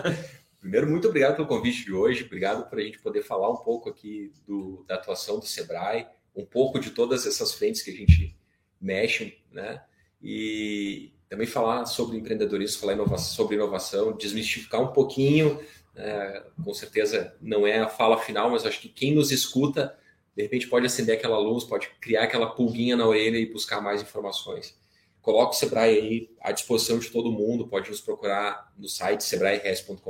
Primeiro, 0.59 0.89
muito 0.89 1.07
obrigado 1.07 1.35
pelo 1.35 1.47
convite 1.47 1.85
de 1.85 1.93
hoje, 1.93 2.23
obrigado 2.25 2.69
por 2.69 2.79
a 2.79 2.83
gente 2.83 2.99
poder 2.99 3.21
falar 3.21 3.49
um 3.49 3.57
pouco 3.57 3.89
aqui 3.89 4.31
do, 4.45 4.83
da 4.87 4.95
atuação 4.95 5.39
do 5.39 5.45
Sebrae, 5.45 6.07
um 6.35 6.45
pouco 6.45 6.79
de 6.79 6.91
todas 6.91 7.25
essas 7.25 7.53
frentes 7.53 7.81
que 7.81 7.91
a 7.91 7.95
gente 7.95 8.35
mexe, 8.79 9.37
né? 9.51 9.81
E 10.21 11.12
também 11.33 11.47
falar 11.47 11.85
sobre 11.85 12.17
empreendedorismo, 12.17 12.79
falar 12.79 13.17
sobre 13.17 13.55
inovação, 13.55 14.15
desmistificar 14.15 14.81
um 14.81 14.93
pouquinho. 14.93 15.59
Né? 15.95 16.43
Com 16.63 16.73
certeza 16.73 17.35
não 17.41 17.65
é 17.65 17.79
a 17.79 17.89
fala 17.89 18.17
final, 18.17 18.51
mas 18.51 18.65
acho 18.65 18.79
que 18.79 18.89
quem 18.89 19.15
nos 19.15 19.31
escuta, 19.31 19.97
de 20.35 20.43
repente 20.43 20.67
pode 20.67 20.85
acender 20.85 21.17
aquela 21.17 21.39
luz, 21.39 21.63
pode 21.63 21.89
criar 21.99 22.23
aquela 22.23 22.47
pulguinha 22.47 22.95
na 22.95 23.07
orelha 23.07 23.37
e 23.37 23.51
buscar 23.51 23.81
mais 23.81 24.01
informações 24.01 24.81
coloca 25.23 25.51
o 25.51 25.55
Sebrae 25.55 25.97
aí 25.97 26.29
à 26.41 26.51
disposição 26.51 26.99
de 26.99 27.09
todo 27.09 27.31
mundo, 27.31 27.65
pode 27.65 27.89
nos 27.89 28.01
procurar 28.01 28.71
no 28.77 28.89
site 28.89 29.23
sebrae.com.br, 29.23 30.01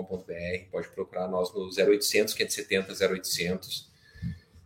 pode 0.72 0.90
procurar 0.90 1.28
nós 1.28 1.54
no 1.54 1.70
0800 1.70 2.34
570 2.34 3.14
0800. 3.14 3.94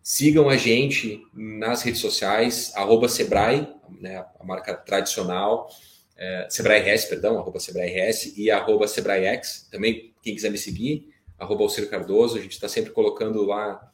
Sigam 0.01 0.49
a 0.49 0.55
gente 0.55 1.21
nas 1.33 1.83
redes 1.83 1.99
sociais, 1.99 2.71
arroba 2.75 3.09
Sebrae, 3.09 3.67
né, 3.99 4.25
a 4.39 4.43
marca 4.45 4.73
tradicional, 4.73 5.69
é, 6.17 6.47
Sebrae 6.49 6.81
RS, 6.81 7.05
perdão, 7.05 7.37
arroba 7.37 7.59
Sebrae 7.59 7.89
RS 7.89 8.37
e 8.37 8.49
arroba 8.49 8.87
SebraeX. 8.87 9.67
Também, 9.69 10.13
quem 10.21 10.33
quiser 10.33 10.49
me 10.49 10.57
seguir, 10.57 11.13
arroba 11.37 11.63
Alciro 11.63 11.87
Cardoso, 11.87 12.37
a 12.37 12.41
gente 12.41 12.53
está 12.53 12.67
sempre 12.67 12.91
colocando 12.91 13.45
lá 13.45 13.91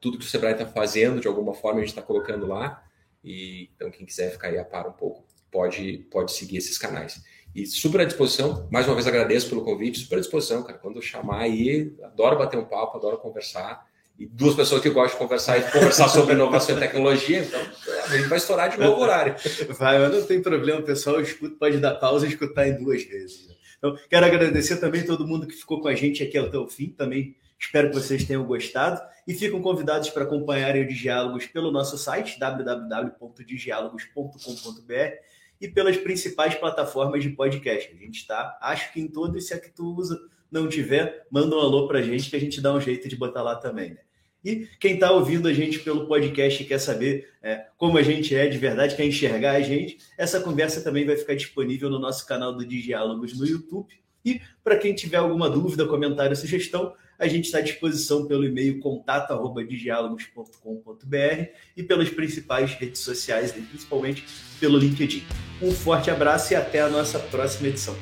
tudo 0.00 0.18
que 0.18 0.24
o 0.24 0.28
Sebrae 0.28 0.52
está 0.52 0.66
fazendo, 0.66 1.20
de 1.20 1.28
alguma 1.28 1.52
forma 1.52 1.80
a 1.80 1.82
gente 1.82 1.90
está 1.90 2.02
colocando 2.02 2.46
lá. 2.46 2.82
E, 3.22 3.70
então, 3.74 3.90
quem 3.90 4.06
quiser 4.06 4.30
ficar 4.30 4.48
aí 4.48 4.58
a 4.58 4.64
par 4.64 4.86
um 4.86 4.92
pouco, 4.92 5.26
pode, 5.50 5.98
pode 6.10 6.32
seguir 6.32 6.58
esses 6.58 6.78
canais. 6.78 7.22
E 7.54 7.66
super 7.66 8.02
à 8.02 8.04
disposição, 8.04 8.68
mais 8.70 8.86
uma 8.86 8.94
vez 8.94 9.06
agradeço 9.06 9.48
pelo 9.48 9.64
convite, 9.64 9.98
super 9.98 10.16
à 10.16 10.20
disposição, 10.20 10.62
cara. 10.62 10.78
Quando 10.78 11.02
chamar 11.02 11.40
aí, 11.40 11.94
adoro 12.02 12.38
bater 12.38 12.58
um 12.58 12.64
papo, 12.64 12.96
adoro 12.96 13.18
conversar. 13.18 13.86
E 14.18 14.26
duas 14.26 14.54
pessoas 14.54 14.80
que 14.80 14.88
gostam 14.88 15.18
de 15.18 15.24
conversar 15.24 15.58
e 15.58 15.70
conversar 15.70 16.08
sobre 16.08 16.32
inovação 16.34 16.74
e 16.76 16.80
tecnologia, 16.80 17.40
então 17.40 17.60
a 18.04 18.16
gente 18.16 18.28
vai 18.28 18.38
estourar 18.38 18.70
de 18.70 18.78
novo 18.78 19.02
horário. 19.02 19.34
Vai, 19.78 19.98
mas 19.98 20.12
não 20.12 20.24
tem 20.24 20.40
problema, 20.40 20.80
pessoal. 20.80 21.20
Escuta, 21.20 21.54
pode 21.58 21.76
dar 21.78 21.96
pausa 21.96 22.24
e 22.24 22.30
escutar 22.30 22.66
em 22.66 22.78
duas 22.78 23.04
vezes. 23.04 23.46
Né? 23.46 23.54
Então, 23.76 23.94
quero 24.08 24.24
agradecer 24.24 24.78
também 24.78 25.04
todo 25.04 25.26
mundo 25.26 25.46
que 25.46 25.54
ficou 25.54 25.82
com 25.82 25.88
a 25.88 25.94
gente 25.94 26.22
aqui 26.22 26.38
até 26.38 26.56
o 26.56 26.66
fim. 26.66 26.88
Também 26.88 27.36
espero 27.58 27.90
que 27.90 27.94
vocês 27.94 28.24
tenham 28.24 28.42
gostado. 28.44 29.02
E 29.26 29.34
ficam 29.34 29.60
convidados 29.60 30.08
para 30.08 30.22
acompanharem 30.22 30.82
o 30.82 30.88
Diálogos 30.88 31.44
pelo 31.46 31.70
nosso 31.70 31.98
site, 31.98 32.38
www.diálogos.com.br 32.38 35.16
e 35.60 35.68
pelas 35.68 35.96
principais 35.96 36.54
plataformas 36.54 37.22
de 37.22 37.30
podcast. 37.30 37.92
A 37.92 37.96
gente 37.96 38.20
está, 38.20 38.58
acho 38.62 38.92
que 38.92 39.00
em 39.00 39.08
todos, 39.08 39.46
se 39.46 39.52
a 39.52 39.60
que 39.60 39.70
tu 39.70 39.94
usa 39.94 40.18
não 40.50 40.68
tiver, 40.68 41.26
manda 41.30 41.56
um 41.56 41.60
alô 41.60 41.88
para 41.88 41.98
a 41.98 42.02
gente 42.02 42.30
que 42.30 42.36
a 42.36 42.40
gente 42.40 42.60
dá 42.60 42.72
um 42.72 42.80
jeito 42.80 43.08
de 43.08 43.16
botar 43.16 43.42
lá 43.42 43.56
também. 43.56 43.90
Né? 43.90 43.98
E 44.46 44.68
quem 44.78 44.94
está 44.94 45.10
ouvindo 45.10 45.48
a 45.48 45.52
gente 45.52 45.80
pelo 45.80 46.06
podcast 46.06 46.62
e 46.62 46.66
quer 46.66 46.78
saber 46.78 47.28
é, 47.42 47.64
como 47.76 47.98
a 47.98 48.02
gente 48.02 48.32
é 48.32 48.46
de 48.46 48.56
verdade, 48.56 48.94
quer 48.94 49.04
enxergar 49.04 49.54
a 49.54 49.60
gente, 49.60 49.98
essa 50.16 50.38
conversa 50.38 50.80
também 50.80 51.04
vai 51.04 51.16
ficar 51.16 51.34
disponível 51.34 51.90
no 51.90 51.98
nosso 51.98 52.24
canal 52.24 52.52
do 52.52 52.64
Diálogos 52.64 53.36
no 53.36 53.44
YouTube. 53.44 53.92
E 54.24 54.40
para 54.62 54.78
quem 54.78 54.94
tiver 54.94 55.16
alguma 55.16 55.50
dúvida, 55.50 55.84
comentário, 55.84 56.36
sugestão, 56.36 56.94
a 57.18 57.26
gente 57.26 57.46
está 57.46 57.58
à 57.58 57.60
disposição 57.60 58.28
pelo 58.28 58.44
e-mail 58.44 58.78
contato@diálogos.com.br 58.78 61.48
e 61.76 61.82
pelas 61.82 62.08
principais 62.08 62.72
redes 62.74 63.00
sociais, 63.00 63.50
principalmente 63.50 64.24
pelo 64.60 64.78
LinkedIn. 64.78 65.24
Um 65.60 65.72
forte 65.72 66.08
abraço 66.08 66.52
e 66.52 66.56
até 66.56 66.82
a 66.82 66.88
nossa 66.88 67.18
próxima 67.18 67.66
edição. 67.66 67.96